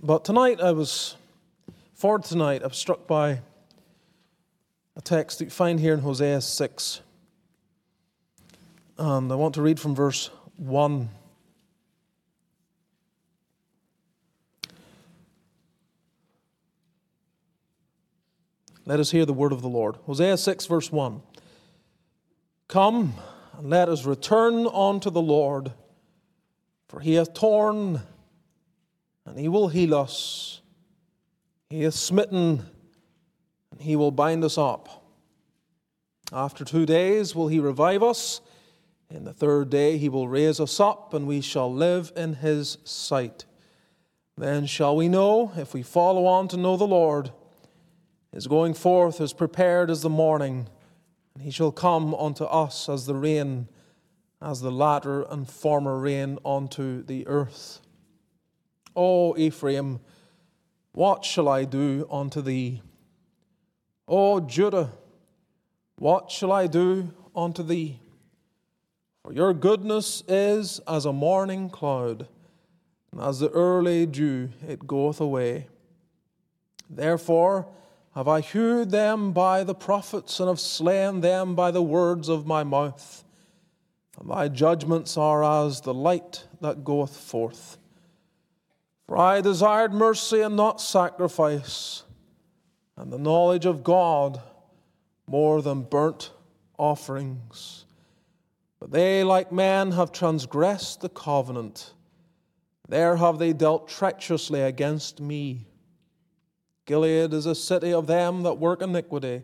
But 0.00 0.24
tonight 0.24 0.60
I 0.60 0.70
was, 0.70 1.16
for 1.94 2.20
tonight, 2.20 2.62
I 2.62 2.68
was 2.68 2.76
struck 2.76 3.08
by 3.08 3.40
a 4.94 5.00
text 5.02 5.40
that 5.40 5.46
you 5.46 5.50
find 5.50 5.80
here 5.80 5.92
in 5.92 6.00
Hosea 6.00 6.40
6. 6.40 7.00
And 8.96 9.32
I 9.32 9.34
want 9.34 9.56
to 9.56 9.62
read 9.62 9.80
from 9.80 9.96
verse 9.96 10.30
1. 10.56 11.08
Let 18.86 19.00
us 19.00 19.10
hear 19.10 19.26
the 19.26 19.32
word 19.32 19.52
of 19.52 19.62
the 19.62 19.68
Lord. 19.68 19.96
Hosea 20.06 20.36
6, 20.36 20.66
verse 20.66 20.92
1. 20.92 21.22
Come, 22.68 23.14
and 23.58 23.68
let 23.68 23.88
us 23.88 24.04
return 24.04 24.68
unto 24.72 25.10
the 25.10 25.20
Lord, 25.20 25.72
for 26.86 27.00
he 27.00 27.14
hath 27.14 27.34
torn, 27.34 28.02
and 29.28 29.38
he 29.38 29.46
will 29.46 29.68
heal 29.68 29.94
us. 29.94 30.62
He 31.68 31.84
is 31.84 31.94
smitten, 31.94 32.64
and 33.70 33.80
he 33.80 33.94
will 33.94 34.10
bind 34.10 34.42
us 34.42 34.56
up. 34.56 35.04
After 36.32 36.64
two 36.64 36.86
days 36.86 37.34
will 37.34 37.48
he 37.48 37.60
revive 37.60 38.02
us. 38.02 38.40
In 39.10 39.24
the 39.24 39.34
third 39.34 39.68
day 39.68 39.98
he 39.98 40.08
will 40.08 40.28
raise 40.28 40.60
us 40.60 40.80
up, 40.80 41.12
and 41.12 41.26
we 41.26 41.42
shall 41.42 41.72
live 41.72 42.10
in 42.16 42.34
his 42.34 42.78
sight. 42.84 43.44
Then 44.36 44.66
shall 44.66 44.96
we 44.96 45.08
know, 45.08 45.52
if 45.56 45.74
we 45.74 45.82
follow 45.82 46.26
on 46.26 46.48
to 46.48 46.56
know 46.56 46.76
the 46.76 46.86
Lord, 46.86 47.30
his 48.32 48.46
going 48.46 48.72
forth 48.72 49.20
is 49.20 49.32
prepared 49.32 49.90
as 49.90 50.02
the 50.02 50.10
morning, 50.10 50.68
and 51.34 51.42
he 51.42 51.50
shall 51.50 51.72
come 51.72 52.14
unto 52.14 52.44
us 52.44 52.88
as 52.88 53.04
the 53.04 53.14
rain, 53.14 53.68
as 54.40 54.60
the 54.60 54.72
latter 54.72 55.22
and 55.22 55.48
former 55.48 55.98
rain 55.98 56.38
unto 56.44 57.02
the 57.02 57.26
earth. 57.26 57.80
O 59.00 59.36
Ephraim, 59.36 60.00
what 60.90 61.24
shall 61.24 61.48
I 61.48 61.64
do 61.64 62.08
unto 62.10 62.42
thee? 62.42 62.82
O 64.08 64.40
Judah, 64.40 64.90
what 65.98 66.32
shall 66.32 66.50
I 66.50 66.66
do 66.66 67.14
unto 67.32 67.62
thee? 67.62 68.00
For 69.22 69.32
your 69.32 69.54
goodness 69.54 70.24
is 70.26 70.80
as 70.80 71.04
a 71.04 71.12
morning 71.12 71.70
cloud, 71.70 72.26
and 73.12 73.20
as 73.20 73.38
the 73.38 73.50
early 73.50 74.04
dew 74.04 74.48
it 74.66 74.84
goeth 74.88 75.20
away. 75.20 75.68
Therefore, 76.90 77.68
have 78.16 78.26
I 78.26 78.40
hewed 78.40 78.90
them 78.90 79.30
by 79.30 79.62
the 79.62 79.76
prophets, 79.76 80.40
and 80.40 80.48
have 80.48 80.58
slain 80.58 81.20
them 81.20 81.54
by 81.54 81.70
the 81.70 81.82
words 81.82 82.28
of 82.28 82.48
my 82.48 82.64
mouth. 82.64 83.22
And 84.18 84.28
thy 84.28 84.48
judgments 84.48 85.16
are 85.16 85.44
as 85.44 85.82
the 85.82 85.94
light 85.94 86.48
that 86.60 86.82
goeth 86.82 87.16
forth. 87.16 87.78
For 89.08 89.16
I 89.16 89.40
desired 89.40 89.94
mercy 89.94 90.42
and 90.42 90.54
not 90.54 90.82
sacrifice, 90.82 92.02
and 92.94 93.10
the 93.10 93.18
knowledge 93.18 93.64
of 93.64 93.82
God 93.82 94.42
more 95.26 95.62
than 95.62 95.80
burnt 95.80 96.30
offerings. 96.78 97.86
But 98.78 98.90
they, 98.90 99.24
like 99.24 99.50
men, 99.50 99.92
have 99.92 100.12
transgressed 100.12 101.00
the 101.00 101.08
covenant. 101.08 101.94
There 102.86 103.16
have 103.16 103.38
they 103.38 103.54
dealt 103.54 103.88
treacherously 103.88 104.60
against 104.60 105.22
me. 105.22 105.66
Gilead 106.84 107.32
is 107.32 107.46
a 107.46 107.54
city 107.54 107.94
of 107.94 108.06
them 108.06 108.42
that 108.42 108.58
work 108.58 108.82
iniquity, 108.82 109.42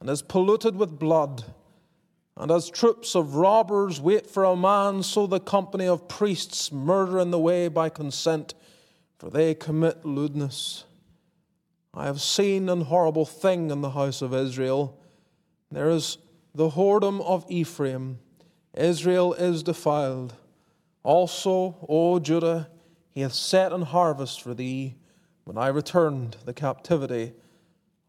and 0.00 0.08
is 0.08 0.22
polluted 0.22 0.76
with 0.76 1.00
blood. 1.00 1.42
And 2.36 2.52
as 2.52 2.70
troops 2.70 3.16
of 3.16 3.34
robbers 3.34 4.00
wait 4.00 4.28
for 4.28 4.44
a 4.44 4.54
man, 4.54 5.02
so 5.02 5.26
the 5.26 5.40
company 5.40 5.88
of 5.88 6.06
priests 6.06 6.70
murder 6.70 7.18
in 7.18 7.32
the 7.32 7.40
way 7.40 7.66
by 7.66 7.88
consent, 7.88 8.54
for 9.24 9.30
they 9.30 9.54
commit 9.54 10.04
lewdness. 10.04 10.84
I 11.94 12.04
have 12.04 12.20
seen 12.20 12.68
an 12.68 12.82
horrible 12.82 13.24
thing 13.24 13.70
in 13.70 13.80
the 13.80 13.92
house 13.92 14.20
of 14.20 14.34
Israel. 14.34 15.00
There 15.72 15.88
is 15.88 16.18
the 16.54 16.68
whoredom 16.68 17.22
of 17.22 17.46
Ephraim. 17.48 18.18
Israel 18.74 19.32
is 19.32 19.62
defiled. 19.62 20.34
Also, 21.02 21.74
O 21.88 22.18
Judah, 22.18 22.68
he 23.12 23.22
hath 23.22 23.32
set 23.32 23.72
an 23.72 23.80
harvest 23.80 24.42
for 24.42 24.52
thee 24.52 24.94
when 25.44 25.56
I 25.56 25.68
returned 25.68 26.36
the 26.44 26.52
captivity 26.52 27.32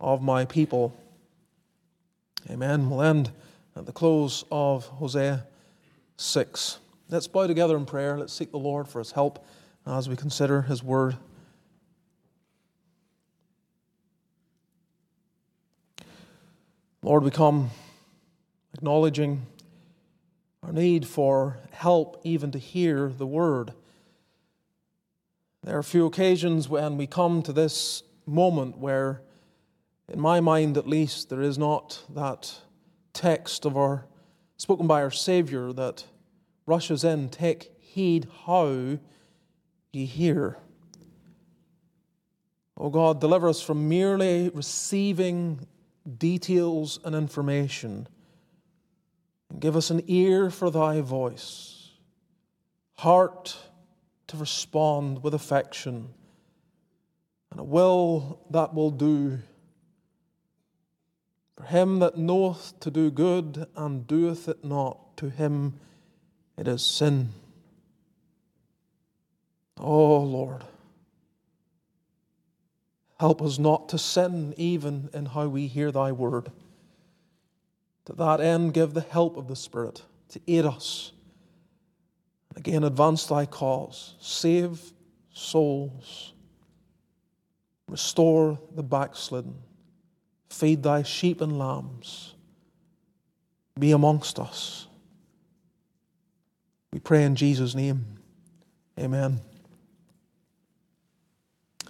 of 0.01 0.21
my 0.21 0.43
people. 0.43 0.93
Amen. 2.49 2.89
We'll 2.89 3.03
end 3.03 3.31
at 3.77 3.85
the 3.85 3.93
close 3.93 4.43
of 4.51 4.85
Hosea 4.87 5.47
6. 6.17 6.79
Let's 7.07 7.27
bow 7.27 7.47
together 7.47 7.77
in 7.77 7.85
prayer. 7.85 8.17
Let's 8.17 8.33
seek 8.33 8.51
the 8.51 8.59
Lord 8.59 8.89
for 8.89 8.99
his 8.99 9.11
help 9.11 9.47
as 9.85 10.09
we 10.09 10.16
consider 10.16 10.63
his 10.63 10.84
word. 10.84 11.18
Lord, 17.01 17.23
we 17.23 17.29
come 17.29 17.69
acknowledging 18.73 19.46
our 20.63 20.72
need 20.72 21.06
for 21.06 21.59
help 21.72 22.19
even 22.23 22.51
to 22.51 22.57
hear 22.57 23.09
the 23.09 23.28
word. 23.28 23.73
There 25.63 25.78
are 25.78 25.84
few 25.84 26.07
occasions 26.07 26.67
when 26.67 26.97
we 26.97 27.06
come 27.06 27.44
to 27.44 27.53
this 27.53 28.02
moment 28.25 28.79
where, 28.79 29.22
in 30.12 30.19
my 30.19 30.40
mind 30.40 30.78
at 30.78 30.88
least, 30.88 31.29
there 31.29 31.41
is 31.41 31.59
not 31.59 32.03
that 32.09 32.59
text 33.13 33.66
of 33.66 33.78
our 33.78 34.06
spoken 34.57 34.88
by 34.88 35.02
our 35.02 35.12
Savior 35.12 35.73
that 35.73 36.06
rushes 36.66 37.03
in, 37.03 37.29
take 37.29 37.72
heed 37.79 38.28
how 38.46 38.97
ye 39.95 40.06
hear. 40.06 40.57
O 42.78 42.85
oh 42.85 42.89
God, 42.89 43.22
deliver 43.22 43.47
us 43.47 43.61
from 43.61 43.88
merely 43.88 44.50
receiving 44.50 45.66
details 46.17 47.00
and 47.06 47.16
information. 47.16 48.07
And 49.50 49.61
give 49.61 49.78
us 49.78 49.89
an 49.89 50.03
ear 50.07 50.50
for 50.50 50.69
thy 50.69 51.01
voice, 51.01 51.91
heart 52.95 53.57
to 54.28 54.38
respond 54.38 55.23
with 55.23 55.34
affection, 55.34 56.09
and 57.51 57.59
a 57.59 57.63
will 57.63 58.41
that 58.50 58.73
will 58.73 58.91
do. 58.91 59.39
For 61.55 61.63
him 61.63 62.00
that 62.00 62.17
knoweth 62.17 62.78
to 62.81 62.91
do 62.91 63.09
good 63.09 63.67
and 63.78 64.05
doeth 64.05 64.50
it 64.50 64.66
not, 64.66 65.16
to 65.17 65.29
him 65.29 65.79
it 66.57 66.67
is 66.67 66.84
sin. 66.84 67.29
Oh 69.77 70.19
Lord, 70.19 70.63
help 73.19 73.41
us 73.41 73.59
not 73.59 73.89
to 73.89 73.97
sin 73.97 74.53
even 74.57 75.09
in 75.13 75.25
how 75.27 75.47
we 75.47 75.67
hear 75.67 75.91
thy 75.91 76.11
word. 76.11 76.51
To 78.05 78.13
that 78.13 78.39
end, 78.39 78.73
give 78.73 78.93
the 78.93 79.01
help 79.01 79.35
of 79.35 79.47
the 79.47 79.55
Spirit 79.55 80.03
to 80.29 80.41
aid 80.47 80.65
us 80.65 81.11
Again, 82.55 82.83
advance 82.83 83.25
thy 83.25 83.45
cause, 83.45 84.15
save 84.19 84.79
souls, 85.33 86.33
restore 87.87 88.59
the 88.73 88.83
backslidden, 88.83 89.55
feed 90.49 90.81
thy 90.81 91.03
sheep 91.03 91.41
and 91.41 91.59
lambs, 91.59 92.33
be 93.77 93.91
amongst 93.91 94.39
us. 94.39 94.87
We 96.93 96.99
pray 96.99 97.23
in 97.23 97.35
Jesus' 97.35 97.75
name. 97.75 98.05
Amen. 98.97 99.41
A 101.85 101.89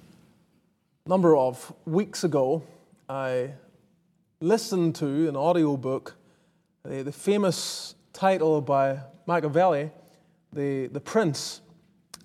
number 1.08 1.38
of 1.38 1.72
weeks 1.86 2.24
ago, 2.24 2.64
I 3.08 3.52
listened 4.40 4.96
to 4.96 5.30
an 5.30 5.36
audiobook, 5.36 6.16
the, 6.84 7.04
the 7.04 7.12
famous 7.12 7.94
title 8.12 8.60
by 8.60 9.02
Machiavelli 9.28 9.92
the, 10.52 10.88
the 10.88 11.00
Prince, 11.00 11.62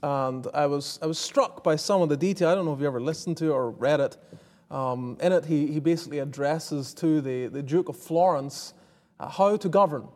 and 0.03 0.47
I 0.55 0.65
was, 0.65 0.99
I 1.03 1.07
was 1.07 1.19
struck 1.19 1.63
by 1.63 1.77
some 1.77 2.01
of 2.01 2.09
the 2.09 2.17
detail. 2.17 2.49
I 2.49 2.55
don't 2.55 2.65
know 2.65 2.73
if 2.73 2.81
you 2.81 2.87
ever 2.87 3.03
listened 3.03 3.37
to 3.39 3.51
or 3.53 3.71
read 3.71 4.01
it. 4.01 4.17
Um, 4.71 5.19
in 5.21 5.33
it, 5.33 5.45
he, 5.45 5.67
he 5.67 5.79
basically 5.79 6.21
addresses 6.21 6.95
to 6.95 7.21
the, 7.21 7.49
the 7.49 7.63
Duke 7.63 7.91
of 7.91 7.99
Florence 7.99 8.73
uh, 9.19 9.29
how 9.29 9.59
to 9.59 9.69
govern, 9.69 10.09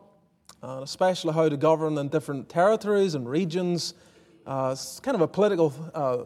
uh, 0.62 0.80
especially 0.82 1.34
how 1.34 1.50
to 1.50 1.58
govern 1.58 1.98
in 1.98 2.08
different 2.08 2.48
territories 2.48 3.14
and 3.14 3.28
regions. 3.28 3.92
Uh, 4.46 4.70
it's 4.72 5.00
kind 5.00 5.14
of 5.14 5.20
a 5.20 5.28
political 5.28 5.74
uh, 5.92 6.24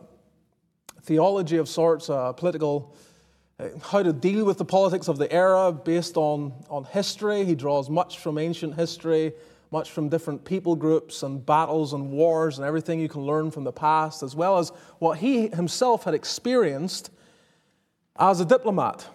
theology 1.02 1.56
of 1.56 1.68
sorts, 1.68 2.10
uh, 2.10 2.32
political, 2.32 2.94
uh, 3.58 3.68
how 3.82 4.02
to 4.02 4.12
deal 4.12 4.44
with 4.44 4.58
the 4.58 4.64
politics 4.64 5.08
of 5.08 5.18
the 5.18 5.30
era 5.32 5.72
based 5.72 6.16
on, 6.16 6.52
on 6.68 6.84
history. 6.84 7.44
He 7.44 7.54
draws 7.54 7.88
much 7.90 8.18
from 8.18 8.38
ancient 8.38 8.74
history 8.74 9.32
much 9.70 9.90
from 9.90 10.08
different 10.08 10.44
people 10.44 10.74
groups 10.74 11.22
and 11.22 11.44
battles 11.44 11.92
and 11.92 12.10
wars 12.10 12.58
and 12.58 12.66
everything 12.66 13.00
you 13.00 13.08
can 13.08 13.22
learn 13.22 13.50
from 13.50 13.64
the 13.64 13.72
past, 13.72 14.22
as 14.22 14.34
well 14.34 14.58
as 14.58 14.70
what 14.98 15.18
he 15.18 15.48
himself 15.48 16.04
had 16.04 16.14
experienced 16.14 17.10
as 18.18 18.40
a 18.40 18.44
diplomat 18.44 19.06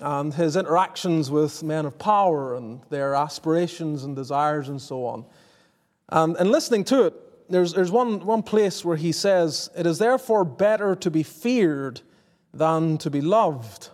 and 0.00 0.32
his 0.34 0.56
interactions 0.56 1.30
with 1.30 1.62
men 1.62 1.84
of 1.84 1.98
power 1.98 2.54
and 2.56 2.80
their 2.88 3.14
aspirations 3.14 4.04
and 4.04 4.16
desires 4.16 4.68
and 4.68 4.80
so 4.80 5.04
on. 5.04 5.24
And, 6.08 6.36
and 6.36 6.50
listening 6.50 6.84
to 6.84 7.04
it, 7.04 7.14
there's, 7.48 7.72
there's 7.72 7.90
one, 7.90 8.24
one 8.24 8.42
place 8.42 8.84
where 8.84 8.96
he 8.96 9.12
says, 9.12 9.70
It 9.76 9.86
is 9.86 9.98
therefore 9.98 10.44
better 10.44 10.94
to 10.96 11.10
be 11.10 11.22
feared 11.22 12.00
than 12.52 12.98
to 12.98 13.10
be 13.10 13.20
loved. 13.20 13.90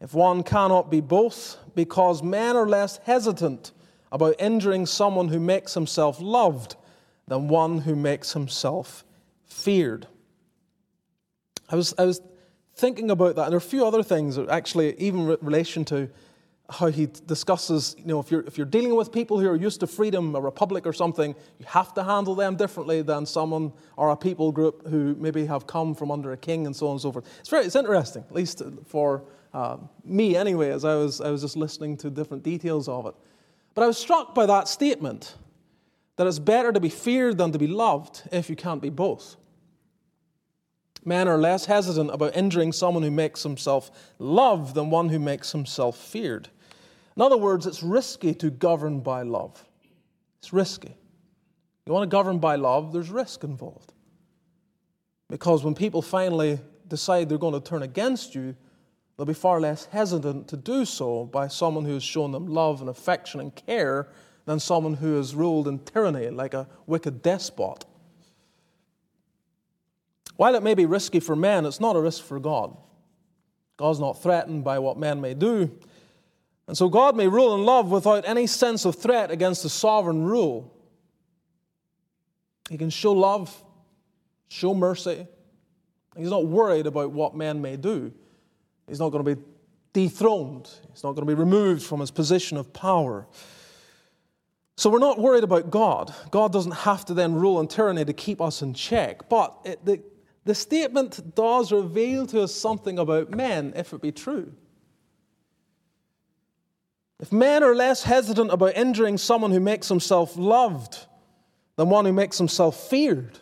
If 0.00 0.14
one 0.14 0.42
cannot 0.42 0.90
be 0.90 1.00
both, 1.00 1.58
because 1.74 2.22
men 2.22 2.56
are 2.56 2.66
less 2.66 2.98
hesitant 3.04 3.72
about 4.10 4.36
injuring 4.38 4.86
someone 4.86 5.28
who 5.28 5.38
makes 5.38 5.74
himself 5.74 6.20
loved 6.20 6.76
than 7.28 7.48
one 7.48 7.78
who 7.78 7.94
makes 7.94 8.32
himself 8.32 9.04
feared. 9.44 10.06
I 11.68 11.76
was, 11.76 11.94
I 11.96 12.04
was 12.04 12.20
thinking 12.74 13.10
about 13.10 13.36
that, 13.36 13.42
and 13.44 13.52
there 13.52 13.56
are 13.56 13.58
a 13.58 13.60
few 13.60 13.86
other 13.86 14.02
things, 14.02 14.38
actually, 14.38 14.98
even 14.98 15.30
in 15.30 15.38
relation 15.40 15.84
to 15.86 16.10
how 16.70 16.86
he 16.86 17.08
discusses, 17.26 17.96
you 17.98 18.06
know, 18.06 18.20
if 18.20 18.30
you're, 18.30 18.42
if 18.42 18.56
you're 18.56 18.66
dealing 18.66 18.94
with 18.94 19.12
people 19.12 19.38
who 19.38 19.48
are 19.48 19.56
used 19.56 19.80
to 19.80 19.86
freedom, 19.86 20.34
a 20.34 20.40
republic 20.40 20.86
or 20.86 20.92
something, 20.92 21.34
you 21.58 21.66
have 21.66 21.92
to 21.94 22.02
handle 22.02 22.34
them 22.34 22.56
differently 22.56 23.02
than 23.02 23.26
someone 23.26 23.72
or 23.96 24.10
a 24.10 24.16
people 24.16 24.52
group 24.52 24.86
who 24.88 25.14
maybe 25.16 25.46
have 25.46 25.66
come 25.66 25.94
from 25.94 26.10
under 26.10 26.32
a 26.32 26.36
king 26.36 26.66
and 26.66 26.74
so 26.74 26.86
on 26.86 26.92
and 26.92 27.00
so 27.00 27.12
forth. 27.12 27.26
It's 27.40 27.48
very, 27.48 27.64
it's 27.64 27.76
interesting, 27.76 28.24
at 28.28 28.34
least 28.34 28.62
for 28.86 29.24
uh, 29.52 29.78
me 30.04 30.36
anyway, 30.36 30.70
as 30.70 30.84
I 30.84 30.94
was, 30.94 31.20
I 31.20 31.30
was 31.30 31.42
just 31.42 31.56
listening 31.56 31.96
to 31.98 32.10
different 32.10 32.42
details 32.42 32.88
of 32.88 33.06
it. 33.06 33.14
But 33.74 33.82
I 33.82 33.86
was 33.86 33.98
struck 33.98 34.34
by 34.34 34.46
that 34.46 34.68
statement 34.68 35.34
that 36.16 36.26
it's 36.26 36.38
better 36.38 36.72
to 36.72 36.80
be 36.80 36.90
feared 36.90 37.38
than 37.38 37.50
to 37.52 37.58
be 37.58 37.66
loved 37.66 38.22
if 38.30 38.50
you 38.50 38.56
can't 38.56 38.82
be 38.82 38.90
both. 38.90 39.36
Men 41.04 41.28
are 41.28 41.38
less 41.38 41.64
hesitant 41.64 42.10
about 42.12 42.36
injuring 42.36 42.72
someone 42.72 43.02
who 43.02 43.10
makes 43.10 43.42
himself 43.42 43.90
loved 44.18 44.74
than 44.74 44.90
one 44.90 45.08
who 45.08 45.18
makes 45.18 45.52
himself 45.52 45.96
feared. 45.96 46.50
In 47.20 47.26
other 47.26 47.36
words, 47.36 47.66
it's 47.66 47.82
risky 47.82 48.32
to 48.36 48.48
govern 48.48 49.00
by 49.00 49.24
love. 49.24 49.62
It's 50.38 50.54
risky. 50.54 50.96
You 51.84 51.92
want 51.92 52.10
to 52.10 52.16
govern 52.16 52.38
by 52.38 52.56
love, 52.56 52.94
there's 52.94 53.10
risk 53.10 53.44
involved. 53.44 53.92
Because 55.28 55.62
when 55.62 55.74
people 55.74 56.00
finally 56.00 56.60
decide 56.88 57.28
they're 57.28 57.36
going 57.36 57.52
to 57.52 57.60
turn 57.60 57.82
against 57.82 58.34
you, 58.34 58.56
they'll 59.16 59.26
be 59.26 59.34
far 59.34 59.60
less 59.60 59.84
hesitant 59.84 60.48
to 60.48 60.56
do 60.56 60.86
so 60.86 61.26
by 61.26 61.46
someone 61.46 61.84
who 61.84 61.92
has 61.92 62.02
shown 62.02 62.32
them 62.32 62.46
love 62.46 62.80
and 62.80 62.88
affection 62.88 63.38
and 63.38 63.54
care 63.54 64.08
than 64.46 64.58
someone 64.58 64.94
who 64.94 65.18
has 65.18 65.34
ruled 65.34 65.68
in 65.68 65.80
tyranny 65.80 66.30
like 66.30 66.54
a 66.54 66.66
wicked 66.86 67.20
despot. 67.20 67.84
While 70.36 70.54
it 70.54 70.62
may 70.62 70.72
be 70.72 70.86
risky 70.86 71.20
for 71.20 71.36
men, 71.36 71.66
it's 71.66 71.80
not 71.80 71.96
a 71.96 72.00
risk 72.00 72.24
for 72.24 72.40
God. 72.40 72.74
God's 73.76 74.00
not 74.00 74.22
threatened 74.22 74.64
by 74.64 74.78
what 74.78 74.96
men 74.96 75.20
may 75.20 75.34
do. 75.34 75.70
And 76.70 76.78
so 76.78 76.88
God 76.88 77.16
may 77.16 77.26
rule 77.26 77.56
in 77.56 77.64
love 77.64 77.90
without 77.90 78.28
any 78.28 78.46
sense 78.46 78.84
of 78.84 78.94
threat 78.94 79.32
against 79.32 79.64
the 79.64 79.68
sovereign 79.68 80.22
rule. 80.22 80.72
He 82.68 82.78
can 82.78 82.90
show 82.90 83.10
love, 83.10 83.52
show 84.46 84.72
mercy. 84.72 85.26
He's 86.16 86.30
not 86.30 86.46
worried 86.46 86.86
about 86.86 87.10
what 87.10 87.34
men 87.34 87.60
may 87.60 87.76
do. 87.76 88.12
He's 88.86 89.00
not 89.00 89.08
going 89.08 89.24
to 89.24 89.34
be 89.34 89.42
dethroned, 89.92 90.70
he's 90.92 91.02
not 91.02 91.14
going 91.14 91.26
to 91.26 91.34
be 91.34 91.34
removed 91.34 91.82
from 91.82 91.98
his 91.98 92.12
position 92.12 92.56
of 92.56 92.72
power. 92.72 93.26
So 94.76 94.90
we're 94.90 95.00
not 95.00 95.18
worried 95.18 95.42
about 95.42 95.70
God. 95.70 96.14
God 96.30 96.52
doesn't 96.52 96.70
have 96.70 97.04
to 97.06 97.14
then 97.14 97.34
rule 97.34 97.58
in 97.58 97.66
tyranny 97.66 98.04
to 98.04 98.12
keep 98.12 98.40
us 98.40 98.62
in 98.62 98.74
check. 98.74 99.28
But 99.28 99.58
it, 99.64 99.84
the, 99.84 100.00
the 100.44 100.54
statement 100.54 101.34
does 101.34 101.72
reveal 101.72 102.28
to 102.28 102.42
us 102.42 102.54
something 102.54 103.00
about 103.00 103.32
men, 103.32 103.72
if 103.74 103.92
it 103.92 104.00
be 104.00 104.12
true. 104.12 104.52
If 107.20 107.32
men 107.32 107.62
are 107.62 107.74
less 107.74 108.02
hesitant 108.02 108.50
about 108.50 108.76
injuring 108.76 109.18
someone 109.18 109.50
who 109.50 109.60
makes 109.60 109.88
himself 109.88 110.36
loved 110.36 111.06
than 111.76 111.90
one 111.90 112.06
who 112.06 112.12
makes 112.14 112.38
himself 112.38 112.88
feared, 112.88 113.38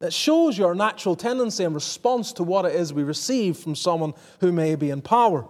it 0.00 0.14
shows 0.14 0.56
your 0.56 0.74
natural 0.74 1.14
tendency 1.14 1.64
in 1.64 1.74
response 1.74 2.32
to 2.34 2.42
what 2.42 2.64
it 2.64 2.74
is 2.74 2.94
we 2.94 3.02
receive 3.02 3.58
from 3.58 3.74
someone 3.74 4.14
who 4.40 4.50
may 4.50 4.74
be 4.74 4.88
in 4.88 5.02
power. 5.02 5.46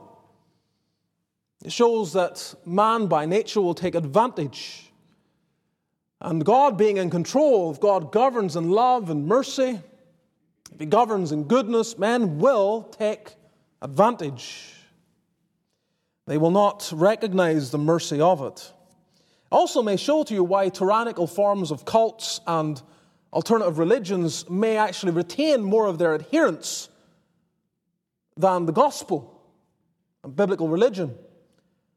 It 1.64 1.70
shows 1.70 2.12
that 2.14 2.54
man 2.66 3.06
by 3.06 3.26
nature 3.26 3.60
will 3.60 3.74
take 3.74 3.94
advantage. 3.94 4.90
And 6.20 6.44
God 6.44 6.76
being 6.76 6.96
in 6.96 7.08
control, 7.08 7.70
if 7.70 7.78
God 7.78 8.10
governs 8.10 8.56
in 8.56 8.70
love 8.70 9.10
and 9.10 9.28
mercy, 9.28 9.78
if 10.72 10.80
He 10.80 10.86
governs 10.86 11.30
in 11.30 11.44
goodness, 11.44 11.96
men 11.96 12.38
will 12.38 12.82
take 12.98 13.34
advantage. 13.80 14.79
They 16.30 16.38
will 16.38 16.52
not 16.52 16.92
recognize 16.94 17.72
the 17.72 17.78
mercy 17.78 18.20
of 18.20 18.40
it. 18.40 18.72
Also, 19.50 19.82
may 19.82 19.96
show 19.96 20.22
to 20.22 20.32
you 20.32 20.44
why 20.44 20.68
tyrannical 20.68 21.26
forms 21.26 21.72
of 21.72 21.84
cults 21.84 22.40
and 22.46 22.80
alternative 23.32 23.80
religions 23.80 24.48
may 24.48 24.76
actually 24.76 25.10
retain 25.10 25.64
more 25.64 25.86
of 25.86 25.98
their 25.98 26.14
adherents 26.14 26.88
than 28.36 28.66
the 28.66 28.72
gospel 28.72 29.42
and 30.22 30.36
biblical 30.36 30.68
religion. 30.68 31.16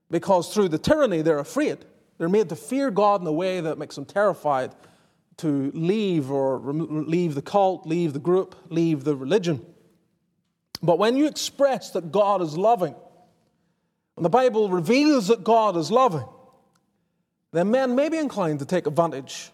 Because 0.09 0.51
through 0.51 0.69
the 0.69 0.79
tyranny, 0.79 1.21
they're 1.21 1.37
afraid. 1.37 1.85
They're 2.17 2.27
made 2.27 2.49
to 2.49 2.55
fear 2.55 2.89
God 2.89 3.21
in 3.21 3.27
a 3.27 3.31
way 3.31 3.61
that 3.61 3.77
makes 3.77 3.93
them 3.93 4.05
terrified 4.05 4.71
to 5.37 5.69
leave 5.75 6.31
or 6.31 6.57
leave 6.57 7.35
the 7.35 7.43
cult, 7.43 7.85
leave 7.85 8.13
the 8.13 8.19
group, 8.19 8.55
leave 8.69 9.03
the 9.03 9.15
religion. 9.15 9.63
But 10.81 10.97
when 10.97 11.17
you 11.17 11.27
express 11.27 11.91
that 11.91 12.11
God 12.11 12.41
is 12.41 12.57
loving, 12.57 12.95
when 14.15 14.23
the 14.23 14.29
Bible 14.29 14.69
reveals 14.69 15.27
that 15.27 15.43
God 15.43 15.75
is 15.75 15.91
loving, 15.91 16.25
then 17.51 17.71
men 17.71 17.95
may 17.95 18.09
be 18.09 18.17
inclined 18.17 18.59
to 18.59 18.65
take 18.65 18.87
advantage 18.87 19.51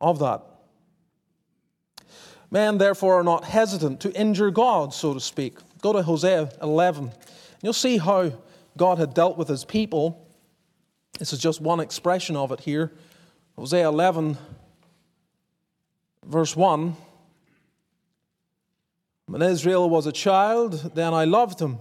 of 0.00 0.18
that. 0.18 0.42
Men, 2.50 2.78
therefore, 2.78 3.20
are 3.20 3.24
not 3.24 3.44
hesitant 3.44 4.00
to 4.00 4.12
injure 4.12 4.50
God, 4.50 4.92
so 4.92 5.14
to 5.14 5.20
speak. 5.20 5.58
Go 5.82 5.92
to 5.92 6.02
Hosea 6.02 6.50
11. 6.60 7.12
You'll 7.62 7.72
see 7.72 7.98
how 7.98 8.32
God 8.76 8.98
had 8.98 9.14
dealt 9.14 9.38
with 9.38 9.48
his 9.48 9.64
people. 9.64 10.26
This 11.18 11.32
is 11.32 11.38
just 11.38 11.60
one 11.60 11.80
expression 11.80 12.36
of 12.36 12.50
it 12.50 12.60
here. 12.60 12.92
Hosea 13.56 13.86
11, 13.88 14.36
verse 16.26 16.56
1. 16.56 16.96
When 19.26 19.42
Israel 19.42 19.88
was 19.88 20.06
a 20.06 20.12
child, 20.12 20.92
then 20.94 21.14
I 21.14 21.24
loved 21.24 21.60
him 21.60 21.78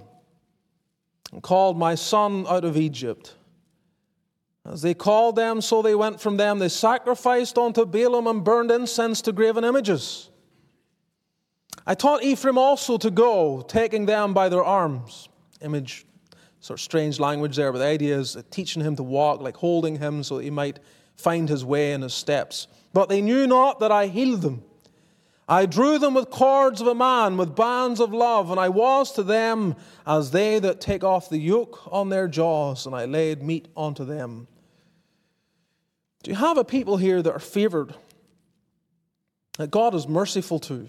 and 1.31 1.43
called 1.43 1.77
my 1.77 1.95
son 1.95 2.45
out 2.47 2.65
of 2.65 2.77
Egypt. 2.77 3.35
As 4.65 4.81
they 4.81 4.93
called 4.93 5.35
them, 5.35 5.61
so 5.61 5.81
they 5.81 5.95
went 5.95 6.19
from 6.19 6.37
them. 6.37 6.59
They 6.59 6.69
sacrificed 6.69 7.57
unto 7.57 7.85
Baalim 7.85 8.29
and 8.29 8.43
burned 8.43 8.71
incense 8.71 9.21
to 9.23 9.31
graven 9.31 9.63
images. 9.63 10.29
I 11.87 11.95
taught 11.95 12.23
Ephraim 12.23 12.57
also 12.57 12.97
to 12.97 13.09
go, 13.09 13.61
taking 13.67 14.05
them 14.05 14.33
by 14.33 14.49
their 14.49 14.63
arms. 14.63 15.29
Image, 15.61 16.05
sort 16.59 16.79
of 16.79 16.83
strange 16.83 17.19
language 17.19 17.55
there, 17.55 17.71
but 17.71 17.79
the 17.79 17.85
idea 17.85 18.19
is 18.19 18.37
teaching 18.51 18.83
him 18.83 18.95
to 18.97 19.03
walk, 19.03 19.41
like 19.41 19.57
holding 19.57 19.97
him 19.97 20.23
so 20.23 20.37
that 20.37 20.43
he 20.43 20.51
might 20.51 20.79
find 21.15 21.49
his 21.49 21.65
way 21.65 21.93
in 21.93 22.01
his 22.01 22.13
steps. 22.13 22.67
But 22.93 23.09
they 23.09 23.21
knew 23.21 23.47
not 23.47 23.79
that 23.79 23.91
I 23.91 24.07
healed 24.07 24.41
them. 24.41 24.63
I 25.49 25.65
drew 25.65 25.97
them 25.97 26.13
with 26.13 26.29
cords 26.29 26.79
of 26.79 26.85
a 26.85 26.93
man, 26.93 27.35
with 27.35 27.55
bands 27.55 27.99
of 27.99 28.13
love, 28.13 28.51
and 28.51 28.59
I 28.59 28.69
was 28.69 29.11
to 29.13 29.23
them 29.23 29.75
as 30.05 30.29
they 30.29 30.59
that 30.59 30.79
take 30.79 31.03
off 31.03 31.27
the 31.27 31.39
yoke 31.39 31.91
on 31.91 32.09
their 32.09 32.27
jaws, 32.27 32.85
and 32.85 32.95
I 32.95 33.05
laid 33.05 33.41
meat 33.41 33.67
unto 33.75 34.05
them. 34.05 34.47
Do 36.21 36.29
you 36.29 36.37
have 36.37 36.59
a 36.59 36.63
people 36.63 36.97
here 36.97 37.23
that 37.23 37.33
are 37.33 37.39
favored, 37.39 37.95
that 39.57 39.71
God 39.71 39.95
is 39.95 40.07
merciful 40.07 40.59
to? 40.59 40.87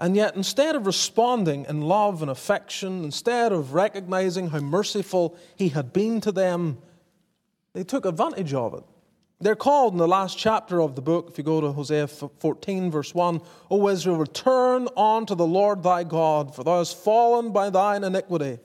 And 0.00 0.16
yet, 0.16 0.34
instead 0.34 0.74
of 0.74 0.84
responding 0.86 1.64
in 1.68 1.82
love 1.82 2.22
and 2.22 2.30
affection, 2.30 3.04
instead 3.04 3.52
of 3.52 3.72
recognizing 3.72 4.50
how 4.50 4.58
merciful 4.58 5.36
He 5.54 5.68
had 5.68 5.92
been 5.92 6.20
to 6.22 6.32
them, 6.32 6.78
they 7.72 7.84
took 7.84 8.04
advantage 8.04 8.52
of 8.52 8.74
it. 8.74 8.82
They're 9.40 9.54
called 9.54 9.92
in 9.92 9.98
the 9.98 10.08
last 10.08 10.36
chapter 10.36 10.82
of 10.82 10.96
the 10.96 11.02
book, 11.02 11.28
if 11.30 11.38
you 11.38 11.44
go 11.44 11.60
to 11.60 11.70
Hosea 11.70 12.08
14, 12.08 12.90
verse 12.90 13.14
1, 13.14 13.40
O 13.70 13.88
Israel, 13.88 14.16
return 14.16 14.88
unto 14.96 15.36
the 15.36 15.46
Lord 15.46 15.82
thy 15.84 16.02
God, 16.02 16.54
for 16.54 16.64
thou 16.64 16.78
hast 16.78 16.96
fallen 16.96 17.52
by 17.52 17.70
thine 17.70 18.02
iniquity. 18.02 18.58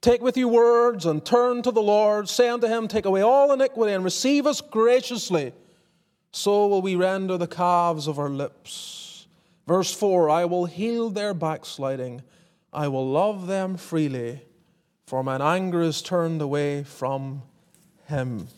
Take 0.00 0.20
with 0.20 0.36
you 0.36 0.48
words 0.48 1.06
and 1.06 1.24
turn 1.24 1.62
to 1.62 1.70
the 1.70 1.82
Lord. 1.82 2.28
Say 2.28 2.48
unto 2.48 2.66
him, 2.66 2.88
Take 2.88 3.04
away 3.04 3.22
all 3.22 3.52
iniquity 3.52 3.92
and 3.92 4.02
receive 4.02 4.48
us 4.48 4.60
graciously. 4.60 5.52
So 6.32 6.66
will 6.66 6.82
we 6.82 6.96
render 6.96 7.38
the 7.38 7.46
calves 7.46 8.08
of 8.08 8.18
our 8.18 8.30
lips. 8.30 9.26
Verse 9.68 9.94
4 9.94 10.28
I 10.28 10.44
will 10.44 10.64
heal 10.64 11.08
their 11.08 11.34
backsliding, 11.34 12.22
I 12.72 12.88
will 12.88 13.08
love 13.08 13.46
them 13.46 13.76
freely, 13.76 14.42
for 15.06 15.22
mine 15.22 15.40
anger 15.40 15.82
is 15.82 16.02
turned 16.02 16.42
away 16.42 16.82
from 16.82 17.42
him. 18.08 18.48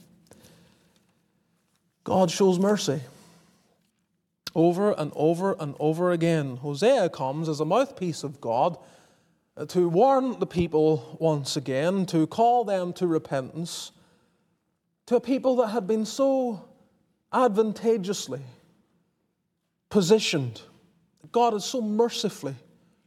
God 2.04 2.30
shows 2.30 2.58
mercy. 2.58 3.00
Over 4.54 4.92
and 4.92 5.10
over 5.16 5.56
and 5.58 5.74
over 5.80 6.12
again, 6.12 6.58
Hosea 6.58 7.08
comes 7.08 7.48
as 7.48 7.60
a 7.60 7.64
mouthpiece 7.64 8.22
of 8.22 8.40
God 8.40 8.78
to 9.68 9.88
warn 9.88 10.38
the 10.38 10.46
people 10.46 11.16
once 11.18 11.56
again, 11.56 12.06
to 12.06 12.26
call 12.26 12.64
them 12.64 12.92
to 12.94 13.06
repentance, 13.06 13.90
to 15.06 15.16
a 15.16 15.20
people 15.20 15.56
that 15.56 15.68
had 15.68 15.86
been 15.86 16.04
so 16.04 16.64
advantageously 17.32 18.42
positioned. 19.88 20.60
God 21.32 21.52
has 21.52 21.64
so 21.64 21.80
mercifully 21.80 22.54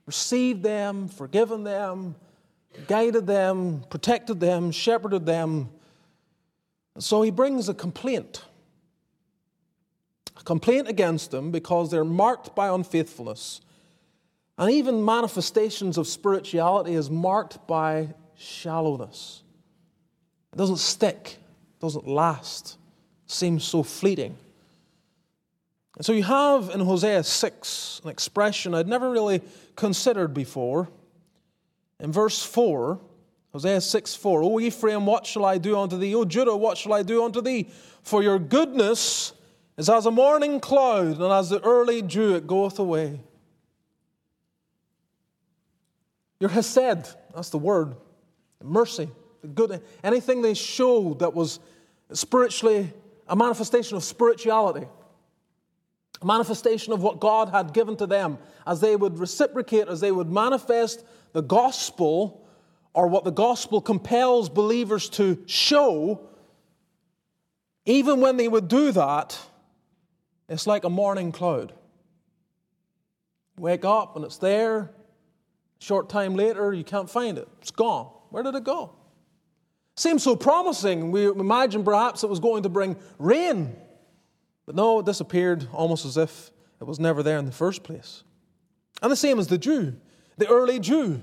received 0.06 0.64
them, 0.64 1.08
forgiven 1.08 1.64
them, 1.64 2.16
guided 2.88 3.28
them, 3.28 3.84
protected 3.90 4.40
them, 4.40 4.72
shepherded 4.72 5.26
them. 5.26 5.70
So 7.00 7.22
he 7.22 7.32
brings 7.32 7.70
a 7.70 7.74
complaint. 7.74 8.44
A 10.40 10.44
complaint 10.44 10.88
against 10.88 11.32
them 11.32 11.52
because 11.52 11.92
they're 11.92 12.04
marked 12.04 12.56
by 12.56 12.70
unfaithfulness. 12.70 13.62
And 14.58 14.72
even 14.72 15.04
manifestations 15.04 15.98
of 15.98 16.08
spirituality 16.08 16.94
is 16.94 17.10
marked 17.10 17.68
by 17.68 18.10
shallowness. 18.36 19.44
It 20.54 20.58
doesn't 20.58 20.78
stick, 20.78 21.38
it 21.38 21.82
doesn't 21.82 22.08
last, 22.08 22.78
it 23.26 23.32
seems 23.32 23.64
so 23.64 23.84
fleeting. 23.84 24.36
And 25.98 26.06
so 26.06 26.14
you 26.14 26.24
have 26.24 26.70
in 26.70 26.80
Hosea 26.80 27.24
6 27.24 28.02
an 28.04 28.10
expression 28.10 28.74
I'd 28.74 28.88
never 28.88 29.10
really 29.10 29.42
considered 29.76 30.34
before. 30.34 30.90
In 32.00 32.12
verse 32.12 32.44
4, 32.44 33.00
Hosea 33.54 33.82
6 33.82 34.16
4, 34.16 34.44
O 34.44 34.60
Ephraim, 34.60 35.06
what 35.08 35.26
shall 35.26 35.46
I 35.46 35.58
do 35.58 35.78
unto 35.78 35.98
thee? 35.98 36.14
O 36.14 36.26
Judah, 36.26 36.56
what 36.56 36.78
shall 36.78 36.94
I 36.94 37.02
do 37.02 37.24
unto 37.24 37.42
thee? 37.42 37.70
For 38.04 38.22
your 38.22 38.38
goodness 38.38 39.34
is 39.78 39.90
as 39.90 40.06
a 40.06 40.12
morning 40.12 40.60
cloud, 40.60 41.20
and 41.20 41.32
as 41.32 41.50
the 41.50 41.64
early 41.64 42.02
dew 42.02 42.36
it 42.36 42.48
goeth 42.48 42.80
away. 42.80 43.22
Your 46.40 46.50
hesed, 46.50 47.16
that's 47.34 47.50
the 47.50 47.58
word, 47.58 47.96
mercy, 48.64 49.10
the 49.42 49.48
good, 49.48 49.82
anything 50.04 50.42
they 50.42 50.54
showed 50.54 51.20
that 51.20 51.34
was 51.34 51.60
spiritually 52.12 52.92
a 53.28 53.36
manifestation 53.36 53.98
of 53.98 54.04
spirituality, 54.04 54.88
a 56.22 56.26
manifestation 56.26 56.94
of 56.94 57.02
what 57.02 57.20
God 57.20 57.50
had 57.50 57.74
given 57.74 57.96
to 57.98 58.08
them, 58.08 58.38
as 58.66 58.80
they 58.80 58.96
would 58.96 59.20
reciprocate, 59.20 59.88
as 59.88 60.00
they 60.00 60.12
would 60.12 60.32
manifest 60.32 61.06
the 61.34 61.42
gospel 61.42 62.48
or 62.94 63.08
what 63.08 63.24
the 63.24 63.32
gospel 63.32 63.82
compels 63.82 64.50
believers 64.50 65.10
to 65.10 65.44
show, 65.46 66.28
even 67.86 68.22
when 68.22 68.38
they 68.38 68.48
would 68.48 68.68
do 68.68 68.92
that, 68.92 69.40
it's 70.50 70.68
like 70.68 70.84
a 70.84 70.90
morning 70.90 71.32
cloud. 71.32 71.74
Wake 73.58 73.86
up 73.86 74.16
and 74.16 74.24
it's 74.24 74.38
there, 74.38 74.92
Short 75.80 76.10
time 76.10 76.36
later, 76.36 76.74
you 76.74 76.84
can't 76.84 77.10
find 77.10 77.38
it. 77.38 77.48
It's 77.62 77.72
gone. 77.72 78.08
Where 78.30 78.44
did 78.44 78.56
it 78.56 78.64
go? 78.64 78.94
Seems 79.96 80.24
so 80.24 80.36
promising. 80.36 81.12
We 81.12 81.28
imagine 81.28 81.84
perhaps 81.84 82.24
it 82.24 82.30
was 82.30 82.40
going 82.40 82.64
to 82.64 82.70
bring 82.70 82.96
rain. 83.20 83.76
But 84.66 84.76
no, 84.76 85.00
it 85.00 85.06
disappeared 85.06 85.68
almost 85.72 86.06
as 86.06 86.18
if 86.18 86.52
it 86.82 86.86
was 86.86 87.00
never 87.00 87.24
there 87.24 87.38
in 87.38 87.46
the 87.46 87.52
first 87.52 87.84
place. 87.84 88.24
And 89.02 89.12
the 89.12 89.16
same 89.16 89.40
as 89.40 89.48
the 89.48 89.58
dew, 89.58 89.96
the 90.38 90.48
early 90.48 90.80
dew. 90.80 91.22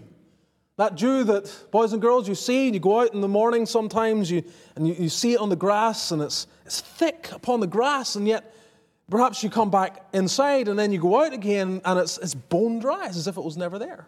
That 0.77 0.97
dew 0.97 1.23
that, 1.25 1.67
boys 1.71 1.93
and 1.93 2.03
girls, 2.03 2.29
you 2.29 2.35
see, 2.35 2.69
you 2.69 2.81
go 2.81 3.01
out 3.01 3.15
in 3.15 3.21
the 3.21 3.29
morning 3.29 3.65
sometimes 3.65 4.29
you, 4.29 4.43
and 4.75 4.89
you, 4.89 4.95
you 4.95 5.09
see 5.09 5.35
it 5.35 5.41
on 5.41 5.49
the 5.49 5.57
grass 5.57 6.11
and 6.11 6.21
it's, 6.21 6.49
it's 6.67 6.81
thick 6.81 7.31
upon 7.31 7.61
the 7.61 7.67
grass, 7.69 8.17
and 8.17 8.27
yet 8.27 8.53
perhaps 9.11 9.43
you 9.43 9.51
come 9.51 9.71
back 9.71 10.05
inside 10.13 10.69
and 10.69 10.79
then 10.79 10.93
you 10.93 11.01
go 11.01 11.25
out 11.25 11.33
again 11.33 11.81
and 11.85 11.99
it's, 11.99 12.19
it's 12.19 12.35
bone 12.35 12.79
dry, 12.79 13.07
as 13.07 13.27
if 13.27 13.37
it 13.37 13.45
was 13.45 13.57
never 13.57 13.79
there. 13.79 14.07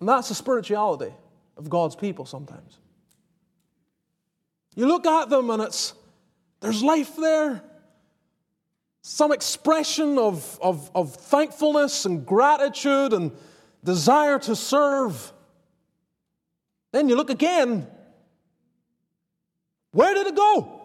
And 0.00 0.08
that's 0.08 0.28
the 0.28 0.34
spirituality 0.34 1.12
of 1.56 1.68
God's 1.68 1.94
people 1.94 2.26
sometimes. 2.26 2.78
You 4.74 4.86
look 4.86 5.06
at 5.06 5.28
them 5.28 5.50
and 5.50 5.62
it's 5.62 5.94
there's 6.60 6.82
life 6.82 7.16
there, 7.16 7.62
some 9.02 9.32
expression 9.32 10.16
of, 10.16 10.58
of, 10.62 10.90
of 10.94 11.14
thankfulness 11.14 12.04
and 12.04 12.24
gratitude 12.24 13.12
and 13.12 13.32
desire 13.82 14.38
to 14.38 14.54
serve. 14.54 15.32
Then 16.92 17.08
you 17.08 17.16
look 17.16 17.30
again. 17.30 17.88
Where 19.90 20.14
did 20.14 20.28
it 20.28 20.36
go? 20.36 20.81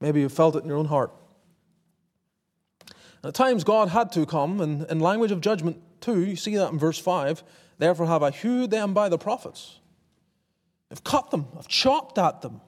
Maybe 0.00 0.20
you 0.20 0.28
felt 0.28 0.56
it 0.56 0.62
in 0.62 0.68
your 0.68 0.78
own 0.78 0.86
heart. 0.86 1.12
At 3.24 3.34
times, 3.34 3.64
God 3.64 3.88
had 3.88 4.12
to 4.12 4.26
come, 4.26 4.60
and 4.60 4.86
in 4.90 5.00
language 5.00 5.32
of 5.32 5.40
judgment 5.40 5.82
too, 6.00 6.24
you 6.24 6.36
see 6.36 6.56
that 6.56 6.70
in 6.72 6.78
verse 6.78 6.98
5. 6.98 7.42
Therefore, 7.78 8.06
have 8.06 8.22
I 8.22 8.30
hewed 8.30 8.70
them 8.70 8.94
by 8.94 9.08
the 9.08 9.18
prophets. 9.18 9.80
I've 10.90 11.04
cut 11.04 11.30
them, 11.30 11.46
I've 11.58 11.68
chopped 11.68 12.18
at 12.18 12.40
them 12.40 12.60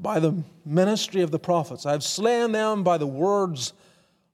by 0.00 0.18
the 0.18 0.42
ministry 0.64 1.22
of 1.22 1.30
the 1.30 1.38
prophets. 1.38 1.86
I've 1.86 2.02
slain 2.02 2.52
them 2.52 2.82
by 2.82 2.98
the 2.98 3.06
words 3.06 3.72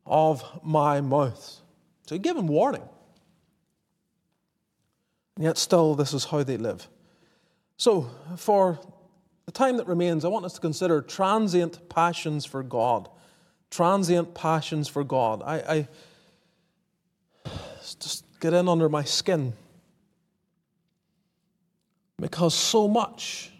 of 0.06 0.42
my 0.64 1.00
mouth. 1.00 1.60
So 2.06 2.14
he 2.14 2.18
gave 2.18 2.34
them 2.34 2.46
warning. 2.46 2.88
And 5.37 5.44
yet, 5.44 5.58
still, 5.58 5.94
this 5.94 6.14
is 6.14 6.25
how 6.25 6.42
they 6.42 6.56
live. 6.56 6.88
So, 7.76 8.10
for 8.37 8.80
the 9.49 9.52
time 9.52 9.78
that 9.78 9.87
remains, 9.87 10.26
I 10.26 10.28
want 10.28 10.45
us 10.45 10.52
to 10.52 10.61
consider 10.61 11.00
transient 11.00 11.88
passions 11.88 12.45
for 12.45 12.62
God 12.62 13.09
transient 13.71 14.35
passions 14.35 14.88
for 14.88 15.05
God. 15.05 15.43
I, 15.45 15.57
I 15.57 17.50
just 17.99 18.25
get 18.40 18.52
in 18.52 18.69
under 18.69 18.88
my 18.88 19.05
skin 19.05 19.52
because 22.21 22.55
so 22.55 22.88
much 22.88 23.52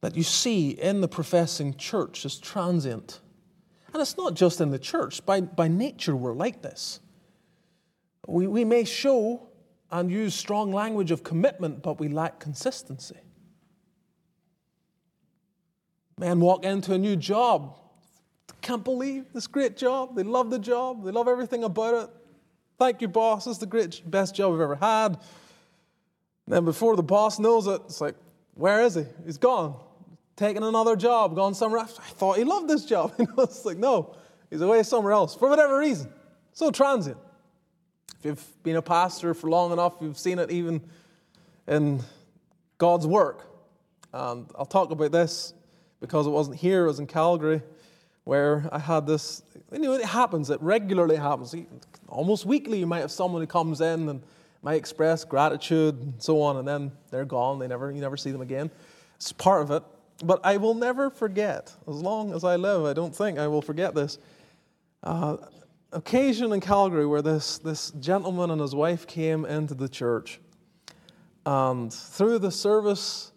that 0.00 0.16
you 0.16 0.22
see 0.22 0.70
in 0.70 1.00
the 1.00 1.08
professing 1.08 1.74
church 1.76 2.24
is 2.24 2.38
transient. 2.38 3.20
And 3.92 4.02
it's 4.02 4.16
not 4.16 4.34
just 4.34 4.60
in 4.60 4.70
the 4.70 4.78
church, 4.78 5.24
by, 5.24 5.40
by 5.40 5.68
nature, 5.68 6.14
we're 6.14 6.34
like 6.34 6.62
this. 6.62 7.00
We, 8.26 8.46
we 8.46 8.64
may 8.64 8.84
show 8.84 9.48
and 9.90 10.10
use 10.10 10.34
strong 10.34 10.72
language 10.72 11.10
of 11.10 11.22
commitment, 11.22 11.82
but 11.82 11.98
we 11.98 12.08
lack 12.08 12.40
consistency. 12.40 13.16
Men 16.18 16.40
walk 16.40 16.64
into 16.64 16.94
a 16.94 16.98
new 16.98 17.16
job 17.16 17.76
can't 18.66 18.82
believe 18.82 19.32
this 19.32 19.46
great 19.46 19.76
job. 19.76 20.16
They 20.16 20.24
love 20.24 20.50
the 20.50 20.58
job. 20.58 21.04
They 21.04 21.12
love 21.12 21.28
everything 21.28 21.62
about 21.62 21.94
it. 21.94 22.10
Thank 22.78 23.00
you, 23.00 23.06
boss. 23.06 23.46
It's 23.46 23.58
the 23.58 23.66
great, 23.66 24.02
best 24.04 24.34
job 24.34 24.54
I've 24.54 24.60
ever 24.60 24.74
had. 24.74 25.12
And 26.46 26.54
then 26.54 26.64
before 26.64 26.96
the 26.96 27.02
boss 27.02 27.38
knows 27.38 27.68
it, 27.68 27.80
it's 27.84 28.00
like, 28.00 28.16
where 28.54 28.82
is 28.82 28.96
he? 28.96 29.04
He's 29.24 29.38
gone. 29.38 29.76
Taking 30.34 30.64
another 30.64 30.96
job, 30.96 31.36
gone 31.36 31.54
somewhere 31.54 31.80
else. 31.80 31.96
I 31.98 32.08
thought 32.10 32.38
he 32.38 32.44
loved 32.44 32.68
this 32.68 32.84
job. 32.84 33.14
You 33.18 33.26
know, 33.26 33.44
it's 33.44 33.64
like, 33.64 33.78
no, 33.78 34.16
he's 34.50 34.60
away 34.60 34.82
somewhere 34.82 35.12
else 35.12 35.36
for 35.36 35.48
whatever 35.48 35.78
reason. 35.78 36.12
So 36.52 36.72
transient. 36.72 37.18
If 38.18 38.24
you've 38.24 38.62
been 38.64 38.76
a 38.76 38.82
pastor 38.82 39.32
for 39.32 39.48
long 39.48 39.72
enough, 39.72 39.94
you've 40.00 40.18
seen 40.18 40.40
it 40.40 40.50
even 40.50 40.82
in 41.68 42.00
God's 42.78 43.06
work. 43.06 43.46
And 44.12 44.50
I'll 44.58 44.66
talk 44.66 44.90
about 44.90 45.12
this 45.12 45.54
because 46.06 46.26
it 46.26 46.30
wasn't 46.30 46.56
here, 46.56 46.84
it 46.84 46.88
was 46.88 47.00
in 47.00 47.06
Calgary 47.06 47.62
where 48.24 48.68
I 48.72 48.78
had 48.78 49.06
this, 49.06 49.42
you 49.72 49.78
know, 49.78 49.92
it 49.92 50.04
happens, 50.04 50.50
it 50.50 50.60
regularly 50.60 51.16
happens. 51.16 51.54
Almost 52.08 52.44
weekly, 52.44 52.78
you 52.78 52.86
might 52.86 53.00
have 53.00 53.12
someone 53.12 53.40
who 53.40 53.46
comes 53.46 53.80
in 53.80 54.08
and 54.08 54.22
might 54.62 54.74
express 54.74 55.24
gratitude 55.24 55.94
and 56.00 56.14
so 56.18 56.42
on, 56.42 56.56
and 56.56 56.66
then 56.66 56.90
they're 57.10 57.24
gone. 57.24 57.60
They 57.60 57.68
never, 57.68 57.92
you 57.92 58.00
never 58.00 58.16
see 58.16 58.32
them 58.32 58.40
again. 58.40 58.68
It's 59.14 59.32
part 59.32 59.62
of 59.62 59.70
it. 59.70 59.82
But 60.24 60.40
I 60.44 60.56
will 60.56 60.74
never 60.74 61.08
forget, 61.08 61.72
as 61.86 61.94
long 61.94 62.32
as 62.32 62.42
I 62.42 62.56
live, 62.56 62.84
I 62.84 62.94
don't 62.94 63.14
think 63.14 63.38
I 63.38 63.46
will 63.46 63.62
forget 63.62 63.94
this. 63.94 64.18
Uh, 65.04 65.36
occasion 65.92 66.52
in 66.52 66.60
Calgary 66.60 67.06
where 67.06 67.22
this, 67.22 67.58
this 67.58 67.92
gentleman 67.92 68.50
and 68.50 68.60
his 68.60 68.74
wife 68.74 69.06
came 69.06 69.44
into 69.44 69.74
the 69.74 69.88
church. 69.88 70.40
And 71.44 71.92
through 71.92 72.40
the 72.40 72.50
service, 72.50 73.30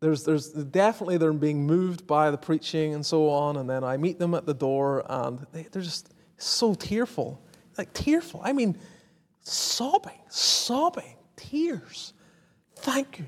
there's, 0.00 0.24
there's 0.24 0.50
definitely 0.50 1.16
they're 1.16 1.32
being 1.32 1.66
moved 1.66 2.06
by 2.06 2.30
the 2.30 2.36
preaching 2.36 2.94
and 2.94 3.04
so 3.04 3.28
on. 3.28 3.56
And 3.56 3.68
then 3.68 3.82
I 3.82 3.96
meet 3.96 4.18
them 4.18 4.34
at 4.34 4.46
the 4.46 4.54
door 4.54 5.04
and 5.08 5.46
they, 5.52 5.62
they're 5.64 5.82
just 5.82 6.14
so 6.36 6.74
tearful. 6.74 7.40
Like 7.78 7.92
tearful. 7.92 8.40
I 8.44 8.52
mean, 8.52 8.76
sobbing, 9.42 10.18
sobbing, 10.28 11.16
tears. 11.36 12.12
Thank 12.76 13.20
you. 13.20 13.26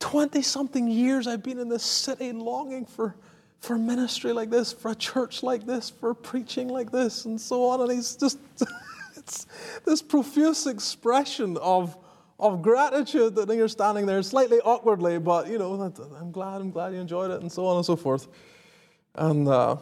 20 0.00 0.42
something 0.42 0.88
years 0.88 1.28
I've 1.28 1.44
been 1.44 1.60
in 1.60 1.68
this 1.68 1.84
city 1.84 2.32
longing 2.32 2.84
for, 2.84 3.14
for 3.60 3.78
ministry 3.78 4.32
like 4.32 4.50
this, 4.50 4.72
for 4.72 4.90
a 4.90 4.94
church 4.96 5.44
like 5.44 5.64
this, 5.64 5.90
for 5.90 6.12
preaching 6.12 6.66
like 6.66 6.90
this, 6.90 7.24
and 7.24 7.40
so 7.40 7.66
on. 7.66 7.80
And 7.80 7.92
he's 7.92 8.16
just, 8.16 8.38
it's 9.16 9.46
this 9.84 10.02
profuse 10.02 10.66
expression 10.66 11.56
of 11.58 11.96
of 12.42 12.60
gratitude 12.60 13.36
that 13.36 13.48
you're 13.54 13.68
standing 13.68 14.04
there 14.04 14.20
slightly 14.22 14.58
awkwardly, 14.60 15.18
but 15.18 15.46
you 15.46 15.58
know, 15.58 15.80
I'm 16.18 16.32
glad, 16.32 16.60
I'm 16.60 16.72
glad 16.72 16.92
you 16.92 16.98
enjoyed 16.98 17.30
it, 17.30 17.40
and 17.40 17.50
so 17.50 17.64
on 17.66 17.76
and 17.76 17.86
so 17.86 17.94
forth. 17.94 18.26
And 19.14 19.48
uh, 19.48 19.76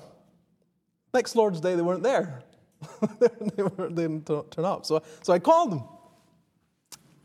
next 1.14 1.34
Lord's 1.34 1.60
Day, 1.60 1.74
they 1.74 1.82
weren't 1.82 2.02
there. 2.02 2.42
they, 3.56 3.62
were, 3.62 3.88
they, 3.88 4.02
didn't 4.02 4.26
turn 4.26 4.64
up. 4.64 4.84
So, 4.84 5.02
so 5.22 5.32
I 5.32 5.38
called 5.38 5.72
them. 5.72 5.82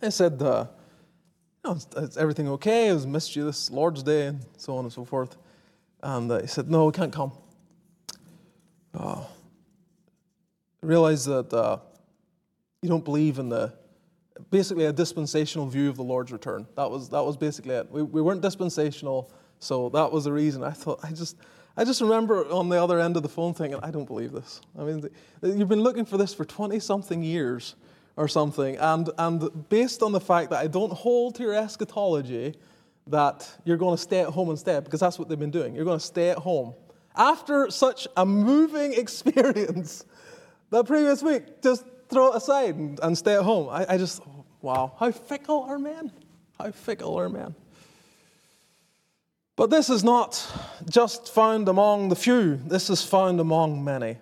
I 0.01 0.09
said, 0.09 0.41
uh, 0.41 0.67
you 1.65 1.71
is, 1.71 1.87
is 1.97 2.17
everything 2.17 2.47
okay? 2.49 2.89
I 2.89 2.93
was 2.93 3.05
missed 3.05 3.35
you 3.35 3.43
this 3.43 3.69
Lord's 3.69 4.03
Day 4.03 4.27
and 4.27 4.45
so 4.55 4.77
on 4.77 4.85
and 4.85 4.93
so 4.93 5.03
forth. 5.03 5.35
And 6.01 6.31
uh, 6.31 6.39
he 6.39 6.47
said, 6.47 6.69
no, 6.69 6.85
we 6.85 6.91
can't 6.93 7.11
come. 7.11 7.33
Uh, 8.97 9.23
I 10.81 10.85
realized 10.85 11.27
that 11.27 11.51
uh, 11.51 11.79
you 12.81 12.87
don't 12.87 13.03
believe 13.03 13.39
in 13.39 13.49
the 13.49 13.73
basically 14.51 14.85
a 14.85 14.93
dispensational 14.93 15.67
view 15.67 15.89
of 15.89 15.97
the 15.97 16.03
Lord's 16.03 16.31
return. 16.31 16.67
That 16.75 16.89
was 16.89 17.09
that 17.09 17.23
was 17.23 17.37
basically 17.37 17.75
it. 17.75 17.89
We, 17.91 18.03
we 18.03 18.21
weren't 18.21 18.41
dispensational, 18.41 19.31
so 19.59 19.89
that 19.89 20.11
was 20.11 20.25
the 20.25 20.33
reason. 20.33 20.63
I 20.63 20.71
thought 20.71 20.99
I 21.03 21.11
just 21.11 21.37
I 21.77 21.83
just 21.83 22.01
remember 22.01 22.49
on 22.51 22.69
the 22.69 22.81
other 22.81 22.99
end 22.99 23.17
of 23.17 23.23
the 23.23 23.29
phone 23.29 23.53
thinking, 23.53 23.79
I 23.83 23.91
don't 23.91 24.05
believe 24.05 24.31
this. 24.31 24.61
I 24.79 24.83
mean, 24.83 25.09
you've 25.41 25.67
been 25.67 25.81
looking 25.81 26.05
for 26.05 26.17
this 26.17 26.33
for 26.33 26.45
20 26.45 26.79
something 26.79 27.21
years 27.21 27.75
or 28.15 28.29
something, 28.29 28.77
and, 28.77 29.09
and 29.17 29.67
based 29.67 30.01
on 30.01 30.13
the 30.13 30.21
fact 30.21 30.51
that 30.51 30.59
I 30.59 30.67
don't 30.67 30.93
hold 30.93 31.35
to 31.35 31.43
your 31.43 31.53
eschatology, 31.53 32.55
that 33.07 33.51
you're 33.65 33.75
going 33.75 33.97
to 33.97 34.01
stay 34.01 34.21
at 34.21 34.29
home 34.29 34.49
instead, 34.49 34.85
because 34.85 35.01
that's 35.01 35.19
what 35.19 35.27
they've 35.27 35.37
been 35.37 35.51
doing. 35.51 35.75
You're 35.75 35.83
going 35.83 35.99
to 35.99 36.05
stay 36.05 36.29
at 36.29 36.37
home. 36.37 36.73
After 37.13 37.69
such 37.69 38.07
a 38.15 38.25
moving 38.25 38.93
experience 38.97 40.05
the 40.69 40.81
previous 40.81 41.21
week, 41.21 41.61
just 41.61 41.83
throw 42.09 42.31
it 42.31 42.37
aside 42.37 42.75
and, 42.75 42.99
and 43.01 43.17
stay 43.17 43.35
at 43.35 43.43
home. 43.43 43.69
I, 43.69 43.85
I 43.89 43.97
just, 43.97 44.21
wow, 44.61 44.93
how 44.99 45.11
fickle 45.11 45.63
are 45.63 45.79
men? 45.79 46.11
How 46.59 46.71
fickle 46.71 47.15
are 47.17 47.29
men? 47.29 47.55
But 49.55 49.69
this 49.69 49.89
is 49.89 50.03
not 50.03 50.45
just 50.89 51.33
found 51.33 51.69
among 51.69 52.09
the 52.09 52.15
few, 52.15 52.57
this 52.65 52.89
is 52.89 53.01
found 53.01 53.39
among 53.39 53.83
many, 53.83 54.17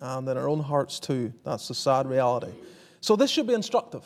and 0.00 0.28
in 0.28 0.36
our 0.36 0.48
own 0.48 0.60
hearts 0.60 1.00
too. 1.00 1.32
That's 1.44 1.68
the 1.68 1.74
sad 1.74 2.06
reality. 2.08 2.52
So, 3.00 3.16
this 3.16 3.30
should 3.30 3.48
be 3.48 3.54
instructive. 3.54 4.04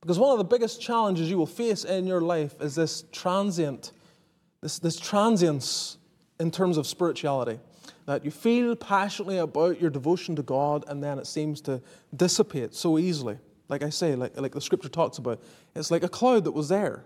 Because 0.00 0.18
one 0.18 0.32
of 0.32 0.38
the 0.38 0.44
biggest 0.44 0.80
challenges 0.80 1.28
you 1.28 1.38
will 1.38 1.46
face 1.46 1.84
in 1.84 2.06
your 2.06 2.20
life 2.20 2.54
is 2.60 2.74
this 2.74 3.04
transient, 3.12 3.92
this, 4.60 4.78
this 4.78 4.98
transience 4.98 5.98
in 6.38 6.50
terms 6.50 6.76
of 6.76 6.86
spirituality. 6.86 7.58
That 8.08 8.24
you 8.24 8.30
feel 8.30 8.74
passionately 8.74 9.36
about 9.36 9.82
your 9.82 9.90
devotion 9.90 10.34
to 10.36 10.42
God 10.42 10.82
and 10.88 11.04
then 11.04 11.18
it 11.18 11.26
seems 11.26 11.60
to 11.62 11.82
dissipate 12.16 12.74
so 12.74 12.98
easily. 12.98 13.36
Like 13.68 13.82
I 13.82 13.90
say, 13.90 14.14
like, 14.14 14.34
like 14.40 14.52
the 14.52 14.62
scripture 14.62 14.88
talks 14.88 15.18
about, 15.18 15.42
it's 15.76 15.90
like 15.90 16.02
a 16.02 16.08
cloud 16.08 16.44
that 16.44 16.52
was 16.52 16.70
there 16.70 17.04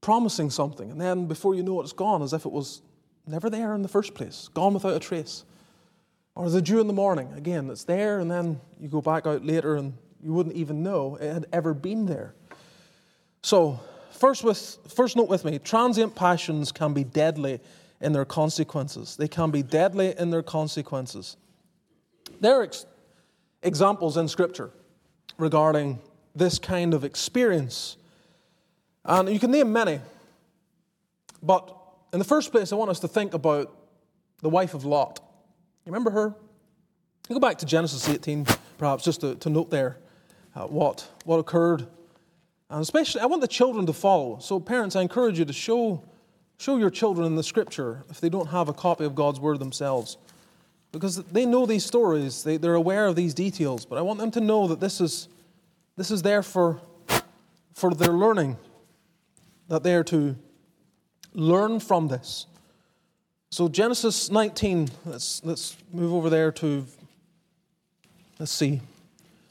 promising 0.00 0.50
something, 0.50 0.90
and 0.90 1.00
then 1.00 1.26
before 1.26 1.54
you 1.54 1.62
know 1.62 1.80
it, 1.80 1.84
it's 1.84 1.92
gone 1.92 2.22
as 2.22 2.32
if 2.32 2.44
it 2.44 2.50
was 2.50 2.82
never 3.24 3.48
there 3.48 3.72
in 3.72 3.82
the 3.82 3.88
first 3.88 4.14
place, 4.14 4.48
gone 4.52 4.74
without 4.74 4.96
a 4.96 4.98
trace. 4.98 5.44
Or 6.34 6.50
the 6.50 6.60
dew 6.60 6.80
in 6.80 6.88
the 6.88 6.92
morning, 6.92 7.32
again, 7.36 7.70
it's 7.70 7.84
there, 7.84 8.18
and 8.18 8.28
then 8.28 8.60
you 8.80 8.88
go 8.88 9.00
back 9.00 9.28
out 9.28 9.46
later 9.46 9.76
and 9.76 9.94
you 10.20 10.32
wouldn't 10.32 10.56
even 10.56 10.82
know 10.82 11.18
it 11.20 11.32
had 11.32 11.46
ever 11.52 11.72
been 11.72 12.06
there. 12.06 12.34
So, 13.42 13.78
first, 14.10 14.42
with, 14.42 14.76
first 14.88 15.14
note 15.16 15.28
with 15.28 15.44
me 15.44 15.60
transient 15.60 16.16
passions 16.16 16.72
can 16.72 16.92
be 16.94 17.04
deadly 17.04 17.60
in 18.00 18.12
their 18.12 18.24
consequences. 18.24 19.16
They 19.16 19.28
can 19.28 19.50
be 19.50 19.62
deadly 19.62 20.14
in 20.18 20.30
their 20.30 20.42
consequences. 20.42 21.36
There 22.40 22.60
are 22.60 22.64
ex- 22.64 22.86
examples 23.62 24.16
in 24.16 24.28
Scripture 24.28 24.70
regarding 25.38 26.00
this 26.34 26.58
kind 26.58 26.94
of 26.94 27.04
experience 27.04 27.96
and 29.04 29.28
you 29.28 29.38
can 29.38 29.50
name 29.50 29.72
many. 29.72 30.00
But 31.42 31.74
in 32.12 32.18
the 32.18 32.24
first 32.24 32.52
place, 32.52 32.72
I 32.72 32.76
want 32.76 32.90
us 32.90 33.00
to 33.00 33.08
think 33.08 33.34
about 33.34 33.74
the 34.40 34.48
wife 34.48 34.74
of 34.74 34.84
Lot. 34.84 35.20
You 35.84 35.92
remember 35.92 36.10
her? 36.10 36.34
You 37.28 37.34
go 37.34 37.40
back 37.40 37.58
to 37.58 37.66
Genesis 37.66 38.08
18, 38.08 38.46
perhaps, 38.78 39.04
just 39.04 39.20
to, 39.20 39.34
to 39.36 39.50
note 39.50 39.70
there 39.70 39.98
uh, 40.54 40.66
what, 40.66 41.06
what 41.24 41.38
occurred. 41.38 41.86
And 42.70 42.80
especially, 42.80 43.20
I 43.20 43.26
want 43.26 43.42
the 43.42 43.48
children 43.48 43.86
to 43.86 43.92
follow. 43.92 44.38
So, 44.40 44.58
parents, 44.58 44.96
I 44.96 45.02
encourage 45.02 45.38
you 45.38 45.44
to 45.44 45.52
show, 45.52 46.02
show 46.64 46.78
your 46.78 46.88
children 46.88 47.26
in 47.26 47.36
the 47.36 47.42
scripture 47.42 48.02
if 48.08 48.22
they 48.22 48.30
don't 48.30 48.46
have 48.46 48.70
a 48.70 48.72
copy 48.72 49.04
of 49.04 49.14
God's 49.14 49.38
word 49.38 49.58
themselves. 49.58 50.16
Because 50.92 51.22
they 51.24 51.44
know 51.44 51.66
these 51.66 51.84
stories, 51.84 52.42
they, 52.42 52.56
they're 52.56 52.74
aware 52.74 53.04
of 53.04 53.16
these 53.16 53.34
details. 53.34 53.84
But 53.84 53.98
I 53.98 54.00
want 54.00 54.18
them 54.18 54.30
to 54.30 54.40
know 54.40 54.66
that 54.68 54.80
this 54.80 54.98
is, 54.98 55.28
this 55.98 56.10
is 56.10 56.22
there 56.22 56.42
for, 56.42 56.80
for 57.74 57.92
their 57.92 58.14
learning 58.14 58.56
that 59.68 59.82
they 59.82 59.94
are 59.94 60.04
to 60.04 60.36
learn 61.34 61.80
from 61.80 62.08
this. 62.08 62.46
So, 63.50 63.68
Genesis 63.68 64.30
19, 64.30 64.88
let's, 65.04 65.44
let's 65.44 65.76
move 65.92 66.14
over 66.14 66.30
there 66.30 66.50
to, 66.52 66.86
let's 68.38 68.52
see. 68.52 68.80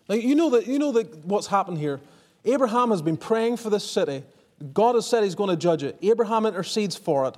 Now, 0.10 0.16
you 0.16 0.34
know, 0.34 0.50
that, 0.50 0.66
you 0.66 0.80
know 0.80 0.92
that 0.94 1.26
what's 1.26 1.48
happened 1.48 1.78
here. 1.78 2.02
Abraham 2.44 2.90
has 2.90 3.04
been 3.04 3.18
praying 3.18 3.58
for 3.58 3.70
this 3.70 3.90
city. 3.90 4.24
God 4.72 4.96
has 4.96 5.06
said 5.06 5.24
he's 5.24 5.36
going 5.36 5.50
to 5.50 5.58
judge 5.58 5.84
it. 5.84 5.98
Abraham 6.02 6.46
intercedes 6.46 6.96
for 6.96 7.28
it. 7.28 7.38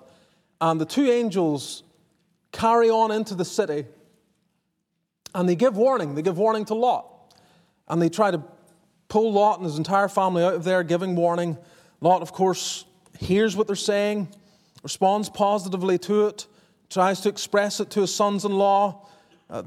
And 0.61 0.79
the 0.79 0.85
two 0.85 1.09
angels 1.09 1.83
carry 2.51 2.89
on 2.89 3.11
into 3.11 3.35
the 3.35 3.45
city. 3.45 3.85
And 5.33 5.49
they 5.49 5.55
give 5.55 5.75
warning. 5.75 6.15
They 6.15 6.21
give 6.21 6.37
warning 6.37 6.65
to 6.65 6.75
Lot. 6.75 7.33
And 7.87 8.01
they 8.01 8.09
try 8.09 8.31
to 8.31 8.43
pull 9.07 9.33
Lot 9.33 9.57
and 9.57 9.65
his 9.65 9.77
entire 9.77 10.07
family 10.07 10.43
out 10.43 10.53
of 10.53 10.63
there, 10.63 10.83
giving 10.83 11.15
warning. 11.15 11.57
Lot, 12.01 12.21
of 12.21 12.31
course, 12.31 12.85
hears 13.19 13.55
what 13.55 13.67
they're 13.67 13.75
saying, 13.75 14.27
responds 14.83 15.29
positively 15.29 15.97
to 15.99 16.27
it, 16.27 16.47
tries 16.89 17.21
to 17.21 17.29
express 17.29 17.79
it 17.79 17.89
to 17.91 18.01
his 18.01 18.13
sons 18.13 18.45
in 18.45 18.51
law. 18.51 19.07
Uh, 19.49 19.63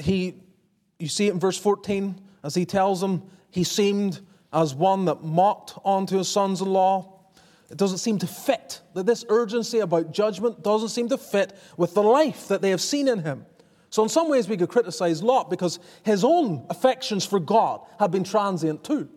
he, 0.00 0.34
you 0.98 1.08
see 1.08 1.28
it 1.28 1.32
in 1.32 1.40
verse 1.40 1.58
14, 1.58 2.20
as 2.42 2.54
he 2.54 2.64
tells 2.64 3.00
them, 3.00 3.22
he 3.50 3.64
seemed 3.64 4.20
as 4.52 4.74
one 4.74 5.06
that 5.06 5.22
mocked 5.22 5.74
onto 5.84 6.18
his 6.18 6.28
sons 6.28 6.60
in 6.60 6.68
law. 6.68 7.20
It 7.70 7.78
doesn't 7.78 7.98
seem 7.98 8.18
to 8.18 8.26
fit, 8.26 8.80
that 8.94 9.06
this 9.06 9.24
urgency 9.28 9.78
about 9.78 10.12
judgment 10.12 10.62
doesn't 10.62 10.90
seem 10.90 11.08
to 11.08 11.16
fit 11.16 11.56
with 11.76 11.94
the 11.94 12.02
life 12.02 12.48
that 12.48 12.60
they 12.60 12.70
have 12.70 12.82
seen 12.82 13.08
in 13.08 13.20
him. 13.20 13.46
So, 13.88 14.02
in 14.02 14.08
some 14.08 14.28
ways, 14.28 14.48
we 14.48 14.56
could 14.56 14.68
criticize 14.68 15.22
Lot 15.22 15.50
because 15.50 15.78
his 16.02 16.24
own 16.24 16.66
affections 16.70 17.24
for 17.24 17.40
God 17.40 17.80
have 17.98 18.10
been 18.10 18.24
transient 18.24 18.84
too. 18.84 19.08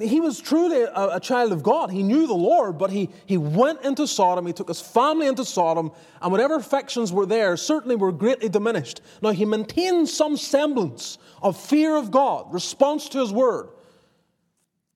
He 0.00 0.20
was 0.20 0.40
truly 0.40 0.82
a, 0.82 1.16
a, 1.16 1.20
child 1.20 1.52
of 1.52 1.62
God. 1.62 1.90
He 1.90 2.02
knew 2.02 2.26
the 2.26 2.34
Lord, 2.34 2.78
but 2.78 2.90
he, 2.90 3.10
he 3.26 3.36
went 3.36 3.84
into 3.84 4.08
Sodom. 4.08 4.44
He 4.44 4.52
took 4.52 4.66
his 4.66 4.80
family 4.80 5.28
into 5.28 5.44
Sodom, 5.44 5.92
and 6.20 6.32
whatever 6.32 6.56
affections 6.56 7.12
were 7.12 7.26
there 7.26 7.56
certainly 7.56 7.94
were 7.94 8.10
greatly 8.10 8.48
diminished. 8.48 9.00
Now, 9.22 9.30
he 9.30 9.44
maintained 9.44 10.08
some 10.08 10.36
semblance 10.36 11.18
of 11.42 11.56
fear 11.56 11.94
of 11.94 12.10
God, 12.10 12.52
response 12.52 13.08
to 13.10 13.20
his 13.20 13.32
word, 13.32 13.68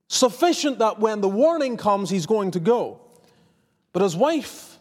sufficient 0.09 0.79
that 0.79 0.99
when 0.99 1.21
the 1.21 1.29
warning 1.29 1.77
comes, 1.77 2.11
he's 2.11 2.27
going 2.27 2.51
to 2.53 2.61
go. 2.61 3.01
But 3.93 4.03
his 4.03 4.17
wife, 4.17 4.79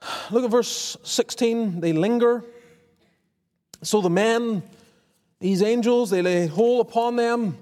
look 0.30 0.44
at 0.44 0.50
verse 0.50 0.96
16, 1.02 1.80
they 1.80 1.92
linger. 1.92 2.44
So 3.82 4.00
the 4.00 4.10
men, 4.10 4.62
these 5.40 5.62
angels, 5.62 6.10
they 6.10 6.22
lay 6.22 6.46
hold 6.46 6.86
upon 6.86 7.16
them 7.16 7.58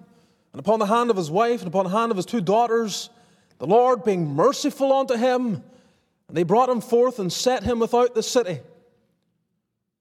and 0.52 0.60
upon 0.60 0.78
the 0.78 0.86
hand 0.86 1.10
of 1.10 1.16
his 1.16 1.30
wife, 1.30 1.60
and 1.60 1.68
upon 1.68 1.84
the 1.84 1.90
hand 1.90 2.10
of 2.10 2.16
his 2.16 2.24
two 2.24 2.40
daughters, 2.40 3.10
the 3.58 3.66
Lord 3.66 4.04
being 4.04 4.34
merciful 4.34 4.90
unto 4.90 5.14
him. 5.14 5.62
And 6.28 6.36
they 6.36 6.44
brought 6.44 6.70
him 6.70 6.80
forth 6.80 7.18
and 7.18 7.30
set 7.32 7.62
him 7.62 7.78
without 7.78 8.14
the 8.14 8.22
city. 8.22 8.60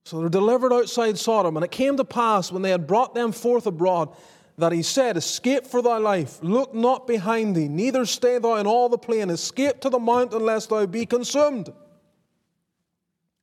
So 0.04 0.18
they're 0.18 0.28
delivered 0.28 0.72
outside 0.72 1.18
Sodom. 1.18 1.56
And 1.56 1.64
it 1.64 1.70
came 1.70 1.96
to 1.98 2.04
pass 2.04 2.50
when 2.50 2.62
they 2.62 2.70
had 2.70 2.86
brought 2.86 3.14
them 3.14 3.32
forth 3.32 3.66
abroad 3.66 4.16
that 4.58 4.72
he 4.72 4.82
said, 4.82 5.16
Escape 5.16 5.66
for 5.66 5.82
thy 5.82 5.98
life, 5.98 6.38
look 6.42 6.74
not 6.74 7.06
behind 7.06 7.54
thee, 7.54 7.68
neither 7.68 8.06
stay 8.06 8.38
thou 8.38 8.56
in 8.56 8.66
all 8.66 8.88
the 8.88 8.98
plain, 8.98 9.30
escape 9.30 9.80
to 9.80 9.90
the 9.90 9.98
mountain 9.98 10.44
lest 10.44 10.70
thou 10.70 10.86
be 10.86 11.06
consumed. 11.06 11.72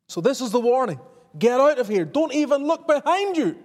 So 0.08 0.22
this 0.22 0.42
is 0.42 0.52
the 0.52 0.60
warning 0.60 1.00
get 1.38 1.60
out 1.60 1.80
of 1.80 1.88
here, 1.88 2.06
don't 2.06 2.34
even 2.34 2.66
look 2.66 2.88
behind 2.88 3.38
you. 3.38 3.58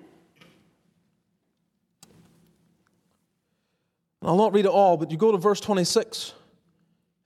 I'll 4.23 4.37
not 4.37 4.53
read 4.53 4.65
it 4.65 4.71
all, 4.71 4.97
but 4.97 5.11
you 5.11 5.17
go 5.17 5.33
to 5.33 5.39
verse 5.39 5.61
26. 5.61 6.33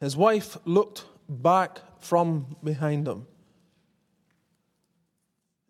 His 0.00 0.16
wife 0.16 0.58
looked 0.64 1.04
back 1.28 1.78
from 2.00 2.56
behind 2.62 3.08
him. 3.08 3.26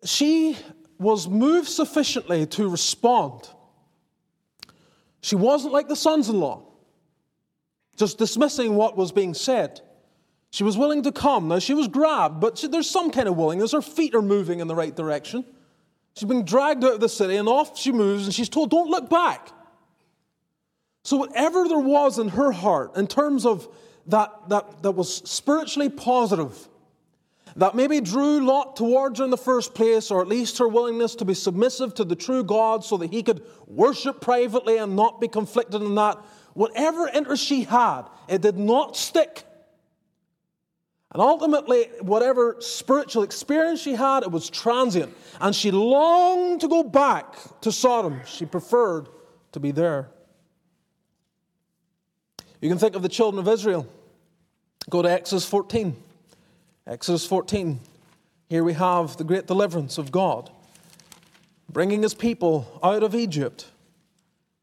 She 0.03 0.57
was 0.99 1.27
moved 1.27 1.69
sufficiently 1.69 2.45
to 2.47 2.67
respond. 2.67 3.47
She 5.23 5.37
wasn't 5.37 5.71
like 5.71 5.87
the 5.87 5.95
sons 5.95 6.27
in 6.27 6.41
law, 6.41 6.63
just 7.95 8.17
dismissing 8.17 8.75
what 8.75 8.97
was 8.97 9.13
being 9.13 9.33
said. 9.33 9.79
She 10.51 10.65
was 10.65 10.77
willing 10.77 11.01
to 11.03 11.13
come. 11.13 11.47
Now, 11.47 11.59
she 11.59 11.73
was 11.73 11.87
grabbed, 11.87 12.41
but 12.41 12.57
she, 12.57 12.67
there's 12.67 12.89
some 12.89 13.09
kind 13.09 13.29
of 13.29 13.37
willingness. 13.37 13.71
Her 13.71 13.81
feet 13.81 14.13
are 14.15 14.21
moving 14.21 14.59
in 14.59 14.67
the 14.67 14.75
right 14.75 14.93
direction. 14.93 15.45
She's 16.17 16.27
been 16.27 16.43
dragged 16.43 16.83
out 16.83 16.95
of 16.95 16.99
the 16.99 17.07
city, 17.07 17.37
and 17.37 17.47
off 17.47 17.79
she 17.79 17.93
moves, 17.93 18.25
and 18.25 18.33
she's 18.33 18.49
told, 18.49 18.69
Don't 18.69 18.89
look 18.89 19.09
back. 19.09 19.47
So, 21.05 21.15
whatever 21.15 21.69
there 21.69 21.79
was 21.79 22.19
in 22.19 22.27
her 22.27 22.51
heart 22.51 22.97
in 22.97 23.07
terms 23.07 23.45
of 23.45 23.65
that, 24.07 24.49
that, 24.49 24.83
that 24.83 24.91
was 24.91 25.15
spiritually 25.29 25.89
positive, 25.89 26.67
that 27.55 27.75
maybe 27.75 28.01
drew 28.01 28.39
Lot 28.45 28.75
towards 28.75 29.19
her 29.19 29.25
in 29.25 29.31
the 29.31 29.37
first 29.37 29.73
place, 29.75 30.09
or 30.09 30.21
at 30.21 30.27
least 30.27 30.57
her 30.57 30.67
willingness 30.67 31.15
to 31.15 31.25
be 31.25 31.33
submissive 31.33 31.93
to 31.95 32.03
the 32.03 32.15
true 32.15 32.43
God 32.43 32.83
so 32.83 32.97
that 32.97 33.11
he 33.11 33.21
could 33.21 33.43
worship 33.67 34.21
privately 34.21 34.77
and 34.77 34.95
not 34.95 35.21
be 35.21 35.27
conflicted 35.27 35.81
in 35.81 35.95
that. 35.95 36.17
Whatever 36.53 37.07
interest 37.07 37.43
she 37.43 37.63
had, 37.63 38.03
it 38.27 38.41
did 38.41 38.57
not 38.57 38.97
stick. 38.97 39.43
And 41.11 41.21
ultimately, 41.21 41.83
whatever 42.01 42.57
spiritual 42.59 43.21
experience 43.21 43.79
she 43.79 43.93
had, 43.93 44.23
it 44.23 44.31
was 44.31 44.49
transient. 44.49 45.15
And 45.39 45.55
she 45.55 45.69
longed 45.69 46.61
to 46.61 46.67
go 46.67 46.81
back 46.81 47.35
to 47.61 47.71
Sodom. 47.71 48.21
She 48.25 48.45
preferred 48.45 49.09
to 49.51 49.59
be 49.59 49.69
there. 49.69 50.09
You 52.61 52.69
can 52.69 52.79
think 52.79 52.95
of 52.95 53.03
the 53.03 53.09
children 53.09 53.39
of 53.39 53.51
Israel. 53.51 53.87
Go 54.89 55.03
to 55.03 55.11
Exodus 55.11 55.45
14. 55.45 56.02
Exodus 56.85 57.25
14. 57.25 57.79
Here 58.49 58.61
we 58.61 58.73
have 58.73 59.15
the 59.15 59.23
great 59.23 59.47
deliverance 59.47 59.97
of 59.97 60.11
God, 60.11 60.49
bringing 61.69 62.03
his 62.03 62.13
people 62.13 62.77
out 62.83 63.03
of 63.03 63.15
Egypt. 63.15 63.67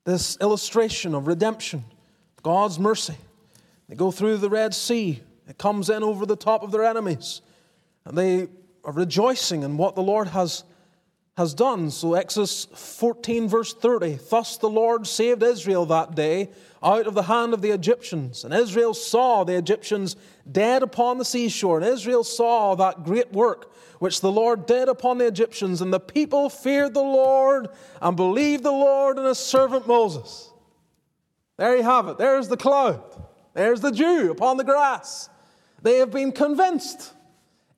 This 0.04 0.36
illustration 0.38 1.14
of 1.14 1.26
redemption, 1.26 1.82
God's 2.42 2.78
mercy. 2.78 3.16
They 3.88 3.94
go 3.94 4.10
through 4.10 4.36
the 4.36 4.50
Red 4.50 4.74
Sea, 4.74 5.22
it 5.48 5.56
comes 5.56 5.88
in 5.88 6.02
over 6.02 6.26
the 6.26 6.36
top 6.36 6.62
of 6.62 6.72
their 6.72 6.84
enemies, 6.84 7.40
and 8.04 8.18
they 8.18 8.48
are 8.84 8.92
rejoicing 8.92 9.62
in 9.62 9.78
what 9.78 9.94
the 9.94 10.02
Lord 10.02 10.28
has, 10.28 10.64
has 11.36 11.54
done. 11.54 11.90
So, 11.90 12.14
Exodus 12.14 12.66
14, 12.74 13.48
verse 13.48 13.72
30 13.72 14.18
Thus 14.28 14.56
the 14.56 14.68
Lord 14.68 15.06
saved 15.06 15.42
Israel 15.42 15.86
that 15.86 16.14
day 16.14 16.50
out 16.82 17.06
of 17.06 17.14
the 17.14 17.24
hand 17.24 17.54
of 17.54 17.62
the 17.62 17.70
Egyptians. 17.70 18.44
And 18.44 18.54
Israel 18.54 18.94
saw 18.94 19.44
the 19.44 19.56
Egyptians 19.56 20.16
dead 20.50 20.82
upon 20.82 21.18
the 21.18 21.24
seashore. 21.24 21.78
And 21.78 21.86
Israel 21.86 22.24
saw 22.24 22.74
that 22.76 23.04
great 23.04 23.32
work 23.32 23.72
which 23.98 24.20
the 24.20 24.32
Lord 24.32 24.66
did 24.66 24.88
upon 24.88 25.18
the 25.18 25.26
Egyptians. 25.26 25.80
And 25.80 25.92
the 25.92 26.00
people 26.00 26.48
feared 26.48 26.94
the 26.94 27.00
Lord 27.00 27.68
and 28.00 28.16
believed 28.16 28.62
the 28.62 28.70
Lord 28.70 29.18
and 29.18 29.26
his 29.26 29.38
servant 29.38 29.86
Moses. 29.86 30.50
There 31.56 31.76
you 31.76 31.82
have 31.82 32.08
it. 32.08 32.18
There's 32.18 32.48
the 32.48 32.56
cloud. 32.56 33.02
There's 33.52 33.80
the 33.80 33.90
dew 33.90 34.30
upon 34.30 34.56
the 34.56 34.64
grass. 34.64 35.28
They 35.82 35.98
have 35.98 36.10
been 36.10 36.32
convinced 36.32 37.12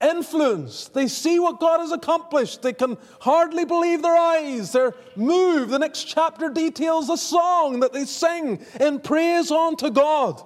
influenced. 0.02 0.94
They 0.94 1.06
see 1.06 1.38
what 1.38 1.60
God 1.60 1.80
has 1.80 1.92
accomplished. 1.92 2.62
They 2.62 2.72
can 2.72 2.96
hardly 3.20 3.64
believe 3.64 4.02
their 4.02 4.16
eyes. 4.16 4.72
They're 4.72 4.94
moved. 5.16 5.70
The 5.70 5.78
next 5.78 6.04
chapter 6.04 6.50
details 6.50 7.08
a 7.08 7.16
song 7.16 7.80
that 7.80 7.92
they 7.92 8.04
sing 8.04 8.64
in 8.80 9.00
praise 9.00 9.50
unto 9.50 9.90
God. 9.90 10.42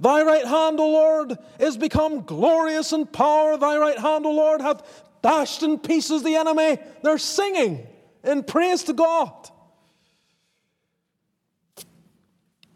Thy 0.00 0.22
right 0.22 0.44
hand, 0.44 0.78
O 0.78 0.88
Lord, 0.88 1.36
is 1.58 1.76
become 1.76 2.22
glorious 2.22 2.92
in 2.92 3.06
power. 3.06 3.56
Thy 3.56 3.76
right 3.76 3.98
hand, 3.98 4.26
O 4.26 4.30
Lord, 4.30 4.60
hath 4.60 4.82
dashed 5.22 5.62
in 5.62 5.78
pieces 5.78 6.22
the 6.22 6.36
enemy. 6.36 6.78
They're 7.02 7.18
singing 7.18 7.86
in 8.22 8.44
praise 8.44 8.84
to 8.84 8.92
God. 8.92 9.50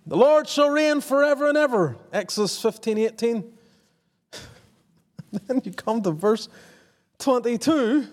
The 0.07 0.17
Lord 0.17 0.49
shall 0.49 0.69
reign 0.69 1.01
forever 1.01 1.49
and 1.49 1.57
ever. 1.57 1.97
Exodus 2.13 2.61
15, 2.61 2.99
18. 2.99 3.53
then 5.47 5.63
you 5.65 5.73
come 5.73 6.03
to 6.03 6.11
verse 6.11 6.49
22. 7.19 8.07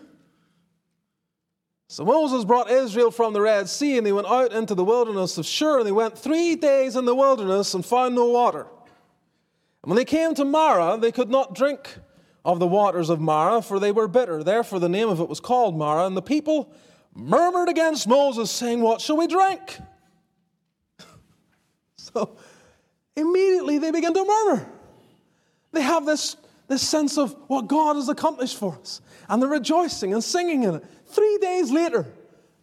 So 1.88 2.06
Moses 2.06 2.46
brought 2.46 2.70
Israel 2.70 3.10
from 3.10 3.34
the 3.34 3.42
Red 3.42 3.68
Sea, 3.68 3.98
and 3.98 4.06
they 4.06 4.12
went 4.12 4.28
out 4.28 4.54
into 4.54 4.76
the 4.76 4.84
wilderness 4.84 5.38
of 5.38 5.46
Shur, 5.46 5.80
and 5.80 5.88
they 5.88 5.92
went 5.92 6.18
three 6.18 6.56
days 6.56 6.96
in 6.96 7.06
the 7.06 7.16
wilderness 7.16 7.74
and 7.74 7.84
found 7.84 8.14
no 8.14 8.26
water. 8.26 8.68
And 9.82 9.90
when 9.90 9.96
they 9.96 10.06
came 10.06 10.36
to 10.36 10.46
Marah, 10.46 10.98
they 11.00 11.12
could 11.12 11.30
not 11.30 11.56
drink 11.56 11.98
of 12.46 12.60
the 12.60 12.68
waters 12.68 13.10
of 13.10 13.20
Marah, 13.20 13.62
for 13.62 13.80
they 13.80 13.92
were 13.92 14.08
bitter. 14.08 14.44
Therefore, 14.44 14.80
the 14.80 14.90
name 14.90 15.10
of 15.10 15.20
it 15.20 15.28
was 15.28 15.40
called 15.40 15.78
Marah. 15.78 16.06
And 16.06 16.16
the 16.16 16.22
people 16.22 16.72
murmured 17.16 17.70
against 17.70 18.08
Moses, 18.08 18.52
saying, 18.52 18.82
What 18.82 19.02
shall 19.02 19.18
we 19.18 19.26
drink? 19.28 19.80
so 21.98 22.38
immediately 23.16 23.80
they 23.80 23.92
begin 23.92 24.14
to 24.14 24.24
murmur. 24.24 24.70
They 25.72 25.82
have 25.82 26.06
this 26.06 26.36
this 26.70 26.88
sense 26.88 27.18
of 27.18 27.36
what 27.48 27.68
God 27.68 27.96
has 27.98 28.08
accomplished 28.08 28.58
for 28.58 28.78
us. 28.80 29.02
And 29.28 29.42
they're 29.42 29.50
rejoicing 29.50 30.14
and 30.14 30.24
singing 30.24 30.64
in 30.64 30.76
it. 30.76 30.84
Three 31.08 31.38
days 31.40 31.72
later, 31.72 32.06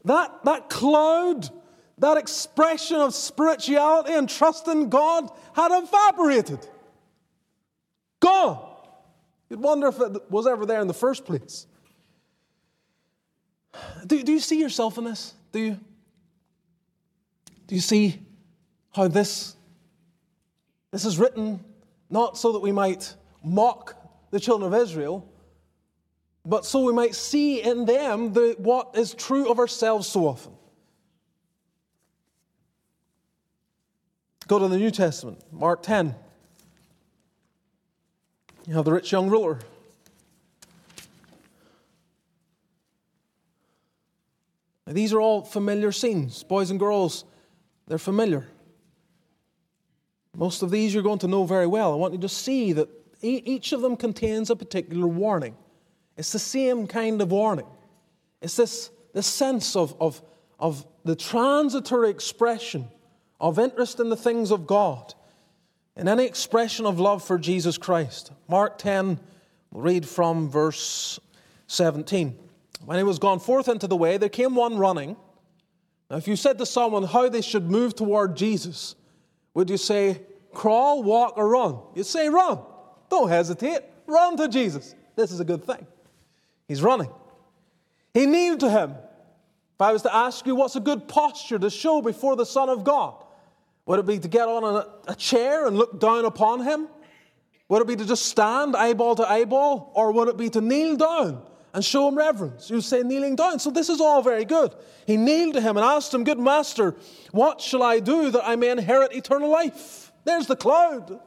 that, 0.05 0.45
that 0.45 0.71
cloud, 0.71 1.51
that 1.99 2.17
expression 2.17 2.97
of 2.97 3.15
spirituality 3.15 4.15
and 4.15 4.29
trust 4.29 4.69
in 4.69 4.89
God 4.89 5.29
had 5.55 5.73
evaporated. 5.73 6.67
Gone. 8.21 8.75
You'd 9.51 9.61
wonder 9.61 9.89
if 9.89 10.01
it 10.01 10.31
was 10.31 10.47
ever 10.47 10.65
there 10.65 10.81
in 10.81 10.87
the 10.87 10.95
first 10.95 11.25
place. 11.25 11.67
Do, 14.07 14.23
do 14.23 14.33
you 14.33 14.41
see 14.41 14.61
yourself 14.61 14.97
in 14.97 15.05
this? 15.05 15.35
Do 15.53 15.59
you? 15.59 15.81
Do 17.67 17.75
you 17.75 17.81
see 17.81 18.21
how 18.93 19.09
this, 19.09 19.57
this 20.93 21.05
is 21.05 21.19
written 21.19 21.65
not 22.09 22.39
so 22.39 22.53
that 22.53 22.61
we 22.61 22.71
might 22.71 23.15
mock 23.47 23.95
the 24.33 24.41
children 24.41 24.73
of 24.73 24.79
Israel, 24.79 25.27
but 26.45 26.67
so 26.67 26.81
we 26.81 26.93
might 26.93 27.15
see 27.15 27.63
in 27.63 27.85
them 27.85 28.33
the, 28.33 28.57
what 28.59 28.91
is 28.95 29.15
true 29.15 29.51
of 29.51 29.59
ourselves 29.59 30.07
so 30.07 30.27
often. 30.27 30.53
Go 34.49 34.59
to 34.59 34.69
the 34.69 34.77
New 34.77 34.91
Testament, 34.91 35.43
Mark 35.53 35.83
10. 35.83 36.15
You 38.67 38.75
have 38.75 38.85
the 38.85 38.93
rich 38.93 39.11
young 39.13 39.31
ruler. 39.31 39.61
Now, 44.87 44.93
these 44.93 45.13
are 45.13 45.21
all 45.21 45.43
familiar 45.43 45.91
scenes. 45.91 46.43
Boys 46.45 46.71
and 46.71 46.79
girls, 46.79 47.25
they're 47.89 47.99
familiar. 47.99 48.47
Most 50.37 50.63
of 50.63 50.71
these 50.71 50.95
you're 50.95 51.03
going 51.03 51.21
to 51.21 51.29
know 51.29 51.45
very 51.45 51.67
well. 51.67 51.93
I 51.93 51.97
want 51.97 52.13
you 52.13 52.21
to 52.21 52.29
see 52.29 52.73
that 52.73 52.89
each 53.29 53.73
of 53.73 53.81
them 53.81 53.97
contains 53.97 54.51
a 54.51 54.57
particular 54.57 55.07
warning. 55.07 55.57
It's 56.17 56.33
the 56.33 56.39
same 56.39 56.87
kind 56.87 57.21
of 57.21 57.31
warning. 57.31 57.67
It's 58.41 58.57
this, 58.57 58.91
this 59.13 59.27
sense 59.27 59.77
of, 59.77 59.95
of, 60.01 60.23
of 60.59 60.87
the 61.05 61.17
transitory 61.17 62.11
expression 62.11 62.89
of 63.41 63.59
interest 63.59 64.01
in 64.01 64.09
the 64.09 64.17
things 64.17 64.51
of 64.51 64.67
God 64.67 65.15
and 65.97 66.09
any 66.09 66.25
expression 66.25 66.87
of 66.87 67.01
love 67.01 67.23
for 67.23 67.39
Jesus 67.39 67.79
Christ. 67.79 68.33
Mark 68.49 68.79
10, 68.79 69.19
we'll 69.73 69.83
read 69.83 70.07
from 70.07 70.51
verse 70.51 71.19
17. 71.67 72.39
When 72.85 72.99
he 72.99 73.05
was 73.05 73.19
gone 73.19 73.41
forth 73.41 73.69
into 73.69 73.87
the 73.87 73.97
way, 73.97 74.17
there 74.17 74.29
came 74.29 74.55
one 74.55 74.79
running. 74.79 75.17
Now, 76.11 76.17
if 76.17 76.29
you 76.29 76.37
said 76.37 76.59
to 76.59 76.67
someone 76.67 77.03
how 77.03 77.29
they 77.29 77.41
should 77.41 77.71
move 77.71 77.95
toward 77.95 78.37
Jesus, 78.37 78.95
would 79.55 79.71
you 79.71 79.77
say, 79.77 80.21
crawl, 80.53 81.03
walk, 81.03 81.35
or 81.37 81.49
run? 81.49 81.79
You'd 81.95 82.07
say, 82.07 82.29
run. 82.29 82.61
Don't 83.11 83.29
hesitate. 83.29 83.81
Run 84.07 84.37
to 84.37 84.49
Jesus. 84.49 84.95
This 85.15 85.33
is 85.33 85.41
a 85.41 85.45
good 85.45 85.65
thing. 85.65 85.87
He's 86.69 86.83
running. 86.83 87.11
He 88.15 88.27
kneeled 88.27 88.61
to 88.61 88.71
him. 88.71 88.91
If 88.91 89.81
I 89.81 89.93
was 89.93 90.03
to 90.03 90.15
ask 90.15 90.47
you 90.47 90.55
what's 90.55 90.77
a 90.77 90.81
good 90.81 91.07
posture 91.07 91.59
to 91.59 91.69
show 91.69 92.01
before 92.01 92.35
the 92.35 92.47
Son 92.47 92.69
of 92.69 92.83
God, 92.83 93.23
would 93.85 93.99
it 93.99 94.07
be 94.07 94.19
to 94.19 94.29
get 94.29 94.49
on 94.49 94.65
a, 94.65 95.13
a 95.13 95.15
chair 95.15 95.67
and 95.67 95.77
look 95.77 96.01
down 96.01 96.25
upon 96.25 96.65
him? 96.65 96.89
Would 97.69 97.83
it 97.83 97.89
be 97.89 97.97
to 97.97 98.05
just 98.05 98.27
stand 98.27 98.77
eyeball 98.77 99.17
to 99.17 99.29
eyeball? 99.29 99.93
Or 99.95 100.13
would 100.13 100.29
it 100.29 100.37
be 100.37 100.49
to 100.51 100.61
kneel 100.61 100.97
down 100.97 101.43
and 101.75 101.85
show 101.85 102.09
him 102.09 102.17
reverence? 102.17 102.71
You 102.71 102.81
say 102.81 103.03
kneeling 103.03 103.37
down. 103.37 103.59
So 103.59 103.71
this 103.71 103.89
is 103.89 104.01
all 104.01 104.23
very 104.23 104.45
good. 104.45 104.75
He 105.07 105.17
kneeled 105.17 105.55
to 105.55 105.61
him 105.61 105.77
and 105.77 105.85
asked 105.85 106.15
him, 106.15 106.25
Good 106.25 106.39
master, 106.39 106.95
what 107.33 107.61
shall 107.61 107.83
I 107.83 108.01
do 108.01 108.31
that 108.31 108.47
I 108.47 108.57
may 108.57 108.71
inherit 108.71 109.15
eternal 109.15 109.51
life? 109.51 110.11
There's 110.25 110.47
the 110.47 110.57
cloud. 110.57 111.21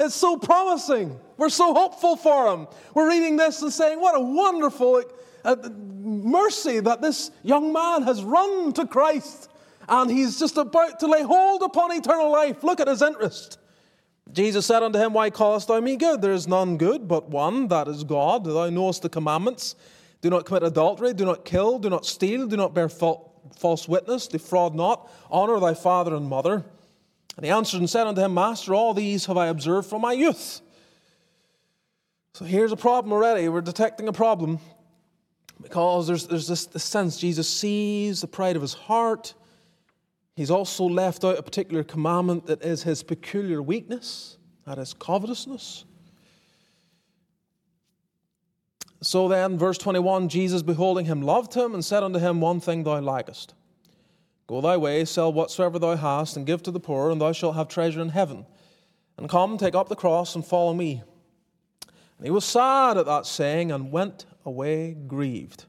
It's 0.00 0.14
so 0.14 0.36
promising. 0.36 1.18
We're 1.36 1.48
so 1.48 1.74
hopeful 1.74 2.16
for 2.16 2.52
him. 2.52 2.66
We're 2.94 3.08
reading 3.08 3.36
this 3.36 3.62
and 3.62 3.72
saying, 3.72 4.00
What 4.00 4.16
a 4.16 4.20
wonderful 4.20 5.02
uh, 5.44 5.56
mercy 6.00 6.80
that 6.80 7.00
this 7.00 7.30
young 7.42 7.72
man 7.72 8.02
has 8.02 8.22
run 8.22 8.72
to 8.74 8.86
Christ 8.86 9.50
and 9.88 10.10
he's 10.10 10.38
just 10.38 10.56
about 10.56 11.00
to 11.00 11.06
lay 11.06 11.22
hold 11.22 11.62
upon 11.62 11.92
eternal 11.92 12.30
life. 12.30 12.62
Look 12.64 12.80
at 12.80 12.88
his 12.88 13.02
interest. 13.02 13.58
Jesus 14.32 14.66
said 14.66 14.82
unto 14.82 14.98
him, 14.98 15.12
Why 15.12 15.30
callest 15.30 15.68
thou 15.68 15.80
me 15.80 15.96
good? 15.96 16.22
There 16.22 16.32
is 16.32 16.48
none 16.48 16.76
good 16.76 17.06
but 17.06 17.28
one, 17.28 17.68
that 17.68 17.88
is 17.88 18.04
God. 18.04 18.44
Thou 18.44 18.70
knowest 18.70 19.02
the 19.02 19.08
commandments. 19.08 19.76
Do 20.22 20.30
not 20.30 20.46
commit 20.46 20.62
adultery, 20.62 21.12
do 21.12 21.26
not 21.26 21.44
kill, 21.44 21.78
do 21.78 21.90
not 21.90 22.06
steal, 22.06 22.46
do 22.46 22.56
not 22.56 22.72
bear 22.72 22.88
false 22.88 23.86
witness, 23.86 24.26
defraud 24.26 24.74
not, 24.74 25.10
honor 25.30 25.60
thy 25.60 25.74
father 25.74 26.14
and 26.14 26.26
mother. 26.26 26.64
And 27.36 27.44
he 27.44 27.50
answered 27.50 27.80
and 27.80 27.90
said 27.90 28.06
unto 28.06 28.20
him, 28.20 28.34
Master, 28.34 28.74
all 28.74 28.94
these 28.94 29.26
have 29.26 29.36
I 29.36 29.48
observed 29.48 29.88
from 29.88 30.02
my 30.02 30.12
youth. 30.12 30.60
So 32.34 32.44
here's 32.44 32.72
a 32.72 32.76
problem 32.76 33.12
already. 33.12 33.48
We're 33.48 33.60
detecting 33.60 34.08
a 34.08 34.12
problem 34.12 34.58
because 35.62 36.06
there's, 36.06 36.26
there's 36.26 36.48
this, 36.48 36.66
this 36.66 36.84
sense 36.84 37.16
Jesus 37.16 37.48
sees 37.48 38.20
the 38.20 38.26
pride 38.26 38.56
of 38.56 38.62
his 38.62 38.74
heart. 38.74 39.34
He's 40.36 40.50
also 40.50 40.84
left 40.84 41.24
out 41.24 41.38
a 41.38 41.42
particular 41.42 41.84
commandment 41.84 42.46
that 42.46 42.62
is 42.62 42.82
his 42.82 43.02
peculiar 43.02 43.62
weakness, 43.62 44.36
that 44.66 44.78
is 44.78 44.94
covetousness. 44.94 45.84
So 49.00 49.28
then, 49.28 49.58
verse 49.58 49.78
21 49.78 50.28
Jesus, 50.28 50.62
beholding 50.62 51.06
him, 51.06 51.22
loved 51.22 51.54
him 51.54 51.74
and 51.74 51.84
said 51.84 52.02
unto 52.02 52.18
him, 52.18 52.40
One 52.40 52.58
thing 52.58 52.84
thou 52.84 53.00
lackest. 53.00 53.54
Go 54.46 54.60
thy 54.60 54.76
way, 54.76 55.04
sell 55.04 55.32
whatsoever 55.32 55.78
thou 55.78 55.96
hast, 55.96 56.36
and 56.36 56.46
give 56.46 56.62
to 56.64 56.70
the 56.70 56.80
poor, 56.80 57.10
and 57.10 57.20
thou 57.20 57.32
shalt 57.32 57.56
have 57.56 57.68
treasure 57.68 58.00
in 58.00 58.10
heaven. 58.10 58.44
And 59.16 59.28
come, 59.28 59.56
take 59.56 59.74
up 59.74 59.88
the 59.88 59.96
cross, 59.96 60.34
and 60.34 60.44
follow 60.44 60.74
me. 60.74 61.02
And 62.18 62.26
he 62.26 62.30
was 62.30 62.44
sad 62.44 62.98
at 62.98 63.06
that 63.06 63.26
saying, 63.26 63.72
and 63.72 63.90
went 63.90 64.26
away 64.44 64.92
grieved, 65.06 65.64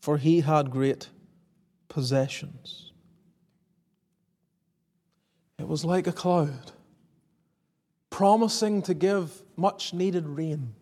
for 0.00 0.18
he 0.18 0.40
had 0.40 0.70
great 0.70 1.08
possessions. 1.88 2.92
It 5.58 5.66
was 5.66 5.84
like 5.84 6.06
a 6.06 6.12
cloud, 6.12 6.72
promising 8.10 8.82
to 8.82 8.94
give 8.94 9.42
much 9.56 9.94
needed 9.94 10.26
rain. 10.26 10.74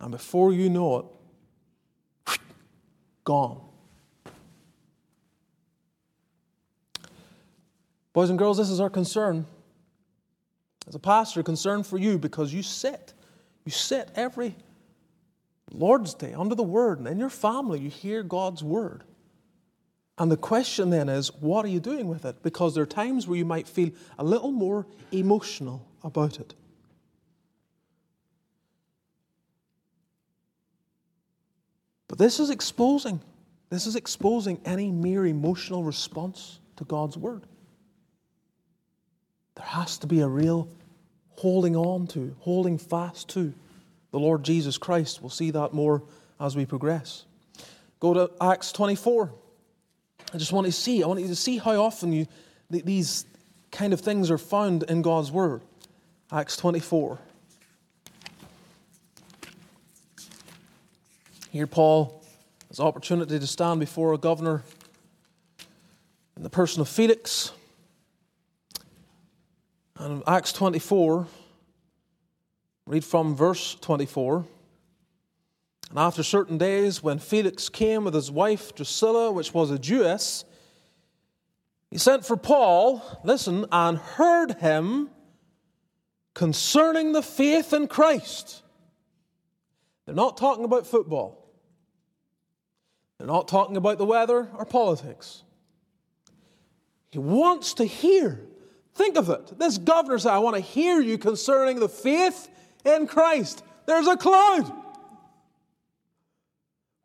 And 0.00 0.10
before 0.10 0.52
you 0.52 0.68
know 0.68 0.98
it, 2.26 2.40
gone. 3.24 3.63
Boys 8.14 8.30
and 8.30 8.38
girls, 8.38 8.56
this 8.56 8.70
is 8.70 8.80
our 8.80 8.88
concern. 8.88 9.44
As 10.86 10.94
a 10.94 11.00
pastor, 11.00 11.42
concern 11.42 11.82
for 11.82 11.98
you 11.98 12.16
because 12.16 12.54
you 12.54 12.62
sit. 12.62 13.12
You 13.64 13.72
sit 13.72 14.10
every 14.14 14.56
Lord's 15.72 16.14
Day 16.14 16.32
under 16.32 16.54
the 16.54 16.62
Word, 16.62 16.98
and 16.98 17.08
in 17.08 17.18
your 17.18 17.30
family, 17.30 17.80
you 17.80 17.90
hear 17.90 18.22
God's 18.22 18.62
Word. 18.62 19.02
And 20.16 20.30
the 20.30 20.36
question 20.36 20.90
then 20.90 21.08
is, 21.08 21.34
what 21.34 21.64
are 21.64 21.68
you 21.68 21.80
doing 21.80 22.06
with 22.06 22.24
it? 22.24 22.40
Because 22.42 22.74
there 22.74 22.84
are 22.84 22.86
times 22.86 23.26
where 23.26 23.36
you 23.36 23.44
might 23.44 23.66
feel 23.66 23.90
a 24.16 24.22
little 24.22 24.52
more 24.52 24.86
emotional 25.10 25.84
about 26.04 26.38
it. 26.38 26.54
But 32.06 32.18
this 32.18 32.38
is 32.38 32.50
exposing. 32.50 33.20
This 33.70 33.88
is 33.88 33.96
exposing 33.96 34.60
any 34.64 34.92
mere 34.92 35.26
emotional 35.26 35.82
response 35.82 36.60
to 36.76 36.84
God's 36.84 37.16
Word. 37.16 37.48
There 39.56 39.66
has 39.66 39.98
to 39.98 40.06
be 40.06 40.20
a 40.20 40.28
real 40.28 40.68
holding 41.36 41.76
on 41.76 42.06
to, 42.08 42.34
holding 42.40 42.78
fast 42.78 43.28
to 43.30 43.52
the 44.10 44.18
Lord 44.18 44.42
Jesus 44.42 44.78
Christ. 44.78 45.20
We'll 45.22 45.30
see 45.30 45.50
that 45.52 45.72
more 45.72 46.02
as 46.40 46.56
we 46.56 46.66
progress. 46.66 47.24
Go 48.00 48.14
to 48.14 48.30
Acts 48.40 48.72
24. 48.72 49.32
I 50.32 50.38
just 50.38 50.52
want 50.52 50.66
to 50.66 50.72
see, 50.72 51.02
I 51.02 51.06
want 51.06 51.20
you 51.20 51.28
to 51.28 51.36
see 51.36 51.58
how 51.58 51.80
often 51.80 52.12
you, 52.12 52.26
these 52.70 53.24
kind 53.70 53.92
of 53.92 54.00
things 54.00 54.30
are 54.30 54.38
found 54.38 54.82
in 54.84 55.02
God's 55.02 55.30
Word. 55.30 55.62
Acts 56.32 56.56
24. 56.56 57.18
Here, 61.50 61.66
Paul 61.68 62.24
has 62.68 62.80
opportunity 62.80 63.38
to 63.38 63.46
stand 63.46 63.78
before 63.78 64.12
a 64.12 64.18
governor 64.18 64.64
in 66.36 66.42
the 66.42 66.50
person 66.50 66.80
of 66.80 66.88
Felix. 66.88 67.52
And 69.96 70.24
Acts 70.26 70.52
24, 70.52 71.26
read 72.86 73.04
from 73.04 73.36
verse 73.36 73.76
24. 73.76 74.44
And 75.90 75.98
after 75.98 76.24
certain 76.24 76.58
days, 76.58 77.02
when 77.02 77.20
Felix 77.20 77.68
came 77.68 78.04
with 78.04 78.14
his 78.14 78.30
wife 78.30 78.74
Drusilla, 78.74 79.30
which 79.30 79.54
was 79.54 79.70
a 79.70 79.78
Jewess, 79.78 80.44
he 81.90 81.98
sent 81.98 82.26
for 82.26 82.36
Paul, 82.36 83.20
listen, 83.22 83.66
and 83.70 83.98
heard 83.98 84.54
him 84.54 85.10
concerning 86.34 87.12
the 87.12 87.22
faith 87.22 87.72
in 87.72 87.86
Christ. 87.86 88.64
They're 90.04 90.14
not 90.14 90.36
talking 90.36 90.64
about 90.64 90.88
football. 90.88 91.48
They're 93.18 93.28
not 93.28 93.46
talking 93.46 93.76
about 93.76 93.98
the 93.98 94.04
weather 94.04 94.48
or 94.58 94.64
politics. 94.64 95.44
He 97.12 97.20
wants 97.20 97.74
to 97.74 97.84
hear 97.84 98.40
Think 98.94 99.16
of 99.16 99.28
it. 99.28 99.58
This 99.58 99.78
governor 99.78 100.18
said, 100.18 100.32
I 100.32 100.38
want 100.38 100.56
to 100.56 100.62
hear 100.62 101.00
you 101.00 101.18
concerning 101.18 101.80
the 101.80 101.88
faith 101.88 102.48
in 102.84 103.06
Christ. 103.06 103.62
There's 103.86 104.06
a 104.06 104.16
cloud. 104.16 104.72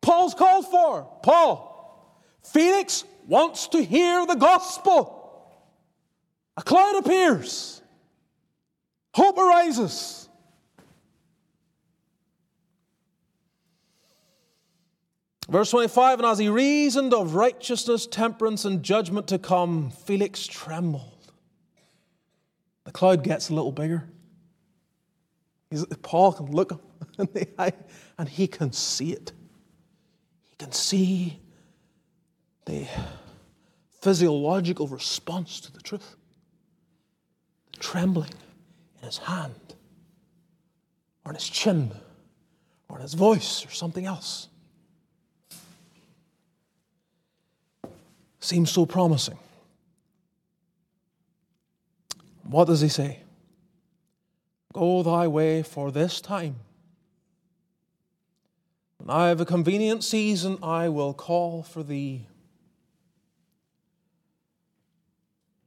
Paul's 0.00 0.34
called 0.34 0.66
for. 0.66 1.08
Paul, 1.22 2.16
Felix 2.42 3.04
wants 3.26 3.68
to 3.68 3.82
hear 3.82 4.24
the 4.26 4.34
gospel. 4.34 5.16
A 6.56 6.62
cloud 6.62 6.96
appears. 7.04 7.82
Hope 9.12 9.38
arises. 9.38 10.28
Verse 15.48 15.70
25 15.70 16.20
And 16.20 16.26
as 16.26 16.38
he 16.38 16.48
reasoned 16.48 17.12
of 17.12 17.34
righteousness, 17.34 18.06
temperance, 18.06 18.64
and 18.64 18.82
judgment 18.82 19.26
to 19.28 19.38
come, 19.38 19.90
Felix 19.90 20.46
trembled. 20.46 21.19
The 22.90 22.98
cloud 22.98 23.22
gets 23.22 23.50
a 23.50 23.54
little 23.54 23.70
bigger. 23.70 24.02
Paul 26.02 26.32
can 26.32 26.46
look 26.50 26.82
in 27.20 27.28
the 27.32 27.46
eye 27.56 27.72
and 28.18 28.28
he 28.28 28.48
can 28.48 28.72
see 28.72 29.12
it. 29.12 29.30
He 30.48 30.56
can 30.56 30.72
see 30.72 31.38
the 32.64 32.88
physiological 34.00 34.88
response 34.88 35.60
to 35.60 35.72
the 35.72 35.80
truth. 35.80 36.16
The 37.74 37.78
trembling 37.78 38.34
in 39.00 39.06
his 39.06 39.18
hand, 39.18 39.76
or 41.24 41.30
in 41.30 41.36
his 41.36 41.48
chin, 41.48 41.92
or 42.88 42.96
in 42.96 43.02
his 43.02 43.14
voice, 43.14 43.64
or 43.64 43.70
something 43.70 44.04
else. 44.04 44.48
Seems 48.40 48.72
so 48.72 48.84
promising. 48.84 49.38
What 52.50 52.66
does 52.66 52.80
he 52.80 52.88
say? 52.88 53.20
Go 54.72 55.04
thy 55.04 55.28
way 55.28 55.62
for 55.62 55.92
this 55.92 56.20
time. 56.20 56.56
When 58.98 59.08
I 59.08 59.28
have 59.28 59.40
a 59.40 59.44
convenient 59.44 60.02
season, 60.02 60.58
I 60.60 60.88
will 60.88 61.14
call 61.14 61.62
for 61.62 61.84
thee. 61.84 62.26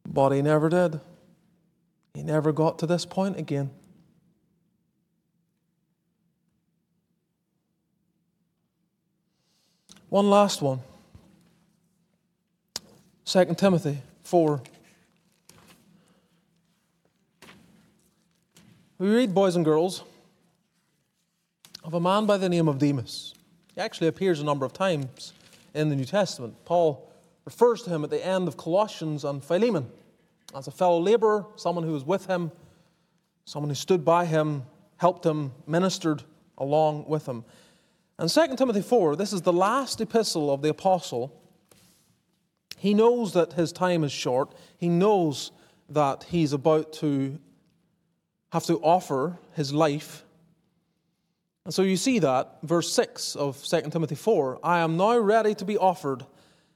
But 0.05 0.31
he 0.31 0.41
never 0.41 0.67
did. 0.67 0.99
He 2.13 2.21
never 2.21 2.51
got 2.51 2.79
to 2.79 2.85
this 2.85 3.05
point 3.05 3.39
again. 3.39 3.71
One 10.09 10.29
last 10.29 10.61
one. 10.61 10.81
2 13.23 13.55
Timothy 13.55 14.01
4 14.23 14.61
We 19.03 19.09
read, 19.09 19.33
boys 19.33 19.57
and 19.57 19.65
girls, 19.65 20.01
of 21.83 21.93
a 21.93 21.99
man 21.99 22.25
by 22.25 22.37
the 22.37 22.47
name 22.47 22.69
of 22.69 22.77
Demas. 22.77 23.33
He 23.75 23.81
actually 23.81 24.07
appears 24.07 24.39
a 24.39 24.45
number 24.45 24.65
of 24.65 24.71
times 24.71 25.33
in 25.73 25.89
the 25.89 25.95
New 25.97 26.05
Testament. 26.05 26.55
Paul 26.63 27.11
refers 27.43 27.81
to 27.81 27.89
him 27.89 28.05
at 28.05 28.11
the 28.11 28.25
end 28.25 28.47
of 28.47 28.55
Colossians 28.55 29.25
and 29.25 29.43
Philemon 29.43 29.91
as 30.55 30.67
a 30.67 30.71
fellow 30.71 31.01
laborer, 31.01 31.45
someone 31.57 31.83
who 31.83 31.91
was 31.91 32.05
with 32.05 32.27
him, 32.27 32.49
someone 33.43 33.69
who 33.69 33.75
stood 33.75 34.05
by 34.05 34.23
him, 34.23 34.63
helped 34.95 35.25
him, 35.25 35.51
ministered 35.67 36.23
along 36.57 37.03
with 37.05 37.25
him. 37.25 37.43
And 38.17 38.29
2 38.29 38.55
Timothy 38.55 38.81
4, 38.81 39.17
this 39.17 39.33
is 39.33 39.41
the 39.41 39.51
last 39.51 39.99
epistle 39.99 40.49
of 40.49 40.61
the 40.61 40.69
apostle. 40.69 41.37
He 42.77 42.93
knows 42.93 43.33
that 43.33 43.51
his 43.51 43.73
time 43.73 44.05
is 44.05 44.13
short. 44.13 44.55
He 44.77 44.87
knows 44.87 45.51
that 45.89 46.23
he's 46.29 46.53
about 46.53 46.93
to 46.93 47.37
have 48.53 48.65
to 48.67 48.77
offer 48.77 49.39
his 49.53 49.73
life. 49.73 50.23
And 51.65 51.73
so 51.73 51.81
you 51.81 51.97
see 51.97 52.19
that, 52.19 52.59
verse 52.61 52.93
6 52.93 53.35
of 53.35 53.63
2 53.63 53.89
Timothy 53.89 54.13
4 54.13 54.59
I 54.63 54.79
am 54.79 54.95
now 54.95 55.17
ready 55.17 55.55
to 55.55 55.65
be 55.65 55.75
offered, 55.75 56.23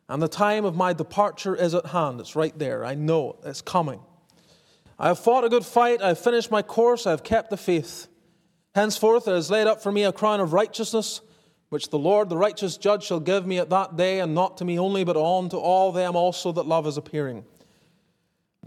and 0.10 0.20
the 0.20 0.28
time 0.28 0.66
of 0.66 0.76
my 0.76 0.94
departure 0.94 1.56
is 1.56 1.76
at 1.76 1.86
hand. 1.86 2.20
It's 2.20 2.36
right 2.36 2.58
there. 2.58 2.84
I 2.84 2.96
know 2.96 3.38
it's 3.46 3.62
coming. 3.62 4.00
I 4.98 5.10
have 5.10 5.20
fought 5.20 5.44
a 5.44 5.50
good 5.50 5.66
fight. 5.66 6.02
I 6.02 6.08
have 6.10 6.20
finished 6.20 6.50
my 6.50 6.64
course. 6.64 7.06
I 7.06 7.12
have 7.12 7.24
kept 7.24 7.52
the 7.52 7.58
faith. 7.58 8.08
Henceforth, 8.74 9.26
there 9.26 9.36
is 9.36 9.52
laid 9.52 9.68
up 9.68 9.84
for 9.84 9.92
me 9.92 10.04
a 10.04 10.12
crown 10.12 10.40
of 10.40 10.54
righteousness, 10.54 11.22
which 11.70 11.92
the 11.92 12.00
Lord, 12.00 12.30
the 12.30 12.38
righteous 12.38 12.78
judge, 12.78 13.04
shall 13.04 13.20
give 13.20 13.46
me 13.46 13.60
at 13.60 13.70
that 13.70 13.96
day, 13.96 14.20
and 14.20 14.34
not 14.34 14.58
to 14.58 14.66
me 14.66 14.80
only, 14.80 15.04
but 15.04 15.16
on 15.16 15.50
to 15.50 15.58
all 15.58 15.92
them 15.92 16.16
also 16.16 16.52
that 16.54 16.66
love 16.66 16.88
is 16.88 16.98
appearing. 16.98 17.46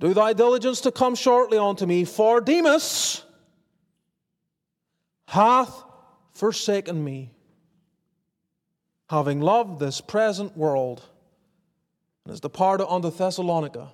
Do 0.00 0.14
thy 0.14 0.32
diligence 0.32 0.80
to 0.80 0.90
come 0.90 1.14
shortly 1.14 1.58
unto 1.58 1.84
me, 1.84 2.06
for 2.06 2.40
Demas 2.40 3.22
hath 5.26 5.84
forsaken 6.32 7.04
me, 7.04 7.32
having 9.10 9.42
loved 9.42 9.78
this 9.78 10.00
present 10.00 10.56
world, 10.56 11.02
and 12.24 12.32
is 12.32 12.40
departed 12.40 12.86
unto 12.88 13.10
Thessalonica. 13.10 13.90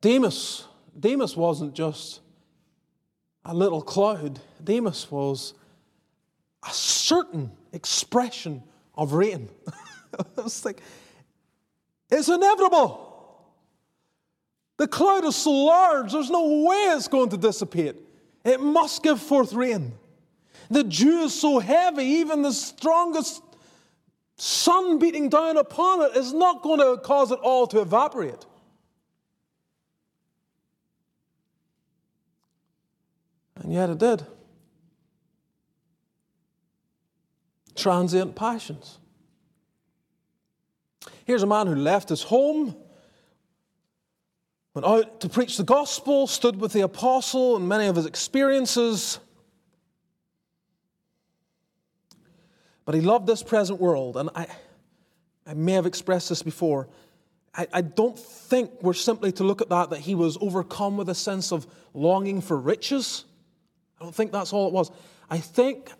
Demas, 0.00 0.68
Demas 0.98 1.36
wasn't 1.36 1.74
just 1.74 2.20
a 3.44 3.52
little 3.52 3.82
cloud, 3.82 4.38
Demas 4.62 5.10
was 5.10 5.54
a 6.62 6.72
certain 6.72 7.50
expression 7.72 8.62
of 8.94 9.12
rain. 9.12 9.48
I 10.38 10.42
was 10.42 10.64
like, 10.64 10.80
it's 12.10 12.28
inevitable. 12.28 13.08
The 14.76 14.88
cloud 14.88 15.24
is 15.24 15.36
so 15.36 15.50
large, 15.50 16.12
there's 16.12 16.30
no 16.30 16.64
way 16.66 16.94
it's 16.96 17.08
going 17.08 17.28
to 17.30 17.36
dissipate. 17.36 17.96
It 18.44 18.60
must 18.60 19.02
give 19.02 19.20
forth 19.20 19.52
rain. 19.52 19.92
The 20.70 20.84
dew 20.84 21.24
is 21.24 21.38
so 21.38 21.58
heavy, 21.58 22.04
even 22.04 22.42
the 22.42 22.52
strongest 22.52 23.42
sun 24.36 24.98
beating 24.98 25.28
down 25.28 25.56
upon 25.58 26.00
it 26.02 26.16
is 26.16 26.32
not 26.32 26.62
going 26.62 26.80
to 26.80 27.00
cause 27.02 27.30
it 27.30 27.38
all 27.40 27.66
to 27.66 27.80
evaporate. 27.80 28.46
And 33.56 33.72
yet 33.72 33.90
it 33.90 33.98
did. 33.98 34.24
Transient 37.74 38.34
passions. 38.34 38.98
Here's 41.30 41.44
a 41.44 41.46
man 41.46 41.68
who 41.68 41.76
left 41.76 42.08
his 42.08 42.24
home, 42.24 42.74
went 44.74 44.84
out 44.84 45.20
to 45.20 45.28
preach 45.28 45.58
the 45.58 45.62
gospel, 45.62 46.26
stood 46.26 46.60
with 46.60 46.72
the 46.72 46.80
apostle 46.80 47.54
and 47.54 47.68
many 47.68 47.86
of 47.86 47.94
his 47.94 48.04
experiences. 48.04 49.20
But 52.84 52.96
he 52.96 53.00
loved 53.00 53.28
this 53.28 53.44
present 53.44 53.80
world. 53.80 54.16
And 54.16 54.28
I, 54.34 54.48
I 55.46 55.54
may 55.54 55.74
have 55.74 55.86
expressed 55.86 56.30
this 56.30 56.42
before. 56.42 56.88
I, 57.54 57.68
I 57.74 57.82
don't 57.82 58.18
think 58.18 58.82
we're 58.82 58.92
simply 58.92 59.30
to 59.30 59.44
look 59.44 59.62
at 59.62 59.68
that, 59.68 59.90
that 59.90 60.00
he 60.00 60.16
was 60.16 60.36
overcome 60.40 60.96
with 60.96 61.08
a 61.10 61.14
sense 61.14 61.52
of 61.52 61.64
longing 61.94 62.40
for 62.40 62.58
riches. 62.58 63.24
I 64.00 64.02
don't 64.02 64.12
think 64.16 64.32
that's 64.32 64.52
all 64.52 64.66
it 64.66 64.72
was. 64.72 64.90
I 65.30 65.38
think, 65.38 65.92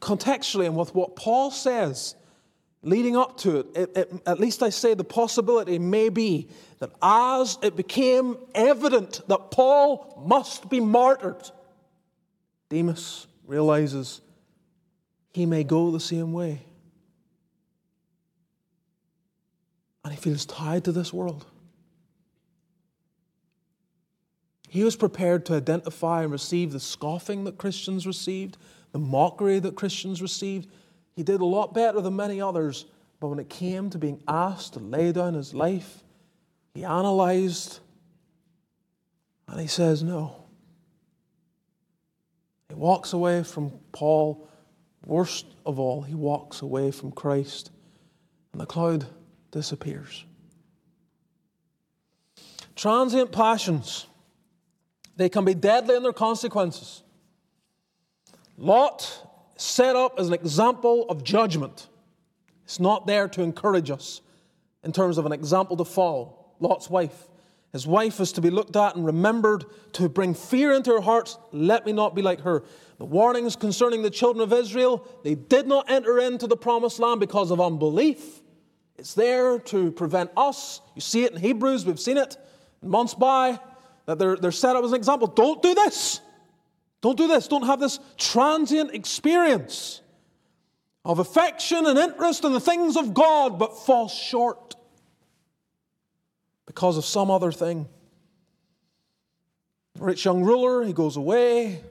contextually, 0.00 0.66
and 0.66 0.76
with 0.76 0.94
what 0.94 1.16
Paul 1.16 1.50
says 1.50 2.14
leading 2.82 3.16
up 3.16 3.38
to 3.38 3.60
it, 3.60 3.66
it, 3.76 3.96
it, 3.96 4.12
at 4.26 4.40
least 4.40 4.62
I 4.62 4.70
say 4.70 4.94
the 4.94 5.04
possibility 5.04 5.78
may 5.78 6.08
be 6.08 6.48
that 6.80 6.90
as 7.00 7.58
it 7.62 7.76
became 7.76 8.36
evident 8.54 9.20
that 9.28 9.50
Paul 9.50 10.22
must 10.26 10.68
be 10.68 10.80
martyred, 10.80 11.50
Demas 12.68 13.26
realizes 13.46 14.20
he 15.32 15.46
may 15.46 15.64
go 15.64 15.90
the 15.90 16.00
same 16.00 16.32
way. 16.32 16.62
And 20.04 20.12
he 20.12 20.20
feels 20.20 20.44
tied 20.44 20.84
to 20.84 20.92
this 20.92 21.12
world. 21.12 21.46
He 24.68 24.82
was 24.82 24.96
prepared 24.96 25.46
to 25.46 25.54
identify 25.54 26.22
and 26.22 26.32
receive 26.32 26.72
the 26.72 26.80
scoffing 26.80 27.44
that 27.44 27.58
Christians 27.58 28.06
received, 28.06 28.56
the 28.92 28.98
mockery 28.98 29.58
that 29.58 29.76
Christians 29.76 30.22
received. 30.22 30.68
He 31.14 31.22
did 31.22 31.40
a 31.40 31.44
lot 31.44 31.74
better 31.74 32.00
than 32.00 32.16
many 32.16 32.40
others, 32.40 32.86
but 33.20 33.28
when 33.28 33.38
it 33.38 33.48
came 33.48 33.90
to 33.90 33.98
being 33.98 34.22
asked 34.26 34.74
to 34.74 34.80
lay 34.80 35.12
down 35.12 35.34
his 35.34 35.52
life, 35.54 36.02
he 36.74 36.84
analyzed 36.84 37.80
and 39.46 39.60
he 39.60 39.66
says 39.66 40.02
no. 40.02 40.36
He 42.68 42.74
walks 42.74 43.12
away 43.12 43.42
from 43.42 43.72
Paul 43.92 44.48
Worst 45.04 45.46
of 45.66 45.78
all, 45.78 46.02
he 46.02 46.14
walks 46.14 46.62
away 46.62 46.90
from 46.90 47.10
Christ 47.10 47.70
and 48.52 48.60
the 48.60 48.66
cloud 48.66 49.06
disappears. 49.50 50.24
Transient 52.76 53.32
passions, 53.32 54.06
they 55.16 55.28
can 55.28 55.44
be 55.44 55.54
deadly 55.54 55.96
in 55.96 56.02
their 56.02 56.12
consequences. 56.12 57.02
Lot 58.56 59.26
set 59.62 59.96
up 59.96 60.18
as 60.18 60.28
an 60.28 60.34
example 60.34 61.06
of 61.08 61.24
judgment. 61.24 61.88
It's 62.64 62.80
not 62.80 63.06
there 63.06 63.28
to 63.28 63.42
encourage 63.42 63.90
us 63.90 64.20
in 64.82 64.92
terms 64.92 65.18
of 65.18 65.26
an 65.26 65.32
example 65.32 65.76
to 65.76 65.84
follow. 65.84 66.38
Lot's 66.60 66.90
wife. 66.90 67.28
His 67.72 67.86
wife 67.86 68.20
is 68.20 68.32
to 68.32 68.40
be 68.40 68.50
looked 68.50 68.76
at 68.76 68.96
and 68.96 69.06
remembered 69.06 69.64
to 69.94 70.08
bring 70.08 70.34
fear 70.34 70.72
into 70.72 70.92
her 70.92 71.00
hearts. 71.00 71.38
Let 71.52 71.86
me 71.86 71.92
not 71.92 72.14
be 72.14 72.20
like 72.20 72.40
her. 72.42 72.64
The 72.98 73.06
warnings 73.06 73.56
concerning 73.56 74.02
the 74.02 74.10
children 74.10 74.42
of 74.42 74.52
Israel, 74.52 75.08
they 75.24 75.34
did 75.34 75.66
not 75.66 75.90
enter 75.90 76.18
into 76.18 76.46
the 76.46 76.56
promised 76.56 76.98
land 76.98 77.20
because 77.20 77.50
of 77.50 77.60
unbelief. 77.60 78.42
It's 78.96 79.14
there 79.14 79.58
to 79.58 79.90
prevent 79.92 80.30
us. 80.36 80.80
You 80.94 81.00
see 81.00 81.24
it 81.24 81.32
in 81.32 81.40
Hebrews, 81.40 81.86
we've 81.86 81.98
seen 81.98 82.18
it 82.18 82.36
in 82.82 82.90
months 82.90 83.14
by, 83.14 83.58
that 84.06 84.18
they're, 84.18 84.36
they're 84.36 84.52
set 84.52 84.76
up 84.76 84.84
as 84.84 84.92
an 84.92 84.96
example. 84.96 85.26
Don't 85.26 85.62
do 85.62 85.74
this. 85.74 86.20
Don't 87.02 87.18
do 87.18 87.28
this. 87.28 87.48
Don't 87.48 87.66
have 87.66 87.80
this 87.80 87.98
transient 88.16 88.94
experience 88.94 90.00
of 91.04 91.18
affection 91.18 91.84
and 91.84 91.98
interest 91.98 92.44
in 92.44 92.52
the 92.52 92.60
things 92.60 92.96
of 92.96 93.12
God, 93.12 93.58
but 93.58 93.76
fall 93.76 94.08
short 94.08 94.76
because 96.64 96.96
of 96.96 97.04
some 97.04 97.30
other 97.30 97.52
thing. 97.52 97.88
Rich 99.98 100.24
young 100.24 100.42
ruler, 100.42 100.84
he 100.84 100.92
goes 100.92 101.16
away, 101.16 101.82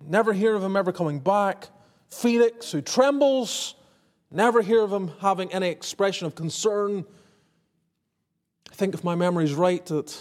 Never 0.00 0.32
hear 0.32 0.54
of 0.54 0.62
him 0.62 0.76
ever 0.76 0.92
coming 0.92 1.20
back. 1.20 1.68
Felix, 2.08 2.70
who 2.70 2.80
trembles, 2.80 3.74
never 4.30 4.62
hear 4.62 4.82
of 4.82 4.92
him 4.92 5.10
having 5.20 5.52
any 5.52 5.68
expression 5.68 6.26
of 6.26 6.34
concern. 6.34 7.04
I 8.70 8.74
think, 8.74 8.94
if 8.94 9.02
my 9.02 9.14
memory 9.14 9.44
is 9.44 9.54
right, 9.54 9.84
that 9.86 10.16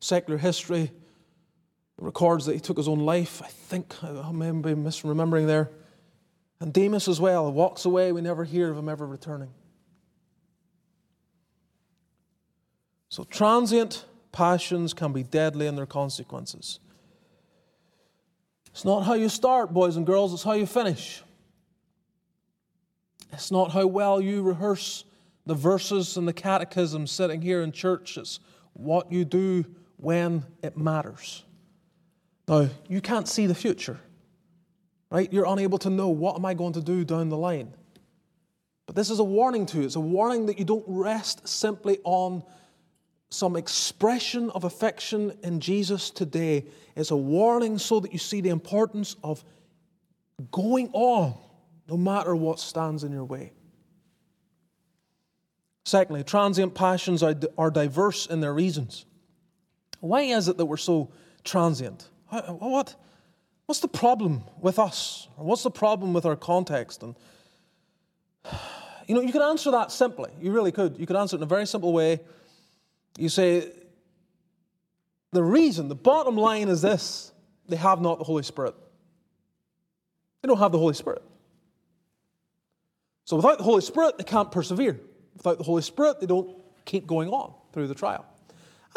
secular 0.00 0.38
history 0.38 0.90
records 1.98 2.46
that 2.46 2.54
he 2.54 2.60
took 2.60 2.76
his 2.76 2.88
own 2.88 3.00
life. 3.00 3.42
I 3.42 3.48
think 3.48 3.94
I 4.02 4.30
may 4.32 4.50
be 4.52 4.74
misremembering 4.74 5.46
there. 5.46 5.70
And 6.60 6.72
Demas 6.72 7.08
as 7.08 7.20
well 7.20 7.52
walks 7.52 7.84
away. 7.84 8.12
We 8.12 8.20
never 8.20 8.44
hear 8.44 8.70
of 8.70 8.78
him 8.78 8.88
ever 8.88 9.06
returning. 9.06 9.50
So, 13.10 13.24
transient 13.24 14.04
passions 14.32 14.92
can 14.92 15.12
be 15.12 15.22
deadly 15.22 15.66
in 15.66 15.76
their 15.76 15.86
consequences. 15.86 16.78
It's 18.70 18.84
not 18.84 19.00
how 19.00 19.14
you 19.14 19.28
start, 19.28 19.72
boys 19.72 19.96
and 19.96 20.06
girls, 20.06 20.32
it's 20.32 20.42
how 20.42 20.52
you 20.52 20.66
finish. 20.66 21.22
It's 23.32 23.50
not 23.50 23.72
how 23.72 23.86
well 23.86 24.20
you 24.20 24.42
rehearse 24.42 25.04
the 25.46 25.54
verses 25.54 26.16
and 26.16 26.28
the 26.28 26.32
catechism 26.32 27.06
sitting 27.06 27.40
here 27.40 27.62
in 27.62 27.72
church. 27.72 28.18
It's 28.18 28.40
what 28.74 29.10
you 29.10 29.24
do 29.24 29.64
when 29.96 30.44
it 30.62 30.76
matters. 30.76 31.44
Now, 32.48 32.68
you 32.88 33.00
can't 33.02 33.28
see 33.28 33.46
the 33.46 33.54
future, 33.54 34.00
right? 35.10 35.30
You're 35.30 35.46
unable 35.46 35.78
to 35.78 35.90
know 35.90 36.08
what 36.08 36.36
am 36.36 36.46
I 36.46 36.54
going 36.54 36.72
to 36.72 36.80
do 36.80 37.04
down 37.04 37.28
the 37.28 37.36
line. 37.36 37.74
But 38.86 38.96
this 38.96 39.10
is 39.10 39.18
a 39.18 39.24
warning 39.24 39.66
to 39.66 39.78
you. 39.78 39.84
It's 39.84 39.96
a 39.96 40.00
warning 40.00 40.46
that 40.46 40.58
you 40.58 40.64
don't 40.64 40.84
rest 40.86 41.46
simply 41.46 41.98
on 42.04 42.42
some 43.28 43.56
expression 43.56 44.48
of 44.50 44.64
affection 44.64 45.36
in 45.42 45.60
Jesus 45.60 46.08
today 46.08 46.64
It's 46.96 47.10
a 47.10 47.16
warning 47.16 47.76
so 47.76 48.00
that 48.00 48.12
you 48.12 48.18
see 48.18 48.40
the 48.40 48.48
importance 48.48 49.16
of 49.22 49.44
going 50.50 50.88
on 50.94 51.34
no 51.86 51.98
matter 51.98 52.34
what 52.34 52.58
stands 52.58 53.04
in 53.04 53.12
your 53.12 53.24
way. 53.24 53.52
Secondly, 55.84 56.24
transient 56.24 56.74
passions 56.74 57.22
are, 57.22 57.34
are 57.56 57.70
diverse 57.70 58.26
in 58.26 58.40
their 58.40 58.54
reasons. 58.54 59.04
Why 60.00 60.22
is 60.22 60.48
it 60.48 60.56
that 60.56 60.66
we're 60.66 60.76
so 60.78 61.12
transient? 61.44 62.08
What, 62.30 62.94
what's 63.66 63.80
the 63.80 63.88
problem 63.88 64.44
with 64.60 64.78
us? 64.78 65.28
What's 65.36 65.62
the 65.62 65.70
problem 65.70 66.12
with 66.12 66.26
our 66.26 66.36
context? 66.36 67.02
And 67.02 67.14
you 69.06 69.14
know, 69.14 69.22
you 69.22 69.32
could 69.32 69.42
answer 69.42 69.70
that 69.70 69.90
simply. 69.90 70.30
You 70.40 70.52
really 70.52 70.72
could. 70.72 70.98
You 70.98 71.06
could 71.06 71.16
answer 71.16 71.36
it 71.36 71.38
in 71.38 71.42
a 71.42 71.46
very 71.46 71.66
simple 71.66 71.92
way. 71.92 72.20
You 73.16 73.30
say, 73.30 73.72
the 75.32 75.42
reason, 75.42 75.88
the 75.88 75.94
bottom 75.94 76.36
line 76.36 76.68
is 76.68 76.82
this 76.82 77.32
they 77.68 77.76
have 77.76 78.00
not 78.00 78.18
the 78.18 78.24
Holy 78.24 78.42
Spirit. 78.42 78.74
They 80.42 80.46
don't 80.46 80.58
have 80.58 80.72
the 80.72 80.78
Holy 80.78 80.94
Spirit. 80.94 81.22
So 83.24 83.36
without 83.36 83.58
the 83.58 83.64
Holy 83.64 83.82
Spirit, 83.82 84.16
they 84.18 84.24
can't 84.24 84.50
persevere. 84.50 85.00
Without 85.36 85.58
the 85.58 85.64
Holy 85.64 85.82
Spirit, 85.82 86.20
they 86.20 86.26
don't 86.26 86.56
keep 86.84 87.06
going 87.06 87.28
on 87.28 87.52
through 87.72 87.88
the 87.88 87.94
trial. 87.94 88.24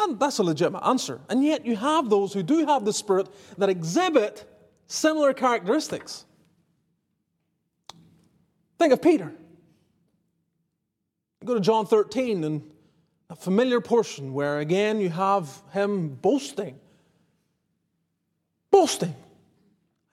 And 0.02 0.18
that's 0.18 0.38
a 0.38 0.42
legitimate 0.42 0.84
answer. 0.84 1.20
And 1.28 1.44
yet 1.44 1.64
you 1.64 1.76
have 1.76 2.10
those 2.10 2.32
who 2.32 2.42
do 2.42 2.66
have 2.66 2.84
the 2.84 2.92
Spirit 2.92 3.28
that 3.58 3.68
exhibit 3.68 4.44
similar 4.88 5.32
characteristics. 5.32 6.24
Think 8.78 8.92
of 8.92 9.00
Peter. 9.00 9.32
Go 11.44 11.54
to 11.54 11.60
John 11.60 11.86
13 11.86 12.42
and 12.42 12.68
a 13.30 13.36
familiar 13.36 13.80
portion 13.80 14.34
where 14.34 14.58
again 14.58 15.00
you 15.00 15.08
have 15.08 15.62
him 15.72 16.08
boasting. 16.16 16.80
Boasting. 18.72 19.14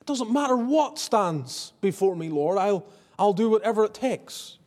It 0.02 0.06
doesn't 0.06 0.32
matter 0.32 0.56
what 0.56 1.00
stands 1.00 1.74
before 1.82 2.16
me, 2.16 2.30
Lord, 2.30 2.60
I'll, 2.60 2.86
I'll 3.18 3.34
do 3.34 3.50
whatever 3.50 3.86
it 3.86 3.94
takes. 3.96 4.59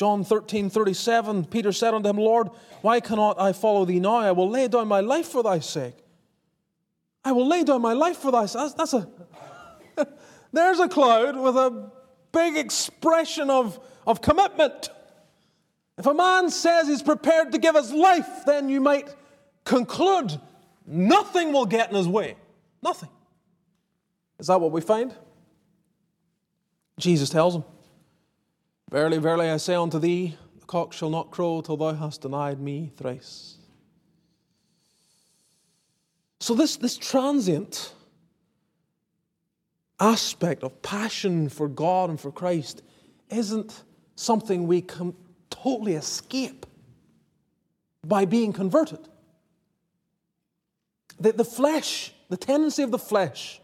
John 0.00 0.24
13, 0.24 0.70
37, 0.70 1.44
Peter 1.44 1.72
said 1.72 1.92
unto 1.92 2.08
him, 2.08 2.16
Lord, 2.16 2.48
why 2.80 3.00
cannot 3.00 3.38
I 3.38 3.52
follow 3.52 3.84
thee 3.84 4.00
now? 4.00 4.16
I 4.16 4.32
will 4.32 4.48
lay 4.48 4.66
down 4.66 4.88
my 4.88 5.00
life 5.00 5.26
for 5.26 5.42
thy 5.42 5.58
sake. 5.58 5.92
I 7.22 7.32
will 7.32 7.46
lay 7.46 7.64
down 7.64 7.82
my 7.82 7.92
life 7.92 8.16
for 8.16 8.32
thy 8.32 8.46
That's, 8.46 8.72
that's 8.72 8.94
a. 8.94 9.06
there's 10.54 10.80
a 10.80 10.88
cloud 10.88 11.36
with 11.38 11.54
a 11.54 11.90
big 12.32 12.56
expression 12.56 13.50
of, 13.50 13.78
of 14.06 14.22
commitment. 14.22 14.88
If 15.98 16.06
a 16.06 16.14
man 16.14 16.48
says 16.48 16.88
he's 16.88 17.02
prepared 17.02 17.52
to 17.52 17.58
give 17.58 17.74
his 17.74 17.92
life, 17.92 18.46
then 18.46 18.70
you 18.70 18.80
might 18.80 19.14
conclude 19.66 20.40
nothing 20.86 21.52
will 21.52 21.66
get 21.66 21.90
in 21.90 21.96
his 21.96 22.08
way. 22.08 22.36
Nothing. 22.82 23.10
Is 24.38 24.46
that 24.46 24.62
what 24.62 24.72
we 24.72 24.80
find? 24.80 25.14
Jesus 26.98 27.28
tells 27.28 27.54
him, 27.54 27.64
Verily, 28.90 29.18
verily, 29.18 29.48
I 29.48 29.56
say 29.58 29.74
unto 29.74 30.00
thee, 30.00 30.36
the 30.58 30.66
cock 30.66 30.92
shall 30.92 31.10
not 31.10 31.30
crow 31.30 31.60
till 31.60 31.76
thou 31.76 31.94
hast 31.94 32.22
denied 32.22 32.60
me 32.60 32.90
thrice. 32.96 33.56
So, 36.40 36.54
this, 36.54 36.76
this 36.76 36.96
transient 36.96 37.94
aspect 40.00 40.64
of 40.64 40.82
passion 40.82 41.48
for 41.48 41.68
God 41.68 42.10
and 42.10 42.18
for 42.18 42.32
Christ 42.32 42.82
isn't 43.28 43.84
something 44.16 44.66
we 44.66 44.80
can 44.80 45.14
totally 45.50 45.94
escape 45.94 46.66
by 48.04 48.24
being 48.24 48.52
converted. 48.52 49.08
The, 51.20 51.32
the 51.32 51.44
flesh, 51.44 52.12
the 52.28 52.36
tendency 52.36 52.82
of 52.82 52.90
the 52.90 52.98
flesh, 52.98 53.60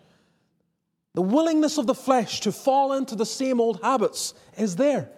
the 1.15 1.23
willingness 1.23 1.79
of 1.79 1.87
the 1.87 1.95
flesh 1.95 2.41
to 2.41 2.53
fall 2.53 2.93
into 2.93 3.17
the 3.17 3.27
same 3.27 3.61
old 3.61 3.81
habits 3.83 4.35
is 4.59 4.77
there. 4.77 5.11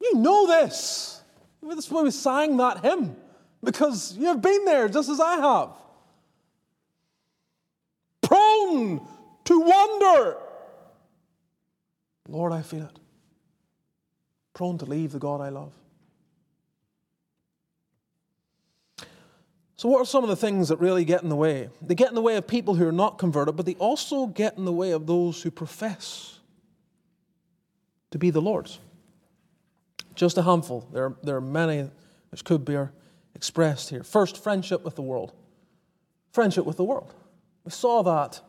You 0.00 0.14
know 0.16 0.46
this. 0.46 1.20
That's 1.62 1.90
why 1.90 2.02
we 2.02 2.10
sang 2.10 2.56
that 2.58 2.84
hymn, 2.84 3.16
because 3.62 4.16
you've 4.16 4.40
been 4.40 4.64
there 4.64 4.88
just 4.88 5.08
as 5.08 5.20
I 5.20 5.36
have. 5.36 5.70
Prone 8.22 9.06
to 9.44 9.60
wander. 9.60 10.36
Lord, 12.28 12.52
I 12.52 12.62
feel 12.62 12.84
it 12.84 12.98
prone 14.56 14.78
to 14.78 14.86
leave 14.86 15.12
the 15.12 15.18
God 15.18 15.42
I 15.42 15.50
love. 15.50 15.72
So, 19.76 19.90
what 19.90 20.00
are 20.00 20.06
some 20.06 20.24
of 20.24 20.30
the 20.30 20.36
things 20.36 20.70
that 20.70 20.78
really 20.78 21.04
get 21.04 21.22
in 21.22 21.28
the 21.28 21.36
way? 21.36 21.68
They 21.82 21.94
get 21.94 22.08
in 22.08 22.14
the 22.14 22.22
way 22.22 22.36
of 22.36 22.46
people 22.46 22.74
who 22.74 22.88
are 22.88 22.92
not 22.92 23.18
converted, 23.18 23.54
but 23.56 23.66
they 23.66 23.74
also 23.74 24.26
get 24.26 24.56
in 24.56 24.64
the 24.64 24.72
way 24.72 24.92
of 24.92 25.06
those 25.06 25.42
who 25.42 25.50
profess 25.50 26.38
to 28.10 28.18
be 28.18 28.30
the 28.30 28.40
Lord's. 28.40 28.78
Just 30.16 30.38
a 30.38 30.42
handful. 30.42 30.88
There 30.92 31.04
are, 31.04 31.16
there 31.22 31.36
are 31.36 31.40
many 31.40 31.90
which 32.30 32.44
could 32.44 32.64
be 32.64 32.76
expressed 33.34 33.90
here. 33.90 34.02
First, 34.02 34.42
friendship 34.42 34.84
with 34.84 34.96
the 34.96 35.02
world. 35.02 35.32
Friendship 36.32 36.64
with 36.64 36.76
the 36.76 36.84
world. 36.84 37.14
We 37.64 37.70
saw 37.70 38.02
that 38.02 38.40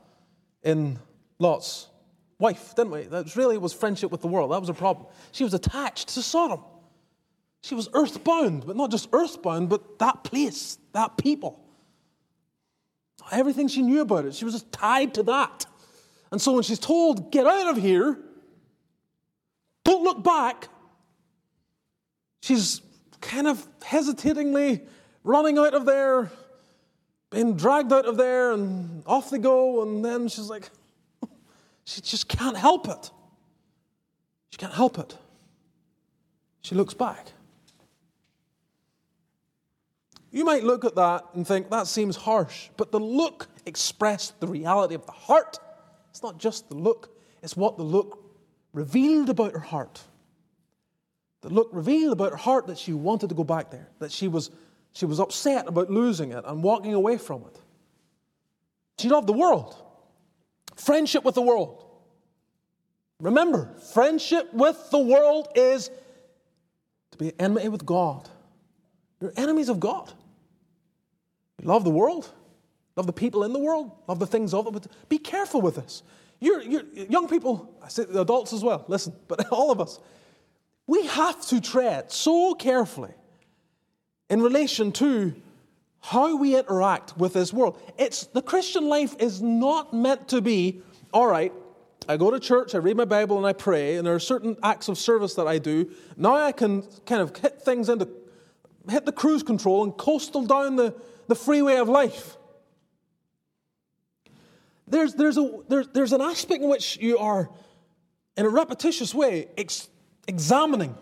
in 0.64 1.00
Lot's 1.40 1.88
wife, 2.40 2.74
didn't 2.76 2.92
we? 2.92 3.04
That 3.04 3.36
really 3.36 3.58
was 3.58 3.74
friendship 3.74 4.12
with 4.12 4.22
the 4.22 4.28
world. 4.28 4.52
That 4.52 4.60
was 4.60 4.70
a 4.70 4.74
problem. 4.74 5.08
She 5.32 5.44
was 5.44 5.54
attached 5.54 6.10
to 6.10 6.22
Sodom. 6.22 6.64
She 7.62 7.76
was 7.76 7.90
earthbound, 7.94 8.66
but 8.66 8.76
not 8.76 8.92
just 8.92 9.10
earthbound, 9.12 9.70
but 9.70 10.00
that 10.00 10.24
place, 10.24 10.78
that 10.94 11.18
people. 11.18 11.64
Everything 13.32 13.68
she 13.68 13.82
knew 13.82 14.02
about 14.02 14.26
it, 14.26 14.36
she 14.36 14.46
was 14.46 14.54
just 14.54 14.72
tied 14.72 15.16
to 15.16 15.24
that. 15.24 15.66
And 16.32 16.42
so 16.42 16.54
when 16.54 16.64
she's 16.64 16.80
told, 16.80 17.32
get 17.32 17.46
out 17.46 17.70
of 17.70 17.78
here, 17.78 18.18
don't 19.84 20.04
look 20.04 20.24
back, 20.24 20.70
she's 22.42 22.82
kind 23.22 23.48
of 23.48 23.66
hesitatingly 23.84 24.82
running 25.24 25.58
out 25.58 25.74
of 25.74 25.86
there, 25.86 26.32
being 27.30 27.56
dragged 27.56 27.92
out 27.92 28.06
of 28.06 28.18
there, 28.18 28.52
and 28.52 29.04
off 29.06 29.30
they 29.30 29.38
go. 29.38 29.82
And 29.84 30.04
then 30.04 30.28
she's 30.28 30.50
like, 30.50 30.70
she 31.84 32.02
just 32.02 32.28
can't 32.28 32.58
help 32.58 32.88
it. 32.88 33.12
She 34.52 34.58
can't 34.58 34.74
help 34.74 34.98
it. 34.98 35.18
She 36.62 36.76
looks 36.76 36.94
back. 36.94 37.32
You 40.32 40.46
might 40.46 40.64
look 40.64 40.86
at 40.86 40.96
that 40.96 41.26
and 41.34 41.48
think 41.48 41.70
that 41.70 41.88
seems 41.88 42.16
harsh, 42.16 42.70
but 42.78 42.92
the 42.92 43.00
look 43.00 43.48
expressed 43.66 44.40
the 44.40 44.48
reality 44.48 44.96
of 44.96 45.06
the 45.06 45.12
heart. 45.12 45.58
It's 46.10 46.22
not 46.22 46.38
just 46.38 46.70
the 46.70 46.76
look, 46.76 47.10
it's 47.42 47.56
what 47.56 47.78
the 47.78 47.84
look 47.84 48.24
revealed 48.74 49.30
about 49.30 49.54
her 49.54 49.60
heart. 49.60 50.02
The 51.48 51.54
look 51.54 51.70
revealed 51.72 52.12
about 52.12 52.32
her 52.32 52.38
heart 52.38 52.68
that 52.68 52.78
she 52.78 52.92
wanted 52.92 53.30
to 53.30 53.36
go 53.36 53.46
back 53.46 53.72
there, 53.72 53.88
that 54.00 54.12
she 54.12 54.28
was, 54.28 54.52
she 54.92 55.06
was 55.06 55.18
upset 55.18 55.66
about 55.66 55.90
losing 55.90 56.34
it 56.34 56.44
and 56.46 56.62
walking 56.62 56.94
away 56.94 57.18
from 57.18 57.44
it. 57.44 57.58
She 59.00 59.08
loved 59.08 59.28
the 59.28 59.34
world. 59.34 59.74
Friendship 60.76 61.24
with 61.24 61.36
the 61.36 61.42
world. 61.42 61.86
Remember, 63.22 63.74
friendship 63.94 64.54
with 64.54 64.90
the 64.92 65.00
world 65.00 65.48
is 65.56 65.90
to 67.12 67.18
be 67.18 67.32
enmity 67.40 67.70
with 67.70 67.86
God. 67.86 68.28
You're 69.22 69.32
enemies 69.38 69.70
of 69.70 69.80
God. 69.80 70.12
You 71.62 71.70
love 71.70 71.86
the 71.86 71.92
world, 71.92 72.30
love 72.98 73.08
the 73.08 73.14
people 73.14 73.46
in 73.46 73.54
the 73.54 73.60
world, 73.60 73.90
love 74.06 74.20
the 74.20 74.28
things 74.28 74.54
of 74.54 74.68
it. 74.68 74.74
But 74.74 74.88
be 75.08 75.18
careful 75.18 75.62
with 75.62 75.76
this. 75.76 76.04
You're, 76.42 76.62
you're, 76.62 76.84
young 77.10 77.30
people, 77.30 77.74
I 77.82 77.88
say 77.88 78.04
adults 78.14 78.52
as 78.52 78.66
well, 78.66 78.84
listen, 78.90 79.14
but 79.30 79.48
all 79.54 79.72
of 79.72 79.80
us, 79.80 80.02
we 80.88 81.06
have 81.08 81.46
to 81.48 81.62
tread 81.62 82.12
so 82.12 82.56
carefully 82.56 83.14
in 84.30 84.42
relation 84.42 84.92
to 84.94 85.36
how 86.00 86.38
we 86.38 86.58
interact 86.58 87.18
with 87.18 87.34
this 87.34 87.52
world. 87.52 87.80
It's 87.98 88.26
the 88.28 88.42
Christian 88.42 88.88
life 88.88 89.16
is 89.20 89.42
not 89.42 89.94
meant 89.94 90.30
to 90.30 90.42
be, 90.42 90.82
all 91.14 91.28
right, 91.28 91.52
I 92.08 92.16
go 92.16 92.32
to 92.32 92.40
church, 92.40 92.74
I 92.74 92.78
read 92.78 92.96
my 92.96 93.04
Bible, 93.04 93.38
and 93.38 93.46
I 93.46 93.52
pray, 93.52 93.98
and 93.98 94.08
there 94.08 94.16
are 94.16 94.20
certain 94.20 94.56
acts 94.64 94.88
of 94.88 94.98
service 94.98 95.34
that 95.36 95.48
I 95.48 95.58
do. 95.58 95.92
Now 96.16 96.36
I 96.36 96.54
can 96.54 96.84
kind 97.06 97.22
of 97.22 97.36
hit 97.36 97.62
things 97.62 97.90
into, 97.90 98.08
hit 98.90 99.06
the 99.06 99.12
cruise 99.12 99.44
control 99.44 99.84
and 99.84 99.96
coastal 99.98 100.46
down 100.46 100.78
the, 100.78 100.96
the 101.28 101.36
freeway 101.36 101.76
of 101.76 101.90
life. 101.90 102.38
There's, 104.88 105.16
there's, 105.16 105.38
a, 105.38 105.60
there's, 105.68 105.88
there's 105.90 106.14
an 106.14 106.22
aspect 106.22 106.64
in 106.64 106.70
which 106.70 106.98
you 106.98 107.18
are, 107.18 107.50
in 108.38 108.46
a 108.46 108.50
repetitious 108.50 109.14
way, 109.14 109.50
examining 110.28 110.96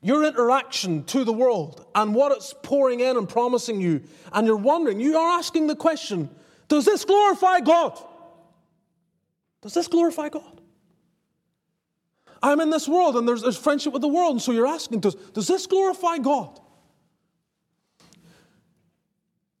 your 0.00 0.24
interaction 0.24 1.02
to 1.04 1.24
the 1.24 1.32
world 1.32 1.86
and 1.94 2.14
what 2.14 2.30
it's 2.30 2.54
pouring 2.62 3.00
in 3.00 3.16
and 3.16 3.28
promising 3.28 3.80
you. 3.80 4.02
And 4.32 4.46
you're 4.46 4.56
wondering, 4.56 5.00
you 5.00 5.16
are 5.16 5.38
asking 5.38 5.66
the 5.66 5.76
question 5.76 6.28
Does 6.68 6.84
this 6.84 7.04
glorify 7.04 7.60
God? 7.60 7.98
Does 9.62 9.72
this 9.72 9.88
glorify 9.88 10.28
God? 10.28 10.60
I'm 12.42 12.60
in 12.60 12.68
this 12.68 12.86
world 12.86 13.16
and 13.16 13.26
there's, 13.26 13.40
there's 13.40 13.56
friendship 13.56 13.94
with 13.94 14.02
the 14.02 14.08
world, 14.08 14.32
and 14.32 14.42
so 14.42 14.52
you're 14.52 14.66
asking, 14.66 15.00
does, 15.00 15.14
does 15.14 15.46
this 15.46 15.66
glorify 15.66 16.18
God? 16.18 16.60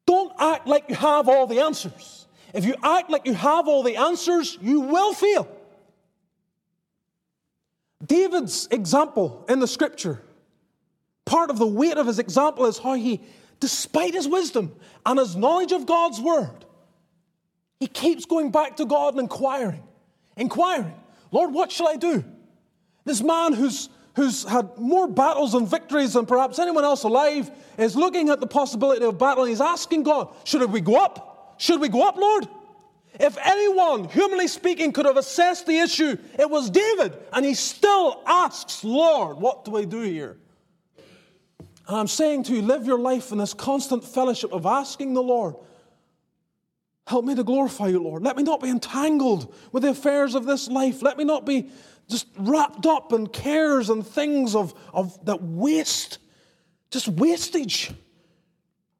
Don't 0.06 0.34
act 0.38 0.66
like 0.66 0.90
you 0.90 0.94
have 0.94 1.26
all 1.26 1.46
the 1.46 1.60
answers. 1.60 2.26
If 2.52 2.66
you 2.66 2.74
act 2.82 3.08
like 3.08 3.26
you 3.26 3.32
have 3.32 3.66
all 3.66 3.82
the 3.82 3.96
answers, 3.96 4.58
you 4.60 4.80
will 4.80 5.14
fail. 5.14 5.48
David's 8.04 8.68
example 8.70 9.44
in 9.48 9.60
the 9.60 9.68
scripture 9.68 10.20
Part 11.24 11.50
of 11.50 11.58
the 11.58 11.66
weight 11.66 11.96
of 11.96 12.06
his 12.06 12.18
example 12.18 12.66
is 12.66 12.78
how 12.78 12.94
he, 12.94 13.20
despite 13.60 14.14
his 14.14 14.28
wisdom 14.28 14.74
and 15.06 15.18
his 15.18 15.34
knowledge 15.34 15.72
of 15.72 15.86
God's 15.86 16.20
word, 16.20 16.64
he 17.80 17.86
keeps 17.86 18.24
going 18.24 18.50
back 18.50 18.76
to 18.76 18.84
God 18.84 19.14
and 19.14 19.20
inquiring, 19.20 19.82
inquiring, 20.36 20.94
Lord, 21.30 21.52
what 21.52 21.72
shall 21.72 21.88
I 21.88 21.96
do? 21.96 22.24
This 23.04 23.22
man 23.22 23.52
who's, 23.52 23.88
who's 24.16 24.44
had 24.44 24.78
more 24.78 25.08
battles 25.08 25.54
and 25.54 25.68
victories 25.68 26.12
than 26.12 26.26
perhaps 26.26 26.58
anyone 26.58 26.84
else 26.84 27.04
alive 27.04 27.50
is 27.78 27.96
looking 27.96 28.28
at 28.28 28.40
the 28.40 28.46
possibility 28.46 29.04
of 29.04 29.18
battle 29.18 29.44
and 29.44 29.50
he's 29.50 29.60
asking 29.60 30.02
God, 30.02 30.32
should 30.44 30.70
we 30.70 30.80
go 30.80 30.96
up? 30.96 31.56
Should 31.58 31.80
we 31.80 31.88
go 31.88 32.06
up, 32.06 32.16
Lord? 32.16 32.46
If 33.20 33.38
anyone, 33.44 34.04
humanly 34.04 34.48
speaking, 34.48 34.92
could 34.92 35.06
have 35.06 35.16
assessed 35.16 35.66
the 35.66 35.78
issue, 35.78 36.16
it 36.38 36.50
was 36.50 36.70
David. 36.70 37.16
And 37.32 37.44
he 37.44 37.54
still 37.54 38.22
asks, 38.26 38.82
Lord, 38.82 39.38
what 39.38 39.64
do 39.64 39.76
I 39.76 39.84
do 39.84 40.00
here? 40.00 40.36
And 41.86 41.96
I'm 41.96 42.08
saying 42.08 42.44
to 42.44 42.54
you, 42.54 42.62
live 42.62 42.86
your 42.86 42.98
life 42.98 43.30
in 43.30 43.38
this 43.38 43.54
constant 43.54 44.04
fellowship 44.04 44.52
of 44.52 44.66
asking 44.66 45.14
the 45.14 45.22
Lord, 45.22 45.54
help 47.06 47.24
me 47.24 47.34
to 47.34 47.44
glorify 47.44 47.88
you, 47.88 48.02
Lord. 48.02 48.22
Let 48.22 48.36
me 48.36 48.42
not 48.42 48.60
be 48.60 48.70
entangled 48.70 49.54
with 49.70 49.82
the 49.82 49.90
affairs 49.90 50.34
of 50.34 50.46
this 50.46 50.68
life. 50.68 51.02
Let 51.02 51.18
me 51.18 51.24
not 51.24 51.44
be 51.44 51.70
just 52.08 52.26
wrapped 52.38 52.86
up 52.86 53.12
in 53.12 53.26
cares 53.28 53.90
and 53.90 54.06
things 54.06 54.54
of, 54.54 54.74
of 54.92 55.24
that 55.26 55.42
waste, 55.42 56.18
just 56.90 57.08
wastage. 57.08 57.92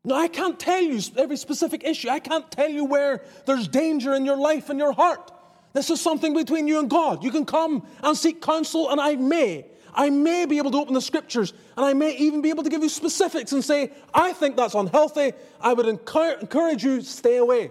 Now, 0.04 0.16
I 0.16 0.28
can't 0.28 0.60
tell 0.60 0.82
you 0.82 1.00
every 1.16 1.36
specific 1.36 1.82
issue. 1.84 2.10
I 2.10 2.20
can't 2.20 2.50
tell 2.50 2.68
you 2.68 2.84
where 2.84 3.22
there's 3.46 3.68
danger 3.68 4.14
in 4.14 4.26
your 4.26 4.36
life 4.36 4.68
and 4.68 4.78
your 4.78 4.92
heart. 4.92 5.32
This 5.72 5.90
is 5.90 6.00
something 6.00 6.34
between 6.34 6.68
you 6.68 6.78
and 6.78 6.90
God. 6.90 7.24
You 7.24 7.30
can 7.30 7.46
come 7.46 7.86
and 8.02 8.16
seek 8.16 8.42
counsel, 8.42 8.90
and 8.90 9.00
I 9.00 9.16
may. 9.16 9.66
I 9.94 10.10
may 10.10 10.44
be 10.44 10.58
able 10.58 10.70
to 10.72 10.78
open 10.78 10.94
the 10.94 11.00
scriptures 11.00 11.52
and 11.76 11.86
I 11.86 11.94
may 11.94 12.16
even 12.16 12.42
be 12.42 12.50
able 12.50 12.64
to 12.64 12.70
give 12.70 12.82
you 12.82 12.88
specifics 12.88 13.52
and 13.52 13.64
say, 13.64 13.92
I 14.12 14.32
think 14.32 14.56
that's 14.56 14.74
unhealthy. 14.74 15.32
I 15.60 15.72
would 15.72 15.86
encourage 15.86 16.82
you 16.82 17.00
stay 17.02 17.36
away 17.36 17.70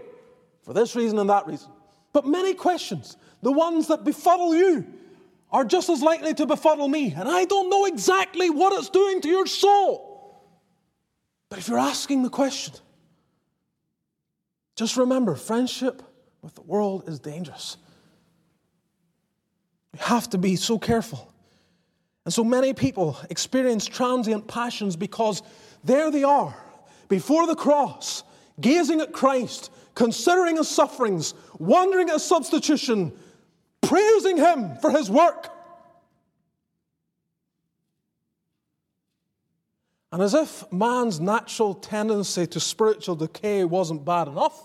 for 0.63 0.73
this 0.73 0.95
reason 0.95 1.19
and 1.19 1.29
that 1.29 1.47
reason. 1.47 1.69
But 2.13 2.25
many 2.25 2.53
questions, 2.53 3.17
the 3.41 3.51
ones 3.51 3.87
that 3.87 4.05
befuddle 4.05 4.55
you, 4.55 4.87
are 5.51 5.65
just 5.65 5.89
as 5.89 6.01
likely 6.01 6.33
to 6.33 6.45
befuddle 6.45 6.87
me. 6.87 7.11
And 7.11 7.29
I 7.29 7.45
don't 7.45 7.69
know 7.69 7.85
exactly 7.85 8.49
what 8.49 8.73
it's 8.73 8.89
doing 8.89 9.21
to 9.21 9.27
your 9.27 9.45
soul. 9.45 10.12
But 11.53 11.59
if 11.59 11.67
you're 11.67 11.77
asking 11.77 12.23
the 12.23 12.31
question, 12.31 12.73
just 14.75 14.97
remember 14.97 15.35
friendship 15.35 16.01
with 16.41 16.55
the 16.55 16.63
world 16.63 17.07
is 17.07 17.19
dangerous. 17.19 17.77
We 19.91 19.99
have 19.99 20.27
to 20.31 20.39
be 20.39 20.55
so 20.55 20.79
careful. 20.79 21.31
And 22.25 22.33
so 22.33 22.43
many 22.43 22.73
people 22.73 23.19
experience 23.29 23.85
transient 23.85 24.47
passions 24.47 24.95
because 24.95 25.43
there 25.83 26.09
they 26.09 26.23
are, 26.23 26.57
before 27.07 27.45
the 27.45 27.53
cross, 27.55 28.23
gazing 28.59 28.99
at 28.99 29.13
Christ, 29.13 29.71
considering 29.93 30.57
his 30.57 30.69
sufferings, 30.69 31.35
wondering 31.59 32.09
at 32.09 32.13
his 32.13 32.23
substitution, 32.23 33.13
praising 33.79 34.37
him 34.37 34.75
for 34.77 34.89
his 34.89 35.07
work. 35.07 35.52
And 40.13 40.21
as 40.21 40.35
if 40.35 40.71
man's 40.71 41.19
natural 41.19 41.73
tendency 41.73 42.45
to 42.45 42.59
spiritual 42.59 43.15
decay 43.15 43.63
wasn't 43.63 44.05
bad 44.05 44.27
enough, 44.27 44.61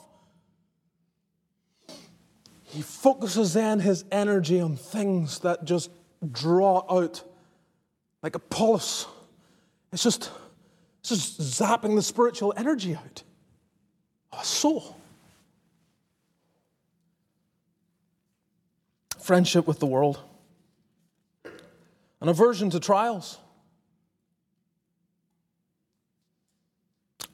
he 2.64 2.82
focuses 2.82 3.54
then 3.54 3.80
his 3.80 4.04
energy 4.12 4.60
on 4.60 4.76
things 4.76 5.38
that 5.38 5.64
just 5.64 5.90
draw 6.30 6.84
out 6.90 7.22
like 8.22 8.34
a 8.34 8.38
pulse. 8.38 9.06
It's 9.90 10.02
just, 10.02 10.30
it's 11.00 11.08
just 11.08 11.40
zapping 11.40 11.96
the 11.96 12.02
spiritual 12.02 12.52
energy 12.54 12.94
out 12.94 13.22
of 14.32 14.40
a 14.42 14.44
soul. 14.44 14.98
Friendship 19.18 19.66
with 19.66 19.78
the 19.78 19.86
world, 19.86 20.20
an 22.20 22.28
aversion 22.28 22.68
to 22.68 22.80
trials. 22.80 23.38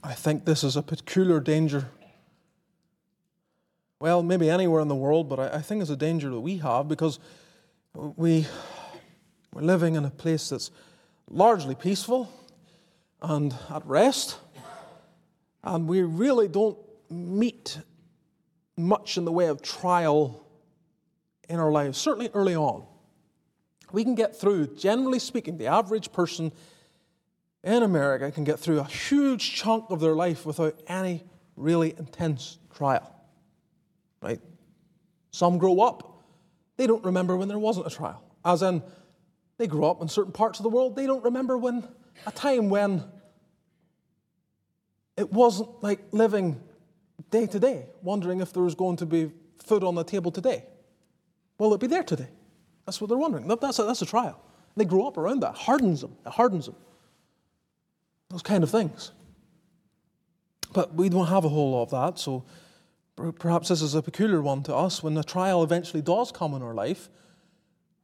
I 0.07 0.13
think 0.13 0.45
this 0.45 0.63
is 0.63 0.77
a 0.77 0.83
peculiar 0.83 1.41
danger. 1.41 1.89
Well, 4.01 4.23
maybe 4.23 4.51
anywhere 4.51 4.83
in 4.83 4.89
the 4.89 4.95
world, 4.95 5.31
but 5.31 5.41
I, 5.41 5.57
I 5.57 5.63
think 5.63 5.81
it's 5.81 5.91
a 5.91 5.97
danger 5.97 6.29
that 6.29 6.41
we 6.41 6.59
have 6.59 6.89
because 6.89 7.19
we, 7.95 8.47
we're 9.55 9.63
living 9.63 9.95
in 9.95 10.05
a 10.05 10.11
place 10.11 10.51
that's 10.51 10.71
largely 11.31 11.75
peaceful 11.75 12.31
and 13.23 13.57
at 13.71 13.87
rest, 13.87 14.37
and 15.63 15.89
we 15.89 16.03
really 16.03 16.49
don't 16.49 16.77
meet 17.09 17.79
much 18.77 19.17
in 19.17 19.25
the 19.25 19.33
way 19.33 19.47
of 19.47 19.63
trial 19.63 20.47
in 21.49 21.59
our 21.59 21.73
lives, 21.73 21.97
certainly 21.97 22.29
early 22.35 22.55
on. 22.55 22.85
We 23.91 24.05
can 24.05 24.15
get 24.15 24.37
through, 24.37 24.77
generally 24.77 25.19
speaking, 25.19 25.57
the 25.57 25.69
average 25.69 26.13
person 26.13 26.53
in 27.65 27.83
America 27.83 28.31
can 28.31 28.45
get 28.45 28.61
through 28.61 28.81
a 28.81 28.85
huge 28.85 29.55
chunk 29.55 29.87
of 29.91 30.01
their 30.01 30.15
life 30.15 30.45
without 30.45 30.79
any 30.87 31.25
really 31.57 31.95
intense 31.99 32.59
trial. 32.75 33.11
Right? 34.23 34.41
Some 35.31 35.59
grow 35.59 35.81
up, 35.81 36.23
they 36.77 36.87
don't 36.87 37.05
remember 37.05 37.37
when 37.37 37.49
there 37.49 37.59
wasn't 37.59 37.87
a 37.87 37.91
trial. 37.91 38.23
As 38.45 38.62
in, 38.62 38.83
they 39.57 39.67
grow 39.67 39.91
up 39.91 40.03
in 40.03 40.09
certain 40.09 40.33
parts 40.33 40.59
of 40.59 40.62
the 40.62 40.69
world, 40.69 40.95
they 40.95 41.07
don't 41.07 41.25
remember 41.25 41.57
when 41.57 41.89
a 42.27 42.33
time 42.33 42.69
when 42.69 43.03
it 45.17 45.33
wasn't 45.33 45.83
like 45.83 46.01
living 46.12 46.61
day 47.31 47.47
to 47.47 47.59
day, 47.59 47.87
wondering 48.03 48.41
if 48.41 48.53
there 48.53 48.62
was 48.62 48.75
going 48.75 48.97
to 48.97 49.07
be 49.07 49.31
food 49.65 49.83
on 49.83 49.95
the 49.95 50.05
table 50.05 50.31
today. 50.31 50.65
Will 51.59 51.73
it 51.73 51.81
be 51.81 51.87
there 51.87 52.03
today? 52.03 52.29
That's 52.85 53.01
what 53.01 53.09
they're 53.09 53.17
wondering. 53.17 53.49
That's 53.49 53.79
a, 53.79 53.85
that's 53.85 54.03
a 54.03 54.07
trial. 54.07 54.41
They 54.77 54.85
grow 54.85 55.07
up 55.07 55.17
around 55.17 55.41
that. 55.41 55.55
Hardens 55.55 56.01
them. 56.01 56.17
It 56.27 56.33
hardens 56.33 56.67
them 56.67 56.75
those 58.35 58.43
kind 58.43 58.64
of 58.64 58.70
things. 58.70 59.12
But 60.72 60.93
we 60.93 61.09
don't 61.09 61.28
have 61.28 61.45
a 61.45 61.49
whole 61.49 61.70
lot 61.70 61.82
of 61.85 61.91
that, 61.91 62.18
so 62.18 62.45
perhaps 63.39 63.68
this 63.68 63.80
is 63.80 63.95
a 63.95 64.03
peculiar 64.03 64.43
one 64.43 64.64
to 64.64 64.74
us. 64.74 65.05
When 65.05 65.14
the 65.14 65.22
trial 65.22 65.62
eventually 65.62 66.03
does 66.03 66.32
come 66.32 66.53
in 66.53 66.61
our 66.61 66.74
life, 66.74 67.09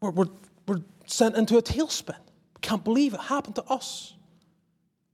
we're, 0.00 0.12
we're, 0.12 0.28
we're 0.68 0.82
sent 1.04 1.34
into 1.34 1.58
a 1.58 1.62
tailspin. 1.62 2.16
We 2.54 2.60
can't 2.60 2.84
believe 2.84 3.12
it 3.12 3.18
happened 3.18 3.56
to 3.56 3.64
us. 3.64 4.14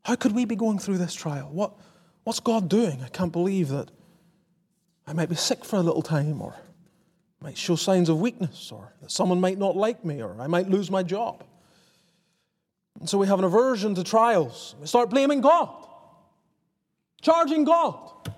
How 0.05 0.17
could 0.17 0.33
we 0.33 0.45
be 0.45 0.55
going 0.55 0.79
through 0.79 0.99
this 0.99 1.15
trial? 1.15 1.49
What, 1.51 1.73
what's 2.25 2.41
God 2.41 2.69
doing? 2.69 3.01
I 3.03 3.09
can't 3.09 3.33
believe 3.33 3.69
that 3.71 3.91
I 5.07 5.15
might 5.15 5.31
be 5.31 5.35
sick 5.35 5.65
for 5.65 5.77
a 5.77 5.83
little 5.83 6.03
time, 6.03 6.43
or 6.43 6.55
might 7.41 7.57
show 7.57 7.77
signs 7.77 8.11
of 8.11 8.21
weakness, 8.21 8.71
or 8.71 8.93
that 9.01 9.11
someone 9.11 9.41
might 9.41 9.57
not 9.57 9.79
like 9.79 10.05
me, 10.05 10.23
or 10.23 10.39
I 10.39 10.47
might 10.47 10.69
lose 10.69 10.91
my 10.91 11.03
job. 11.03 11.43
And 13.01 13.09
so 13.09 13.19
we 13.19 13.27
have 13.27 13.39
an 13.39 13.45
aversion 13.45 13.95
to 13.97 14.05
trials. 14.05 14.75
We 14.81 14.87
start 14.87 15.11
blaming 15.11 15.41
God, 15.41 15.87
charging 17.21 17.65
God. 17.65 18.31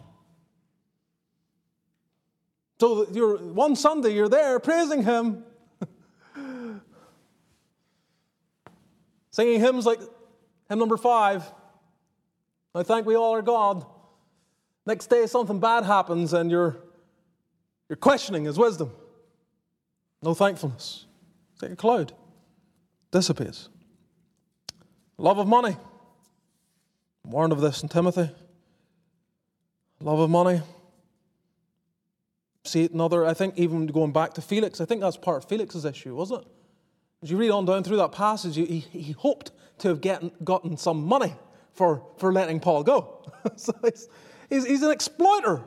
So 2.81 3.09
you're, 3.13 3.39
one 3.39 3.77
Sunday 3.77 4.15
you're 4.15 4.29
there 4.29 4.59
praising 4.61 5.03
Him, 5.03 5.45
singing 9.31 9.61
hymns 9.61 9.85
like 9.85 10.01
hymn 10.69 10.79
number 10.79 10.97
five. 10.97 11.45
I 12.75 12.83
thank 12.83 13.07
we 13.07 13.17
all 13.17 13.33
our 13.33 13.43
God. 13.43 13.85
Next 14.87 15.09
day 15.09 15.27
something 15.27 15.59
bad 15.59 15.85
happens 15.85 16.33
and 16.33 16.51
you're, 16.51 16.77
you're 17.89 17.97
questioning 17.97 18.45
His 18.45 18.59
wisdom. 18.59 18.93
No 20.23 20.35
thankfulness. 20.35 21.07
It's 21.55 21.63
like 21.63 21.73
a 21.73 21.77
cloud, 21.77 22.13
dissipates. 23.11 23.69
Love 25.19 25.39
of 25.39 25.49
money. 25.49 25.77
I'm 27.25 27.31
warned 27.31 27.53
of 27.53 27.61
this 27.61 27.83
in 27.83 27.89
Timothy. 27.89 28.31
Love 30.01 30.21
of 30.21 30.31
money. 30.31 30.63
See 32.65 32.85
it 32.85 32.93
in 32.93 33.01
other, 33.01 33.27
I 33.27 33.35
think 33.35 33.59
even 33.59 33.87
going 33.87 34.13
back 34.13 34.35
to 34.35 34.43
Felix, 34.43 34.81
I 34.81 34.85
think 34.85 35.01
that's 35.01 35.17
part 35.17 35.43
of 35.43 35.49
Felix's 35.49 35.85
issue, 35.85 36.15
wasn't 36.15 36.43
it? 36.43 36.49
As 37.23 37.31
you 37.31 37.37
read 37.37 37.51
on 37.51 37.65
down 37.65 37.83
through 37.83 37.97
that 37.97 38.13
passage, 38.13 38.55
he, 38.55 38.79
he 38.79 39.13
hoped 39.13 39.51
to 39.79 39.89
have 39.89 40.01
getting, 40.01 40.31
gotten 40.45 40.77
some 40.77 41.05
money 41.05 41.35
for, 41.73 42.05
for 42.19 42.33
letting 42.33 42.61
Paul 42.61 42.85
go. 42.85 43.25
so 43.57 43.73
he's, 43.83 44.09
he's, 44.49 44.67
he's 44.67 44.83
an 44.83 44.91
exploiter. 44.91 45.63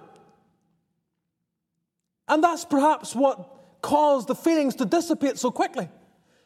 And 2.27 2.41
that's 2.41 2.63
perhaps 2.63 3.13
what 3.13 3.81
caused 3.81 4.27
the 4.27 4.35
feelings 4.35 4.75
to 4.75 4.85
dissipate 4.85 5.37
so 5.37 5.51
quickly. 5.51 5.89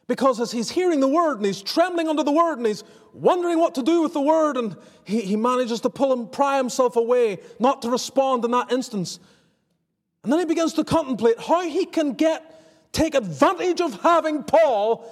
Because 0.08 0.40
as 0.40 0.52
he's 0.52 0.70
hearing 0.70 1.00
the 1.00 1.08
word 1.08 1.38
and 1.38 1.46
he's 1.46 1.62
trembling 1.62 2.08
under 2.08 2.24
the 2.24 2.32
word 2.32 2.58
and 2.58 2.68
he's 2.68 2.84
wondering 3.14 3.58
what 3.58 3.76
to 3.76 3.84
do 3.84 4.02
with 4.02 4.14
the 4.14 4.22
word, 4.22 4.56
and 4.56 4.76
he, 5.04 5.22
he 5.22 5.36
manages 5.36 5.82
to 5.82 5.90
pull 5.90 6.14
and 6.14 6.32
pry 6.32 6.58
himself 6.58 6.96
away, 6.96 7.40
not 7.60 7.82
to 7.82 7.90
respond 7.90 8.46
in 8.46 8.52
that 8.52 8.72
instance. 8.72 9.20
And 10.24 10.32
then 10.32 10.40
he 10.40 10.46
begins 10.46 10.74
to 10.74 10.84
contemplate 10.84 11.40
how 11.40 11.68
he 11.68 11.86
can 11.86 12.14
get 12.14 12.52
take 12.92 13.14
advantage 13.14 13.82
of 13.82 14.02
having 14.02 14.44
Paul 14.44 15.06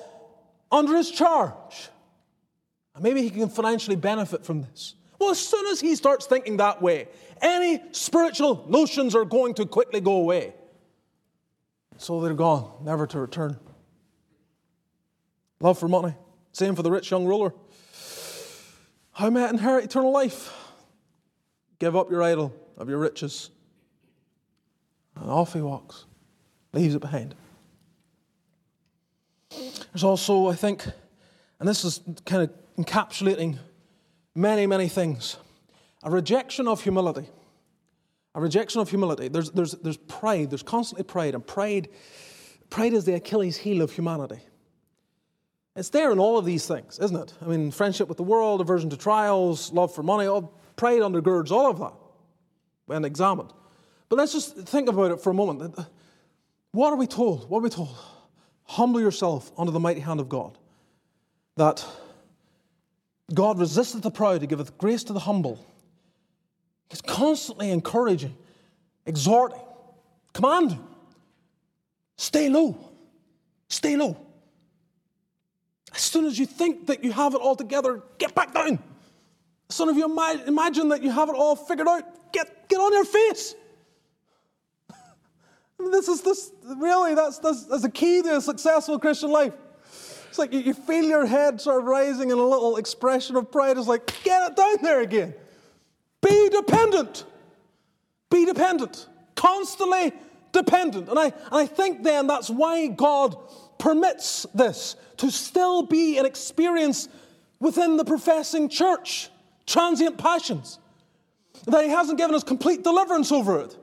under 0.71 0.95
his 0.95 1.11
charge. 1.11 1.89
And 2.95 3.03
maybe 3.03 3.21
he 3.21 3.29
can 3.29 3.49
financially 3.49 3.95
benefit 3.95 4.45
from 4.45 4.61
this. 4.61 4.95
Well, 5.19 5.31
as 5.31 5.39
soon 5.39 5.67
as 5.67 5.81
he 5.81 5.95
starts 5.95 6.25
thinking 6.25 6.57
that 6.57 6.81
way, 6.81 7.07
any 7.41 7.81
spiritual 7.91 8.65
notions 8.69 9.15
are 9.15 9.25
going 9.25 9.53
to 9.55 9.65
quickly 9.65 10.01
go 10.01 10.13
away. 10.13 10.53
So 11.97 12.21
they're 12.21 12.33
gone, 12.33 12.71
never 12.83 13.05
to 13.07 13.19
return. 13.19 13.59
Love 15.63 15.79
for 15.79 15.87
money. 15.87 16.13
Same 16.51 16.75
for 16.75 16.83
the 16.83 16.91
rich 16.91 17.09
young 17.09 17.25
ruler. 17.25 17.53
How 19.13 19.29
may 19.29 19.45
I 19.45 19.49
inherit 19.49 19.85
eternal 19.85 20.11
life? 20.11 20.51
Give 21.79 21.95
up 21.95 22.11
your 22.11 22.21
idol 22.21 22.53
of 22.77 22.89
your 22.89 22.97
riches. 22.97 23.49
And 25.15 25.29
off 25.31 25.53
he 25.53 25.61
walks, 25.61 26.05
leaves 26.73 26.95
it 26.95 26.99
behind. 26.99 27.33
There's 29.49 30.03
also, 30.03 30.49
I 30.49 30.55
think, 30.55 30.85
and 31.59 31.69
this 31.69 31.85
is 31.85 32.01
kind 32.25 32.43
of 32.43 32.51
encapsulating 32.77 33.57
many, 34.35 34.67
many 34.67 34.89
things 34.89 35.37
a 36.03 36.11
rejection 36.11 36.67
of 36.67 36.83
humility. 36.83 37.29
A 38.35 38.41
rejection 38.41 38.81
of 38.81 38.89
humility. 38.89 39.29
There's, 39.29 39.51
there's, 39.51 39.71
there's 39.71 39.95
pride, 39.95 40.49
there's 40.49 40.63
constantly 40.63 41.05
pride, 41.05 41.35
and 41.35 41.47
pride, 41.47 41.87
pride 42.69 42.91
is 42.91 43.05
the 43.05 43.13
Achilles 43.13 43.55
heel 43.55 43.81
of 43.81 43.93
humanity. 43.93 44.41
It's 45.75 45.89
there 45.89 46.11
in 46.11 46.19
all 46.19 46.37
of 46.37 46.45
these 46.45 46.67
things, 46.67 46.99
isn't 46.99 47.15
it? 47.15 47.33
I 47.41 47.45
mean, 47.45 47.71
friendship 47.71 48.07
with 48.07 48.17
the 48.17 48.23
world, 48.23 48.61
aversion 48.61 48.89
to 48.91 48.97
trials, 48.97 49.73
love 49.73 49.93
for 49.93 50.03
money, 50.03 50.27
all, 50.27 50.53
pride 50.75 51.01
undergirds 51.01 51.49
all 51.51 51.69
of 51.69 51.79
that 51.79 51.93
when 52.85 53.05
examined. 53.05 53.51
But 54.09 54.17
let's 54.17 54.33
just 54.33 54.55
think 54.55 54.87
about 54.87 55.11
it 55.11 55.19
for 55.19 55.31
a 55.31 55.33
moment. 55.33 55.75
What 56.71 56.93
are 56.93 56.95
we 56.95 57.07
told? 57.07 57.49
What 57.49 57.59
are 57.59 57.63
we 57.63 57.69
told? 57.69 57.95
Humble 58.65 59.01
yourself 59.01 59.51
under 59.57 59.71
the 59.71 59.79
mighty 59.79 59.99
hand 60.01 60.19
of 60.19 60.29
God. 60.29 60.57
that 61.55 61.85
God 63.33 63.59
resisteth 63.59 64.01
the 64.01 64.11
proud, 64.11 64.41
He 64.41 64.47
giveth 64.47 64.77
grace 64.77 65.03
to 65.05 65.13
the 65.13 65.19
humble. 65.19 65.65
He's 66.89 67.01
constantly 67.01 67.71
encouraging, 67.71 68.35
exhorting, 69.05 69.61
commanding. 70.33 70.85
Stay 72.17 72.49
low. 72.49 72.77
Stay 73.69 73.95
low. 73.95 74.17
As 75.93 76.01
soon 76.01 76.25
as 76.25 76.39
you 76.39 76.45
think 76.45 76.87
that 76.87 77.03
you 77.03 77.11
have 77.11 77.35
it 77.35 77.41
all 77.41 77.55
together, 77.55 78.01
get 78.17 78.33
back 78.33 78.53
down. 78.53 78.79
Soon 79.69 79.89
as 79.89 79.95
you 79.95 80.05
imagine 80.05 80.89
that 80.89 81.01
you 81.01 81.11
have 81.11 81.29
it 81.29 81.35
all 81.35 81.55
figured 81.55 81.87
out, 81.87 82.31
get, 82.31 82.67
get 82.69 82.77
on 82.77 82.93
your 82.93 83.05
face. 83.05 83.55
this 85.79 86.07
is 86.07 86.21
this 86.21 86.51
really 86.77 87.15
that's, 87.15 87.39
that's, 87.39 87.65
that's 87.65 87.81
the 87.83 87.89
key 87.89 88.21
to 88.21 88.37
a 88.37 88.41
successful 88.41 88.99
Christian 88.99 89.31
life. 89.31 89.53
It's 90.29 90.39
like 90.39 90.51
you, 90.51 90.59
you 90.59 90.73
feel 90.73 91.03
your 91.03 91.27
head 91.27 91.61
sort 91.61 91.79
of 91.79 91.85
rising 91.85 92.31
and 92.31 92.39
a 92.39 92.43
little 92.43 92.77
expression 92.77 93.35
of 93.35 93.51
pride. 93.51 93.77
It's 93.77 93.87
like, 93.87 94.11
get 94.23 94.51
it 94.51 94.55
down 94.55 94.77
there 94.81 95.01
again. 95.01 95.35
Be 96.21 96.49
dependent. 96.49 97.25
Be 98.31 98.45
dependent. 98.45 99.07
Constantly 99.35 100.11
dependent. 100.51 101.09
And 101.09 101.19
I, 101.19 101.25
and 101.25 101.33
I 101.51 101.67
think 101.67 102.03
then 102.03 102.25
that's 102.25 102.49
why 102.49 102.87
God 102.87 103.35
permits 103.83 104.45
this 104.55 104.95
to 105.17 105.29
still 105.29 105.83
be 105.83 106.17
an 106.17 106.25
experience 106.25 107.09
within 107.59 107.97
the 107.97 108.05
professing 108.05 108.69
church 108.69 109.29
transient 109.65 110.17
passions. 110.17 110.79
That 111.65 111.83
He 111.83 111.89
hasn't 111.89 112.17
given 112.17 112.33
us 112.33 112.45
complete 112.45 112.85
deliverance 112.85 113.29
over 113.29 113.59
it, 113.59 113.75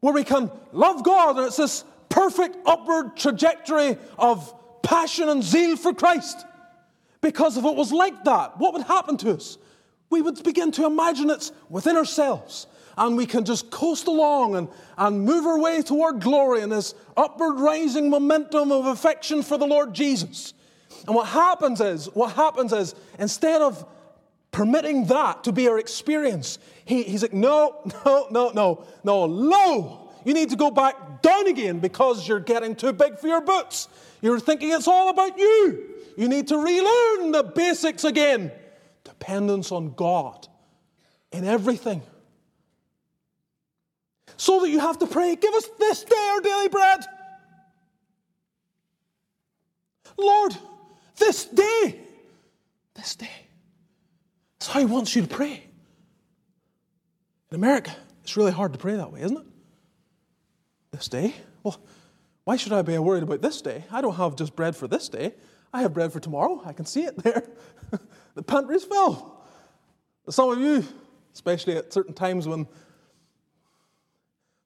where 0.00 0.12
we 0.12 0.24
can 0.24 0.50
love 0.72 1.04
God 1.04 1.36
and 1.36 1.46
it's 1.46 1.58
this 1.58 1.84
perfect 2.08 2.56
upward 2.66 3.16
trajectory 3.16 3.96
of 4.18 4.52
passion 4.82 5.28
and 5.28 5.44
zeal 5.44 5.76
for 5.76 5.94
Christ. 5.94 6.44
Because 7.20 7.56
if 7.56 7.64
it 7.64 7.76
was 7.76 7.92
like 7.92 8.24
that, 8.24 8.58
what 8.58 8.72
would 8.72 8.82
happen 8.82 9.16
to 9.18 9.30
us? 9.30 9.58
We 10.10 10.22
would 10.22 10.42
begin 10.42 10.72
to 10.72 10.86
imagine 10.86 11.30
it's 11.30 11.52
within 11.68 11.96
ourselves 11.96 12.66
and 12.96 13.16
we 13.16 13.26
can 13.26 13.44
just 13.44 13.70
coast 13.70 14.06
along 14.06 14.56
and, 14.56 14.68
and 14.96 15.24
move 15.24 15.46
our 15.46 15.58
way 15.58 15.82
toward 15.82 16.20
glory 16.20 16.62
in 16.62 16.70
this 16.70 16.94
upward 17.16 17.58
rising 17.58 18.08
momentum 18.08 18.72
of 18.72 18.86
affection 18.86 19.42
for 19.42 19.58
the 19.58 19.66
Lord 19.66 19.94
Jesus. 19.94 20.54
And 21.06 21.14
what 21.14 21.28
happens 21.28 21.80
is, 21.80 22.06
what 22.14 22.32
happens 22.32 22.72
is, 22.72 22.94
instead 23.18 23.60
of 23.60 23.84
permitting 24.50 25.06
that 25.06 25.44
to 25.44 25.52
be 25.52 25.68
our 25.68 25.78
experience, 25.78 26.58
he, 26.84 27.02
he's 27.02 27.22
like, 27.22 27.34
no, 27.34 27.92
no, 28.06 28.28
no, 28.30 28.50
no, 28.50 28.84
no, 29.04 29.24
low. 29.24 30.10
You 30.24 30.34
need 30.34 30.50
to 30.50 30.56
go 30.56 30.70
back 30.70 31.22
down 31.22 31.46
again 31.46 31.78
because 31.78 32.26
you're 32.26 32.40
getting 32.40 32.74
too 32.74 32.92
big 32.92 33.18
for 33.18 33.28
your 33.28 33.42
boots. 33.42 33.88
You're 34.22 34.40
thinking 34.40 34.72
it's 34.72 34.88
all 34.88 35.10
about 35.10 35.38
you. 35.38 35.90
You 36.16 36.28
need 36.28 36.48
to 36.48 36.56
relearn 36.56 37.32
the 37.32 37.42
basics 37.54 38.04
again. 38.04 38.50
Dependence 39.04 39.70
on 39.70 39.92
God 39.94 40.48
in 41.30 41.44
everything 41.44 42.02
so 44.36 44.60
that 44.60 44.70
you 44.70 44.80
have 44.80 44.98
to 44.98 45.06
pray, 45.06 45.36
Give 45.36 45.54
us 45.54 45.68
this 45.78 46.04
day 46.04 46.30
our 46.32 46.40
daily 46.40 46.68
bread. 46.68 47.00
Lord, 50.18 50.56
this 51.18 51.44
day, 51.44 52.00
this 52.94 53.16
day. 53.16 53.30
That's 54.58 54.68
how 54.68 54.80
He 54.80 54.86
wants 54.86 55.14
you 55.14 55.22
to 55.22 55.28
pray. 55.28 55.62
In 57.50 57.54
America, 57.54 57.94
it's 58.22 58.36
really 58.36 58.52
hard 58.52 58.72
to 58.72 58.78
pray 58.78 58.96
that 58.96 59.12
way, 59.12 59.22
isn't 59.22 59.36
it? 59.36 59.46
This 60.90 61.08
day? 61.08 61.34
Well, 61.62 61.80
why 62.44 62.56
should 62.56 62.72
I 62.72 62.82
be 62.82 62.96
worried 62.98 63.22
about 63.22 63.42
this 63.42 63.60
day? 63.60 63.84
I 63.90 64.00
don't 64.00 64.14
have 64.14 64.36
just 64.36 64.56
bread 64.56 64.74
for 64.76 64.88
this 64.88 65.08
day. 65.08 65.34
I 65.72 65.82
have 65.82 65.92
bread 65.92 66.12
for 66.12 66.20
tomorrow. 66.20 66.62
I 66.64 66.72
can 66.72 66.86
see 66.86 67.02
it 67.02 67.16
there. 67.22 67.42
the 68.34 68.42
pantry's 68.42 68.84
full. 68.84 69.44
Some 70.28 70.50
of 70.50 70.58
you, 70.58 70.84
especially 71.34 71.76
at 71.76 71.92
certain 71.92 72.14
times 72.14 72.48
when 72.48 72.66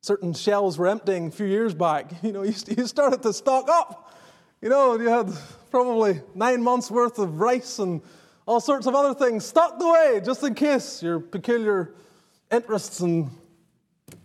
certain 0.00 0.32
shelves 0.32 0.78
were 0.78 0.88
emptying 0.88 1.28
a 1.28 1.30
few 1.30 1.46
years 1.46 1.74
back, 1.74 2.10
you 2.22 2.32
know, 2.32 2.42
you, 2.42 2.54
you 2.76 2.86
started 2.86 3.22
to 3.22 3.32
stock 3.32 3.68
up. 3.68 4.14
You 4.60 4.68
know, 4.68 4.98
you 4.98 5.08
had 5.08 5.32
probably 5.70 6.20
nine 6.34 6.62
months 6.62 6.90
worth 6.90 7.18
of 7.18 7.40
rice 7.40 7.78
and 7.78 8.02
all 8.46 8.60
sorts 8.60 8.86
of 8.86 8.94
other 8.94 9.14
things 9.14 9.44
stocked 9.44 9.80
away 9.80 10.20
just 10.24 10.42
in 10.42 10.54
case 10.54 11.02
your 11.02 11.20
peculiar 11.20 11.94
interests 12.50 13.00
and 13.00 13.30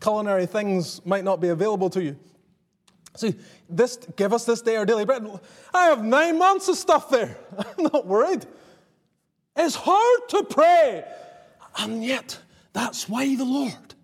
culinary 0.02 0.46
things 0.46 1.06
might 1.06 1.24
not 1.24 1.40
be 1.40 1.50
available 1.50 1.90
to 1.92 2.04
you. 2.04 2.18
See, 3.16 3.36
this 3.70 3.98
give 4.18 4.34
us 4.34 4.46
this 4.46 4.62
day 4.62 4.76
our 4.76 4.86
daily 4.86 5.06
bread. 5.06 5.26
I 5.74 5.86
have 5.86 6.04
nine 6.04 6.38
months 6.38 6.68
of 6.68 6.76
stuff 6.76 7.10
there. 7.10 7.38
I'm 7.58 7.84
not 7.94 8.06
worried. 8.06 8.46
It's 9.56 9.76
hard 9.76 10.30
to 10.30 10.44
pray. 10.44 11.06
And 11.78 12.04
yet, 12.04 12.38
that's 12.74 13.08
why 13.08 13.36
the 13.36 13.46
Lord 13.46 13.95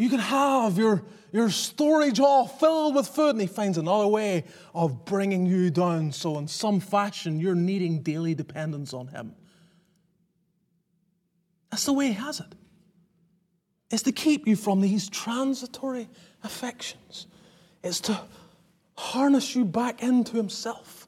you 0.00 0.08
can 0.08 0.18
have 0.18 0.78
your, 0.78 1.02
your 1.30 1.50
storage 1.50 2.20
all 2.20 2.46
filled 2.48 2.94
with 2.94 3.06
food, 3.06 3.32
and 3.32 3.40
he 3.42 3.46
finds 3.46 3.76
another 3.76 4.06
way 4.06 4.44
of 4.74 5.04
bringing 5.04 5.44
you 5.44 5.70
down. 5.70 6.10
So, 6.12 6.38
in 6.38 6.48
some 6.48 6.80
fashion, 6.80 7.38
you're 7.38 7.54
needing 7.54 8.00
daily 8.00 8.34
dependence 8.34 8.94
on 8.94 9.08
him. 9.08 9.34
That's 11.70 11.84
the 11.84 11.92
way 11.92 12.06
he 12.06 12.12
has 12.14 12.40
it. 12.40 12.54
It's 13.90 14.04
to 14.04 14.12
keep 14.12 14.46
you 14.46 14.56
from 14.56 14.80
these 14.80 15.10
transitory 15.10 16.08
affections, 16.42 17.26
it's 17.84 18.00
to 18.00 18.18
harness 18.96 19.54
you 19.54 19.66
back 19.66 20.02
into 20.02 20.34
himself. 20.34 21.06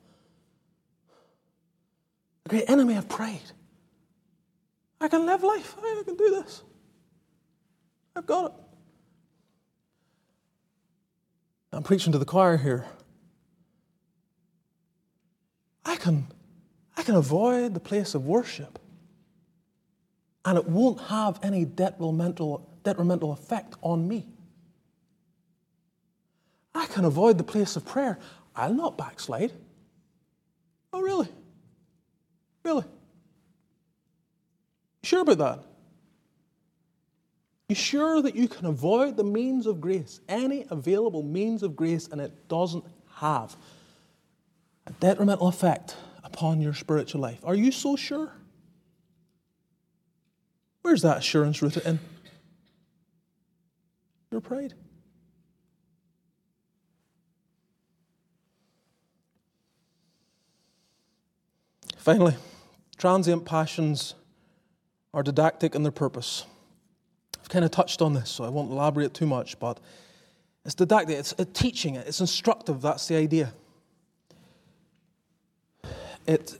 The 2.44 2.50
great 2.50 2.68
enemy 2.68 2.96
of 2.96 3.08
pride. 3.08 3.52
I 5.00 5.08
can 5.08 5.24
live 5.24 5.42
life, 5.42 5.76
I 5.82 6.02
can 6.04 6.14
do 6.14 6.42
this. 6.42 6.62
I've 8.14 8.26
got 8.26 8.50
it. 8.50 8.61
I'm 11.72 11.82
preaching 11.82 12.12
to 12.12 12.18
the 12.18 12.24
choir 12.24 12.58
here. 12.58 12.84
I 15.84 15.96
can, 15.96 16.26
I 16.96 17.02
can 17.02 17.14
avoid 17.14 17.74
the 17.74 17.80
place 17.80 18.14
of 18.14 18.26
worship, 18.26 18.78
and 20.44 20.58
it 20.58 20.68
won't 20.68 21.00
have 21.02 21.40
any 21.42 21.64
detrimental, 21.64 22.68
detrimental 22.84 23.32
effect 23.32 23.74
on 23.80 24.06
me. 24.06 24.26
I 26.74 26.86
can 26.86 27.04
avoid 27.04 27.38
the 27.38 27.44
place 27.44 27.76
of 27.76 27.84
prayer. 27.86 28.18
I'll 28.54 28.74
not 28.74 28.98
backslide. 28.98 29.52
Oh, 30.92 31.00
really? 31.00 31.28
Really? 32.64 32.84
sure 35.02 35.22
about 35.22 35.38
that? 35.38 35.71
You 37.72 37.76
sure 37.76 38.20
that 38.20 38.36
you 38.36 38.48
can 38.48 38.66
avoid 38.66 39.16
the 39.16 39.24
means 39.24 39.66
of 39.66 39.80
grace, 39.80 40.20
any 40.28 40.66
available 40.68 41.22
means 41.22 41.62
of 41.62 41.74
grace, 41.74 42.06
and 42.06 42.20
it 42.20 42.46
doesn't 42.46 42.84
have 43.14 43.56
a 44.86 44.92
detrimental 45.00 45.48
effect 45.48 45.96
upon 46.22 46.60
your 46.60 46.74
spiritual 46.74 47.22
life? 47.22 47.40
Are 47.42 47.54
you 47.54 47.72
so 47.72 47.96
sure? 47.96 48.30
Where's 50.82 51.00
that 51.00 51.16
assurance 51.16 51.62
rooted 51.62 51.86
in? 51.86 51.98
Your 54.30 54.42
pride. 54.42 54.74
Finally, 61.96 62.34
transient 62.98 63.46
passions 63.46 64.14
are 65.14 65.22
didactic 65.22 65.74
in 65.74 65.84
their 65.84 65.90
purpose 65.90 66.44
kind 67.52 67.66
of 67.66 67.70
touched 67.70 68.00
on 68.00 68.14
this, 68.14 68.30
so 68.30 68.44
I 68.44 68.48
won't 68.48 68.70
elaborate 68.70 69.12
too 69.12 69.26
much, 69.26 69.58
but 69.60 69.78
it's 70.64 70.74
didactic, 70.74 71.18
it's, 71.18 71.34
teaching, 71.52 71.96
it's 71.96 72.20
instructive, 72.20 72.80
that's 72.80 73.06
the 73.08 73.16
idea. 73.16 73.52
It, 76.26 76.58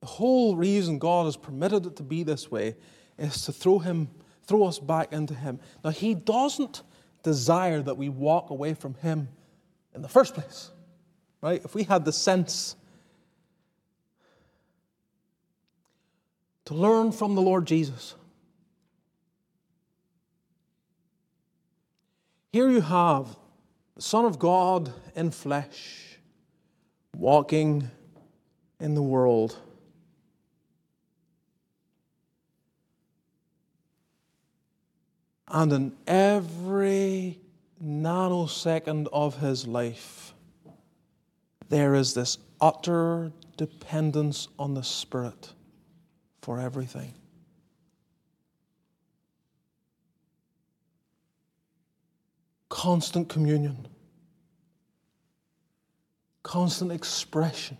the 0.00 0.06
whole 0.06 0.54
reason 0.54 0.98
God 0.98 1.24
has 1.24 1.36
permitted 1.36 1.86
it 1.86 1.96
to 1.96 2.02
be 2.02 2.24
this 2.24 2.50
way 2.50 2.76
is 3.16 3.42
to 3.46 3.52
throw 3.52 3.78
him, 3.78 4.08
throw 4.44 4.64
us 4.64 4.78
back 4.78 5.12
into 5.12 5.32
Him. 5.32 5.60
Now, 5.82 5.90
He 5.90 6.14
doesn't 6.14 6.82
desire 7.22 7.80
that 7.80 7.96
we 7.96 8.10
walk 8.10 8.50
away 8.50 8.74
from 8.74 8.94
Him 8.94 9.28
in 9.94 10.02
the 10.02 10.08
first 10.08 10.34
place, 10.34 10.70
right? 11.40 11.64
If 11.64 11.74
we 11.74 11.84
had 11.84 12.04
the 12.04 12.12
sense 12.12 12.76
to 16.70 16.76
learn 16.76 17.10
from 17.10 17.34
the 17.34 17.42
Lord 17.42 17.66
Jesus. 17.66 18.14
Here 22.52 22.70
you 22.70 22.80
have 22.80 23.36
the 23.96 24.02
Son 24.02 24.24
of 24.24 24.38
God 24.38 24.92
in 25.16 25.32
flesh, 25.32 26.20
walking 27.16 27.90
in 28.78 28.94
the 28.94 29.02
world. 29.02 29.58
And 35.48 35.72
in 35.72 35.92
every 36.06 37.40
nanosecond 37.84 39.08
of 39.12 39.38
his 39.38 39.66
life, 39.66 40.34
there 41.68 41.96
is 41.96 42.14
this 42.14 42.38
utter 42.60 43.32
dependence 43.56 44.46
on 44.56 44.74
the 44.74 44.84
Spirit 44.84 45.52
for 46.42 46.58
everything. 46.58 47.14
Constant 52.68 53.28
communion, 53.28 53.88
constant 56.42 56.92
expression 56.92 57.76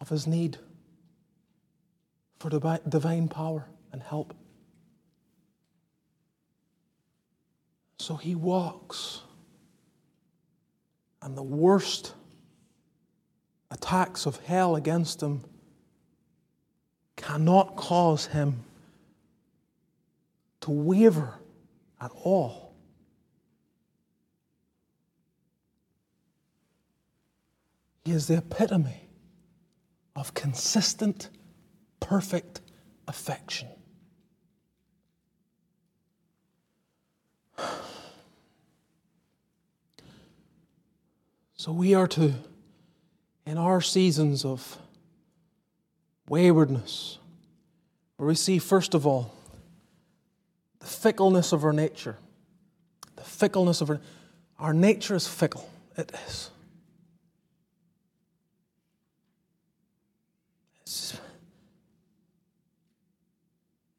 of 0.00 0.08
his 0.08 0.26
need 0.26 0.58
for 2.38 2.48
divine 2.48 3.28
power 3.28 3.66
and 3.92 4.02
help. 4.02 4.34
So 7.98 8.16
he 8.16 8.34
walks, 8.34 9.20
and 11.20 11.36
the 11.36 11.42
worst 11.42 12.14
attacks 13.70 14.26
of 14.26 14.38
hell 14.40 14.76
against 14.76 15.22
him 15.22 15.44
cannot 17.20 17.76
cause 17.76 18.26
him 18.26 18.64
to 20.60 20.70
waver 20.70 21.34
at 22.00 22.10
all. 22.24 22.74
He 28.04 28.12
is 28.12 28.26
the 28.26 28.38
epitome 28.38 29.08
of 30.16 30.34
consistent, 30.34 31.28
perfect 32.00 32.60
affection. 33.06 33.68
So 41.56 41.72
we 41.72 41.92
are 41.92 42.08
to, 42.08 42.32
in 43.44 43.58
our 43.58 43.82
seasons 43.82 44.46
of 44.46 44.78
waywardness, 46.30 47.18
where 48.16 48.28
we 48.28 48.34
see, 48.34 48.58
first 48.58 48.94
of 48.94 49.06
all, 49.06 49.34
the 50.78 50.86
fickleness 50.86 51.52
of 51.52 51.64
our 51.64 51.72
nature. 51.74 52.16
The 53.16 53.22
fickleness 53.24 53.82
of 53.82 53.90
our 53.90 54.00
our 54.60 54.74
nature 54.74 55.14
is 55.14 55.26
fickle. 55.26 55.68
It 55.96 56.12
is. 56.26 56.50
It's, 60.82 61.18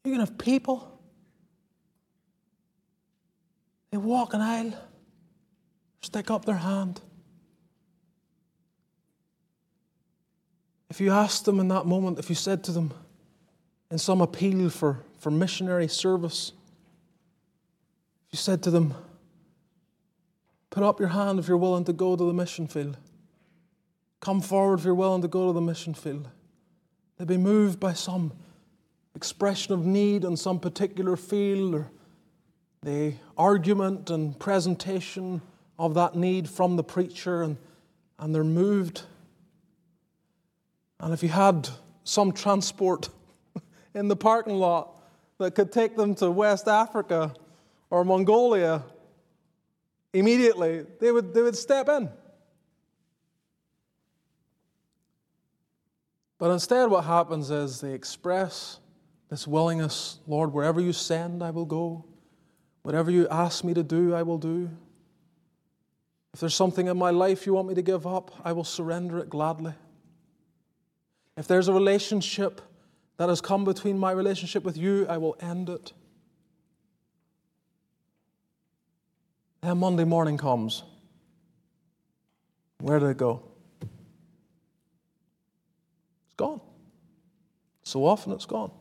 you 0.06 0.12
can 0.12 0.20
have 0.20 0.38
people, 0.38 1.00
they 3.90 3.98
walk 3.98 4.34
an 4.34 4.42
aisle, 4.42 4.74
stick 6.02 6.30
up 6.30 6.46
their 6.46 6.56
hand. 6.56 7.02
If 10.92 11.00
you 11.00 11.10
asked 11.10 11.46
them 11.46 11.62
in 11.62 11.70
that 11.70 11.86
moment, 11.86 12.20
if 12.20 12.28
you 12.28 12.36
said 12.36 12.66
to 12.66 12.74
them, 12.74 12.94
in 13.90 13.98
some 13.98 14.20
appeal 14.20 14.70
for, 14.70 15.00
for 15.20 15.32
missionary 15.32 15.88
service. 15.88 16.52
If 18.28 18.34
you 18.34 18.38
said 18.38 18.62
to 18.64 18.72
them, 18.72 18.94
Put 20.70 20.84
up 20.84 21.00
your 21.00 21.08
hand 21.08 21.40
if 21.40 21.48
you're 21.48 21.56
willing 21.56 21.86
to 21.86 21.94
go 21.94 22.18
to 22.18 22.24
the 22.26 22.34
mission 22.34 22.68
field. 22.68 22.98
Come 24.20 24.42
forward 24.42 24.80
if 24.80 24.86
you're 24.86 24.94
willing 24.94 25.22
to 25.22 25.30
go 25.30 25.48
to 25.48 25.54
the 25.54 25.62
mission 25.62 25.94
field. 25.94 26.28
They'd 27.18 27.26
be 27.26 27.38
moved 27.38 27.80
by 27.80 27.94
some 27.94 28.34
expression 29.16 29.74
of 29.74 29.86
need 29.86 30.26
in 30.26 30.36
some 30.36 30.60
particular 30.60 31.16
field 31.16 31.74
or 31.74 31.90
the 32.84 33.14
argument 33.38 34.10
and 34.10 34.38
presentation 34.38 35.42
of 35.80 35.94
that 35.94 36.16
need 36.16 36.50
from 36.50 36.76
the 36.76 36.84
preacher, 36.84 37.44
and, 37.44 37.56
and 38.20 38.36
they're 38.36 38.44
moved. 38.44 39.04
And 41.02 41.14
if 41.14 41.24
you 41.24 41.30
had 41.30 41.68
some 42.04 42.32
transport 42.32 43.10
in 43.96 44.08
the 44.08 44.16
parking 44.16 44.56
lot 44.56 44.94
that 45.40 45.56
could 45.56 45.72
take 45.72 45.98
them 45.98 46.14
to 46.16 46.30
West 46.30 46.68
Africa 46.68 47.34
or 47.90 48.06
Mongolia 48.06 48.84
immediately, 50.14 50.86
they 51.00 51.12
would, 51.12 51.34
they 51.34 51.42
would 51.42 51.58
step 51.58 51.90
in. 51.90 52.10
But 56.38 56.52
instead, 56.52 56.90
what 56.90 57.04
happens 57.04 57.50
is 57.50 57.82
they 57.82 57.94
express 57.94 58.80
this 59.30 59.48
willingness 59.48 60.20
Lord, 60.28 60.54
wherever 60.54 60.80
you 60.80 60.94
send, 60.94 61.44
I 61.44 61.50
will 61.50 61.66
go. 61.66 62.06
Whatever 62.84 63.10
you 63.10 63.28
ask 63.30 63.64
me 63.64 63.74
to 63.74 63.84
do, 63.84 64.14
I 64.14 64.24
will 64.24 64.38
do. 64.38 64.70
If 66.34 66.40
there's 66.40 66.56
something 66.56 66.88
in 66.88 66.98
my 66.98 67.10
life 67.10 67.46
you 67.46 67.54
want 67.54 67.68
me 67.68 67.76
to 67.76 67.82
give 67.82 68.06
up, 68.06 68.32
I 68.44 68.54
will 68.54 68.64
surrender 68.64 69.20
it 69.20 69.30
gladly. 69.30 69.74
If 71.38 71.48
there's 71.48 71.68
a 71.68 71.74
relationship 71.74 72.62
that 73.18 73.30
has 73.30 73.42
come 73.42 73.64
between 73.66 73.98
my 73.98 74.12
relationship 74.12 74.64
with 74.64 74.78
you, 74.78 75.06
I 75.08 75.18
will 75.18 75.36
end 75.40 75.70
it. 75.70 75.94
Then 79.62 79.78
Monday 79.78 80.04
morning 80.04 80.38
comes. 80.38 80.84
Where 82.80 83.00
did 83.00 83.10
it 83.10 83.18
go? 83.18 83.44
It's 86.26 86.34
gone. 86.36 86.62
So 87.84 88.06
often 88.06 88.32
it's 88.34 88.46
gone. 88.46 88.72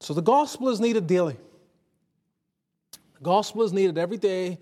So 0.00 0.12
the 0.14 0.22
gospel 0.22 0.70
is 0.70 0.80
needed 0.80 1.06
daily. 1.06 1.36
The 2.92 3.22
gospel 3.22 3.62
is 3.62 3.72
needed 3.72 3.96
every 3.96 4.16
day 4.16 4.58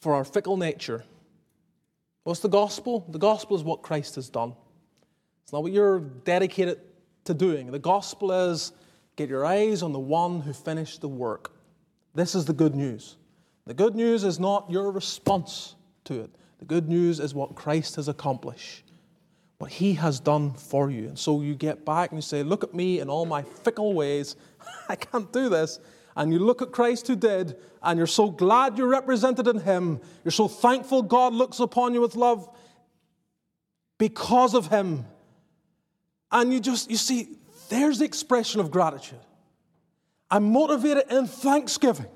for 0.00 0.14
our 0.14 0.24
fickle 0.24 0.56
nature. 0.56 1.04
What's 2.24 2.40
the 2.40 2.48
gospel? 2.48 3.06
The 3.08 3.18
gospel 3.18 3.56
is 3.56 3.62
what 3.62 3.82
Christ 3.82 4.16
has 4.16 4.28
done. 4.28 4.54
It's 5.48 5.52
not 5.54 5.62
what 5.62 5.72
you're 5.72 6.00
dedicated 6.00 6.78
to 7.24 7.32
doing. 7.32 7.70
The 7.70 7.78
gospel 7.78 8.32
is 8.32 8.70
get 9.16 9.30
your 9.30 9.46
eyes 9.46 9.82
on 9.82 9.94
the 9.94 9.98
one 9.98 10.42
who 10.42 10.52
finished 10.52 11.00
the 11.00 11.08
work. 11.08 11.52
This 12.14 12.34
is 12.34 12.44
the 12.44 12.52
good 12.52 12.74
news. 12.74 13.16
The 13.64 13.72
good 13.72 13.94
news 13.94 14.24
is 14.24 14.38
not 14.38 14.70
your 14.70 14.90
response 14.90 15.74
to 16.04 16.20
it, 16.20 16.30
the 16.58 16.66
good 16.66 16.86
news 16.86 17.18
is 17.18 17.32
what 17.32 17.54
Christ 17.54 17.96
has 17.96 18.08
accomplished, 18.08 18.92
what 19.56 19.70
he 19.70 19.94
has 19.94 20.20
done 20.20 20.52
for 20.52 20.90
you. 20.90 21.08
And 21.08 21.18
so 21.18 21.40
you 21.40 21.54
get 21.54 21.82
back 21.82 22.10
and 22.10 22.18
you 22.18 22.22
say, 22.22 22.42
Look 22.42 22.62
at 22.62 22.74
me 22.74 23.00
in 23.00 23.08
all 23.08 23.24
my 23.24 23.40
fickle 23.40 23.94
ways. 23.94 24.36
I 24.90 24.96
can't 24.96 25.32
do 25.32 25.48
this. 25.48 25.80
And 26.14 26.30
you 26.30 26.40
look 26.40 26.60
at 26.60 26.72
Christ 26.72 27.06
who 27.06 27.16
did, 27.16 27.56
and 27.82 27.96
you're 27.96 28.06
so 28.06 28.28
glad 28.28 28.76
you're 28.76 28.86
represented 28.86 29.48
in 29.48 29.60
him. 29.60 30.02
You're 30.24 30.30
so 30.30 30.46
thankful 30.46 31.00
God 31.00 31.32
looks 31.32 31.58
upon 31.58 31.94
you 31.94 32.02
with 32.02 32.16
love 32.16 32.54
because 33.96 34.52
of 34.52 34.66
him. 34.66 35.06
And 36.30 36.52
you 36.52 36.60
just, 36.60 36.90
you 36.90 36.96
see, 36.96 37.38
there's 37.68 37.98
the 37.98 38.04
expression 38.04 38.60
of 38.60 38.70
gratitude. 38.70 39.20
I'm 40.30 40.52
motivated 40.52 41.04
in 41.10 41.26
thanksgiving. 41.26 42.06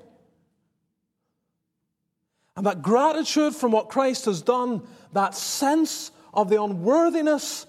And 2.55 2.65
that 2.67 2.81
gratitude 2.81 3.55
from 3.55 3.71
what 3.71 3.89
Christ 3.89 4.25
has 4.25 4.41
done, 4.41 4.83
that 5.13 5.33
sense 5.33 6.11
of 6.33 6.49
the 6.49 6.61
unworthiness 6.61 7.65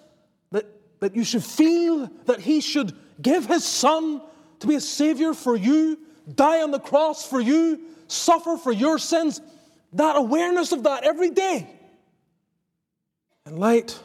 that, 0.50 0.66
that 1.00 1.16
you 1.16 1.24
should 1.24 1.44
feel 1.44 2.10
that 2.26 2.40
He 2.40 2.60
should 2.60 2.94
give 3.20 3.46
His 3.46 3.64
Son 3.64 4.20
to 4.60 4.66
be 4.66 4.74
a 4.74 4.80
Savior 4.80 5.32
for 5.32 5.56
you, 5.56 5.98
die 6.34 6.62
on 6.62 6.70
the 6.70 6.80
cross 6.80 7.26
for 7.26 7.40
you, 7.40 7.80
suffer 8.08 8.58
for 8.58 8.72
your 8.72 8.98
sins, 8.98 9.40
that 9.94 10.16
awareness 10.16 10.72
of 10.72 10.82
that 10.82 11.04
every 11.04 11.30
day, 11.30 11.66
in 13.46 13.56
light 13.56 13.98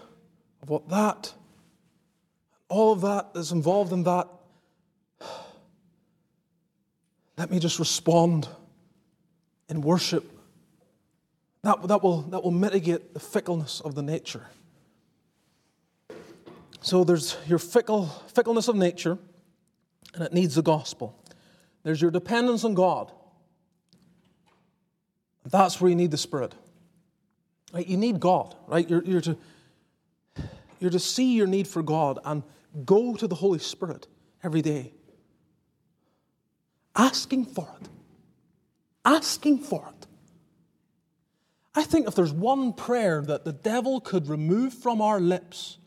of 0.61 0.69
what 0.69 0.87
that 0.89 1.33
all 2.69 2.93
of 2.93 3.01
that 3.01 3.31
is 3.35 3.51
involved 3.51 3.91
in 3.91 4.03
that, 4.03 4.27
let 7.37 7.49
me 7.49 7.59
just 7.59 7.79
respond 7.79 8.47
in 9.67 9.81
worship. 9.81 10.31
That, 11.63 11.87
that, 11.87 12.03
will, 12.03 12.21
that 12.23 12.43
will 12.43 12.51
mitigate 12.51 13.13
the 13.13 13.19
fickleness 13.19 13.81
of 13.81 13.95
the 13.95 14.01
nature. 14.01 14.45
So 16.81 17.03
there's 17.03 17.35
your 17.47 17.59
fickle, 17.59 18.07
fickleness 18.33 18.67
of 18.67 18.75
nature, 18.75 19.17
and 20.13 20.23
it 20.23 20.33
needs 20.33 20.55
the 20.55 20.61
gospel. 20.61 21.17
There's 21.83 22.01
your 22.01 22.11
dependence 22.11 22.63
on 22.63 22.73
God. 22.73 23.11
That's 25.45 25.81
where 25.81 25.89
you 25.89 25.95
need 25.95 26.11
the 26.11 26.17
Spirit. 26.17 26.53
Right? 27.73 27.87
You 27.87 27.97
need 27.97 28.19
God, 28.19 28.55
right? 28.67 28.89
You're, 28.89 29.03
you're, 29.03 29.21
to, 29.21 29.37
you're 30.79 30.91
to 30.91 30.99
see 30.99 31.35
your 31.35 31.47
need 31.47 31.67
for 31.67 31.83
God 31.83 32.19
and 32.23 32.43
Go 32.85 33.15
to 33.15 33.27
the 33.27 33.35
Holy 33.35 33.59
Spirit 33.59 34.07
every 34.43 34.61
day, 34.61 34.93
asking 36.95 37.45
for 37.45 37.67
it. 37.81 37.89
Asking 39.05 39.59
for 39.59 39.89
it. 39.89 40.07
I 41.73 41.83
think 41.83 42.07
if 42.07 42.15
there's 42.15 42.33
one 42.33 42.73
prayer 42.73 43.21
that 43.21 43.45
the 43.45 43.53
devil 43.53 44.01
could 44.01 44.27
remove 44.27 44.73
from 44.73 45.01
our 45.01 45.19
lips, 45.19 45.77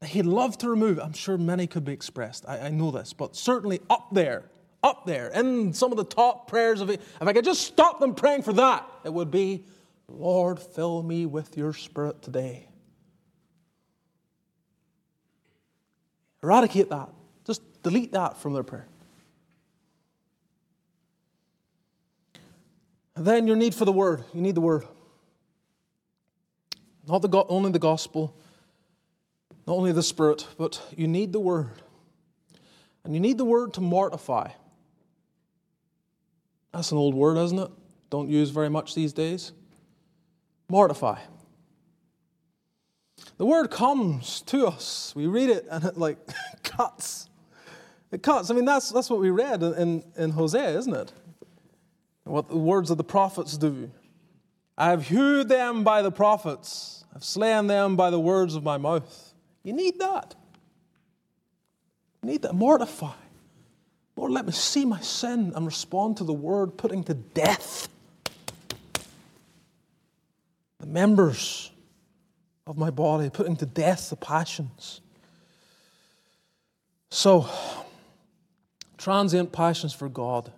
that 0.00 0.08
he'd 0.08 0.26
love 0.26 0.58
to 0.58 0.68
remove, 0.68 0.98
I'm 0.98 1.12
sure 1.12 1.38
many 1.38 1.66
could 1.66 1.84
be 1.84 1.92
expressed. 1.92 2.44
I, 2.46 2.58
I 2.58 2.68
know 2.70 2.90
this, 2.90 3.12
but 3.12 3.36
certainly 3.36 3.80
up 3.88 4.08
there, 4.12 4.44
up 4.82 5.06
there, 5.06 5.28
in 5.28 5.72
some 5.72 5.92
of 5.92 5.96
the 5.96 6.04
top 6.04 6.48
prayers 6.48 6.80
of 6.80 6.90
it, 6.90 7.00
if 7.20 7.26
I 7.26 7.32
could 7.32 7.44
just 7.44 7.62
stop 7.62 8.00
them 8.00 8.14
praying 8.14 8.42
for 8.42 8.52
that, 8.54 8.86
it 9.04 9.12
would 9.12 9.30
be, 9.30 9.64
Lord, 10.08 10.58
fill 10.58 11.02
me 11.02 11.26
with 11.26 11.56
your 11.56 11.72
Spirit 11.72 12.22
today. 12.22 12.69
Eradicate 16.42 16.88
that. 16.90 17.08
Just 17.46 17.62
delete 17.82 18.12
that 18.12 18.36
from 18.38 18.54
their 18.54 18.62
prayer. 18.62 18.86
And 23.16 23.26
then 23.26 23.46
your 23.46 23.56
need 23.56 23.74
for 23.74 23.84
the 23.84 23.92
Word. 23.92 24.24
You 24.32 24.40
need 24.40 24.54
the 24.54 24.60
Word. 24.60 24.84
Not 27.06 27.22
the, 27.22 27.44
only 27.48 27.72
the 27.72 27.78
gospel, 27.78 28.36
not 29.66 29.74
only 29.74 29.92
the 29.92 30.02
Spirit, 30.02 30.46
but 30.56 30.80
you 30.96 31.08
need 31.08 31.32
the 31.32 31.40
Word. 31.40 31.70
And 33.04 33.14
you 33.14 33.20
need 33.20 33.36
the 33.36 33.44
Word 33.44 33.74
to 33.74 33.80
mortify. 33.80 34.50
That's 36.72 36.92
an 36.92 36.98
old 36.98 37.14
word, 37.14 37.36
isn't 37.36 37.58
it? 37.58 37.70
Don't 38.10 38.28
use 38.28 38.50
very 38.50 38.68
much 38.68 38.94
these 38.94 39.12
days. 39.12 39.52
Mortify. 40.68 41.18
The 43.38 43.46
word 43.46 43.70
comes 43.70 44.42
to 44.42 44.66
us. 44.66 45.12
We 45.16 45.26
read 45.26 45.50
it 45.50 45.66
and 45.70 45.84
it 45.84 45.96
like 45.96 46.18
cuts. 46.62 47.28
It 48.12 48.22
cuts. 48.22 48.50
I 48.50 48.54
mean, 48.54 48.64
that's, 48.64 48.90
that's 48.90 49.08
what 49.08 49.20
we 49.20 49.30
read 49.30 49.62
in, 49.62 50.04
in 50.16 50.30
Hosea, 50.30 50.76
isn't 50.78 50.94
it? 50.94 51.12
What 52.24 52.48
the 52.48 52.56
words 52.56 52.90
of 52.90 52.96
the 52.96 53.04
prophets 53.04 53.56
do. 53.56 53.90
I 54.76 54.90
have 54.90 55.06
hewed 55.06 55.48
them 55.48 55.84
by 55.84 56.02
the 56.02 56.12
prophets, 56.12 57.04
I've 57.14 57.24
slain 57.24 57.66
them 57.66 57.96
by 57.96 58.10
the 58.10 58.20
words 58.20 58.54
of 58.54 58.62
my 58.62 58.78
mouth. 58.78 59.34
You 59.62 59.72
need 59.72 59.98
that. 59.98 60.34
You 62.22 62.30
need 62.30 62.42
that. 62.42 62.54
Mortify. 62.54 63.12
Lord, 64.16 64.32
let 64.32 64.46
me 64.46 64.52
see 64.52 64.84
my 64.84 65.00
sin 65.00 65.52
and 65.54 65.66
respond 65.66 66.18
to 66.18 66.24
the 66.24 66.32
word 66.32 66.76
putting 66.76 67.04
to 67.04 67.14
death 67.14 67.88
the 70.78 70.86
members 70.86 71.70
of 72.70 72.78
my 72.78 72.90
body, 72.90 73.28
putting 73.28 73.56
to 73.56 73.66
death 73.66 74.10
the 74.10 74.16
passions. 74.16 75.00
So, 77.10 77.48
transient 78.96 79.50
passions 79.50 79.92
for 79.92 80.08
God. 80.08 80.52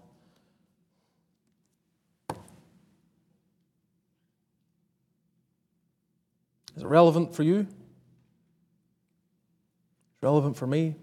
Is 6.76 6.82
it 6.82 6.86
relevant 6.86 7.34
for 7.34 7.42
you? 7.44 7.60
It's 7.60 7.70
relevant 10.20 10.58
for 10.58 10.66
me. 10.66 10.96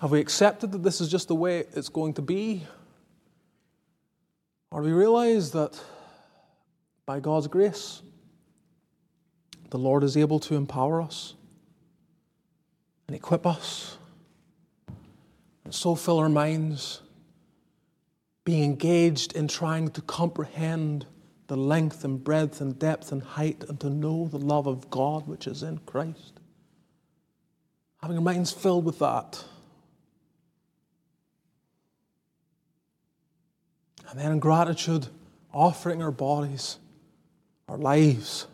Have 0.00 0.10
we 0.10 0.20
accepted 0.20 0.72
that 0.72 0.82
this 0.82 1.00
is 1.00 1.08
just 1.08 1.28
the 1.28 1.34
way 1.34 1.60
it's 1.72 1.88
going 1.88 2.12
to 2.14 2.22
be? 2.22 2.66
Or 4.70 4.82
we 4.82 4.92
realize 4.92 5.52
that 5.52 5.80
by 7.06 7.20
God's 7.20 7.46
grace, 7.46 8.02
the 9.70 9.78
Lord 9.78 10.04
is 10.04 10.16
able 10.16 10.40
to 10.40 10.54
empower 10.54 11.00
us 11.00 11.34
and 13.06 13.16
equip 13.16 13.46
us 13.46 13.98
and 15.64 15.74
so 15.74 15.94
fill 15.94 16.18
our 16.18 16.28
minds 16.28 17.00
being 18.44 18.62
engaged 18.62 19.32
in 19.34 19.48
trying 19.48 19.90
to 19.90 20.00
comprehend 20.02 21.04
the 21.48 21.56
length 21.56 22.04
and 22.04 22.22
breadth 22.22 22.60
and 22.60 22.78
depth 22.78 23.10
and 23.10 23.22
height 23.22 23.64
and 23.68 23.80
to 23.80 23.90
know 23.90 24.28
the 24.28 24.38
love 24.38 24.68
of 24.68 24.88
God 24.90 25.26
which 25.26 25.48
is 25.48 25.64
in 25.64 25.78
Christ. 25.78 26.38
Having 28.00 28.18
our 28.18 28.22
minds 28.22 28.52
filled 28.52 28.84
with 28.84 29.00
that 29.00 29.44
And 34.08 34.18
then 34.18 34.32
in 34.32 34.38
gratitude, 34.38 35.08
offering 35.52 36.02
our 36.02 36.10
bodies, 36.10 36.78
our 37.68 37.78
lives, 37.78 38.46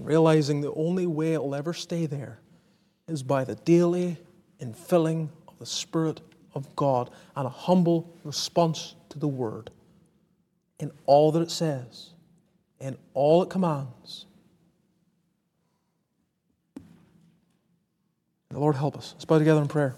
realizing 0.00 0.60
the 0.60 0.72
only 0.74 1.06
way 1.06 1.34
it'll 1.34 1.54
ever 1.54 1.72
stay 1.72 2.06
there 2.06 2.38
is 3.08 3.22
by 3.22 3.44
the 3.44 3.54
daily 3.56 4.18
infilling 4.60 5.28
of 5.48 5.58
the 5.58 5.66
Spirit 5.66 6.20
of 6.54 6.74
God 6.76 7.10
and 7.34 7.46
a 7.46 7.50
humble 7.50 8.14
response 8.24 8.94
to 9.10 9.18
the 9.18 9.28
Word 9.28 9.70
in 10.78 10.90
all 11.06 11.32
that 11.32 11.40
it 11.40 11.50
says, 11.50 12.10
in 12.80 12.96
all 13.14 13.42
it 13.42 13.50
commands. 13.50 14.26
The 18.50 18.58
Lord 18.58 18.76
help 18.76 18.96
us. 18.96 19.12
Let's 19.14 19.24
bow 19.24 19.38
together 19.38 19.60
in 19.60 19.68
prayer. 19.68 19.96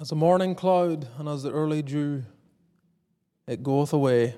As 0.00 0.08
the 0.08 0.16
morning 0.16 0.54
cloud 0.54 1.08
and 1.18 1.28
as 1.28 1.42
the 1.42 1.52
early 1.52 1.82
dew, 1.82 2.24
it 3.46 3.62
goeth 3.62 3.92
away. 3.92 4.34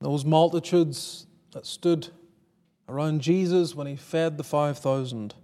Those 0.00 0.24
multitudes 0.24 1.26
that 1.52 1.66
stood 1.66 2.08
around 2.88 3.20
Jesus 3.20 3.74
when 3.74 3.86
he 3.86 3.94
fed 3.94 4.38
the 4.38 4.44
5,000, 4.44 5.34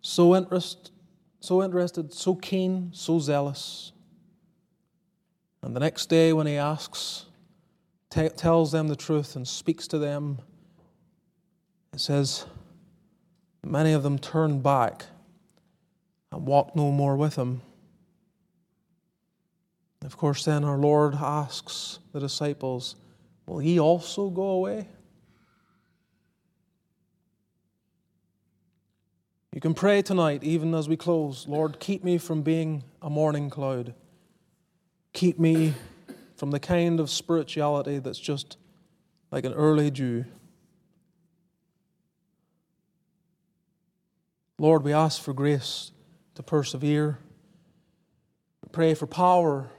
so, 0.00 0.34
interest, 0.34 0.90
so 1.38 1.62
interested, 1.62 2.12
so 2.12 2.34
keen, 2.34 2.90
so 2.92 3.20
zealous. 3.20 3.92
And 5.62 5.76
the 5.76 5.80
next 5.80 6.06
day, 6.06 6.32
when 6.32 6.48
he 6.48 6.56
asks, 6.56 7.26
t- 8.10 8.28
tells 8.30 8.72
them 8.72 8.88
the 8.88 8.96
truth, 8.96 9.36
and 9.36 9.46
speaks 9.46 9.86
to 9.86 9.98
them, 9.98 10.40
it 11.92 12.00
says, 12.00 12.46
Many 13.64 13.92
of 13.92 14.02
them 14.02 14.18
turned 14.18 14.62
back 14.62 15.06
and 16.30 16.46
walked 16.46 16.74
no 16.74 16.90
more 16.90 17.16
with 17.16 17.36
him. 17.36 17.62
Of 20.04 20.16
course, 20.16 20.44
then 20.44 20.64
our 20.64 20.78
Lord 20.78 21.14
asks 21.14 22.00
the 22.12 22.18
disciples, 22.18 22.96
Will 23.46 23.62
ye 23.62 23.78
also 23.78 24.30
go 24.30 24.42
away? 24.42 24.88
You 29.52 29.60
can 29.60 29.74
pray 29.74 30.00
tonight, 30.02 30.42
even 30.42 30.74
as 30.74 30.88
we 30.88 30.96
close 30.96 31.46
Lord, 31.46 31.78
keep 31.78 32.02
me 32.02 32.18
from 32.18 32.42
being 32.42 32.82
a 33.02 33.10
morning 33.10 33.50
cloud. 33.50 33.94
Keep 35.12 35.38
me 35.38 35.74
from 36.36 36.50
the 36.50 36.58
kind 36.58 36.98
of 36.98 37.10
spirituality 37.10 37.98
that's 37.98 38.18
just 38.18 38.56
like 39.30 39.44
an 39.44 39.52
early 39.52 39.90
dew. 39.90 40.24
Lord, 44.58 44.84
we 44.84 44.92
ask 44.92 45.20
for 45.20 45.32
grace 45.32 45.92
to 46.34 46.42
persevere. 46.42 47.18
We 48.62 48.68
pray 48.70 48.94
for 48.94 49.06
power. 49.06 49.70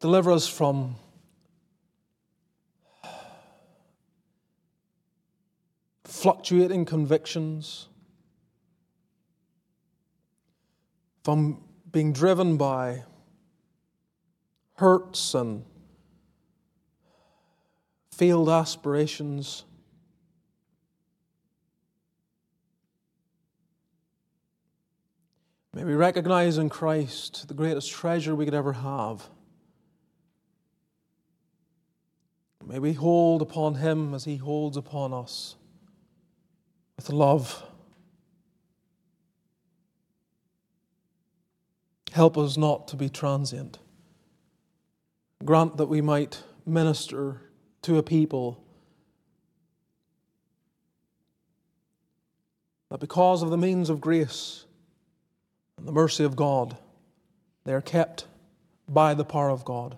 Deliver 0.00 0.32
us 0.32 0.46
from 0.48 0.96
fluctuating 6.04 6.84
convictions, 6.84 7.88
from 11.22 11.62
being 11.92 12.12
driven 12.12 12.56
by 12.56 13.04
hurts 14.74 15.34
and 15.34 15.64
failed 18.12 18.48
aspirations. 18.48 19.64
May 25.78 25.84
we 25.84 25.94
recognize 25.94 26.58
in 26.58 26.70
Christ 26.70 27.46
the 27.46 27.54
greatest 27.54 27.88
treasure 27.92 28.34
we 28.34 28.44
could 28.44 28.52
ever 28.52 28.72
have. 28.72 29.28
May 32.66 32.80
we 32.80 32.94
hold 32.94 33.42
upon 33.42 33.76
Him 33.76 34.12
as 34.12 34.24
He 34.24 34.38
holds 34.38 34.76
upon 34.76 35.12
us 35.12 35.54
with 36.96 37.10
love. 37.10 37.62
Help 42.10 42.36
us 42.36 42.56
not 42.56 42.88
to 42.88 42.96
be 42.96 43.08
transient. 43.08 43.78
Grant 45.44 45.76
that 45.76 45.86
we 45.86 46.00
might 46.00 46.42
minister 46.66 47.52
to 47.82 47.98
a 47.98 48.02
people 48.02 48.64
that 52.90 52.98
because 52.98 53.42
of 53.42 53.50
the 53.50 53.56
means 53.56 53.88
of 53.88 54.00
grace, 54.00 54.64
the 55.84 55.92
mercy 55.92 56.24
of 56.24 56.36
God, 56.36 56.76
They 57.64 57.72
are 57.72 57.80
kept 57.80 58.26
by 58.88 59.14
the 59.14 59.24
power 59.24 59.50
of 59.50 59.64
God. 59.64 59.96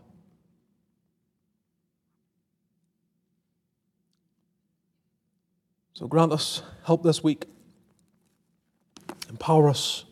So 5.94 6.06
grant 6.06 6.32
us 6.32 6.62
help 6.84 7.02
this 7.02 7.22
week. 7.22 7.44
Empower 9.28 9.68
us 9.68 10.04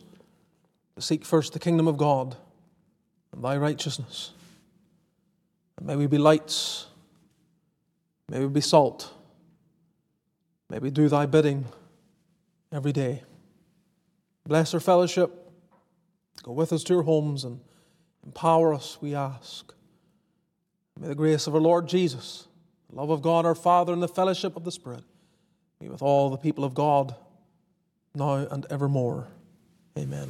to 0.95 1.01
seek 1.01 1.25
first 1.25 1.53
the 1.53 1.59
kingdom 1.59 1.87
of 1.87 1.97
God 1.97 2.37
and 3.33 3.43
thy 3.43 3.57
righteousness. 3.57 4.31
And 5.77 5.87
may 5.87 5.95
we 5.95 6.07
be 6.07 6.17
lights. 6.17 6.87
May 8.29 8.39
we 8.39 8.47
be 8.47 8.61
salt. 8.61 9.11
May 10.69 10.77
we 10.77 10.91
do 10.91 11.09
thy 11.09 11.25
bidding 11.25 11.65
every 12.71 12.91
day. 12.91 13.23
Bless 14.45 14.73
our 14.73 14.79
fellowship. 14.79 15.48
Go 16.43 16.51
with 16.51 16.71
us 16.73 16.83
to 16.85 16.97
our 16.97 17.03
homes 17.03 17.43
and 17.43 17.59
empower 18.25 18.73
us, 18.73 18.97
we 19.01 19.15
ask. 19.15 19.73
May 20.99 21.07
the 21.07 21.15
grace 21.15 21.47
of 21.47 21.55
our 21.55 21.61
Lord 21.61 21.87
Jesus, 21.87 22.47
the 22.89 22.97
love 22.97 23.09
of 23.09 23.21
God 23.21 23.45
our 23.45 23.55
Father, 23.55 23.93
and 23.93 24.03
the 24.03 24.07
fellowship 24.07 24.55
of 24.55 24.63
the 24.63 24.71
Spirit 24.71 25.03
be 25.79 25.87
with 25.87 26.01
all 26.01 26.29
the 26.29 26.37
people 26.37 26.63
of 26.63 26.73
God 26.73 27.15
now 28.13 28.35
and 28.35 28.65
evermore. 28.69 29.27
Amen. 29.97 30.29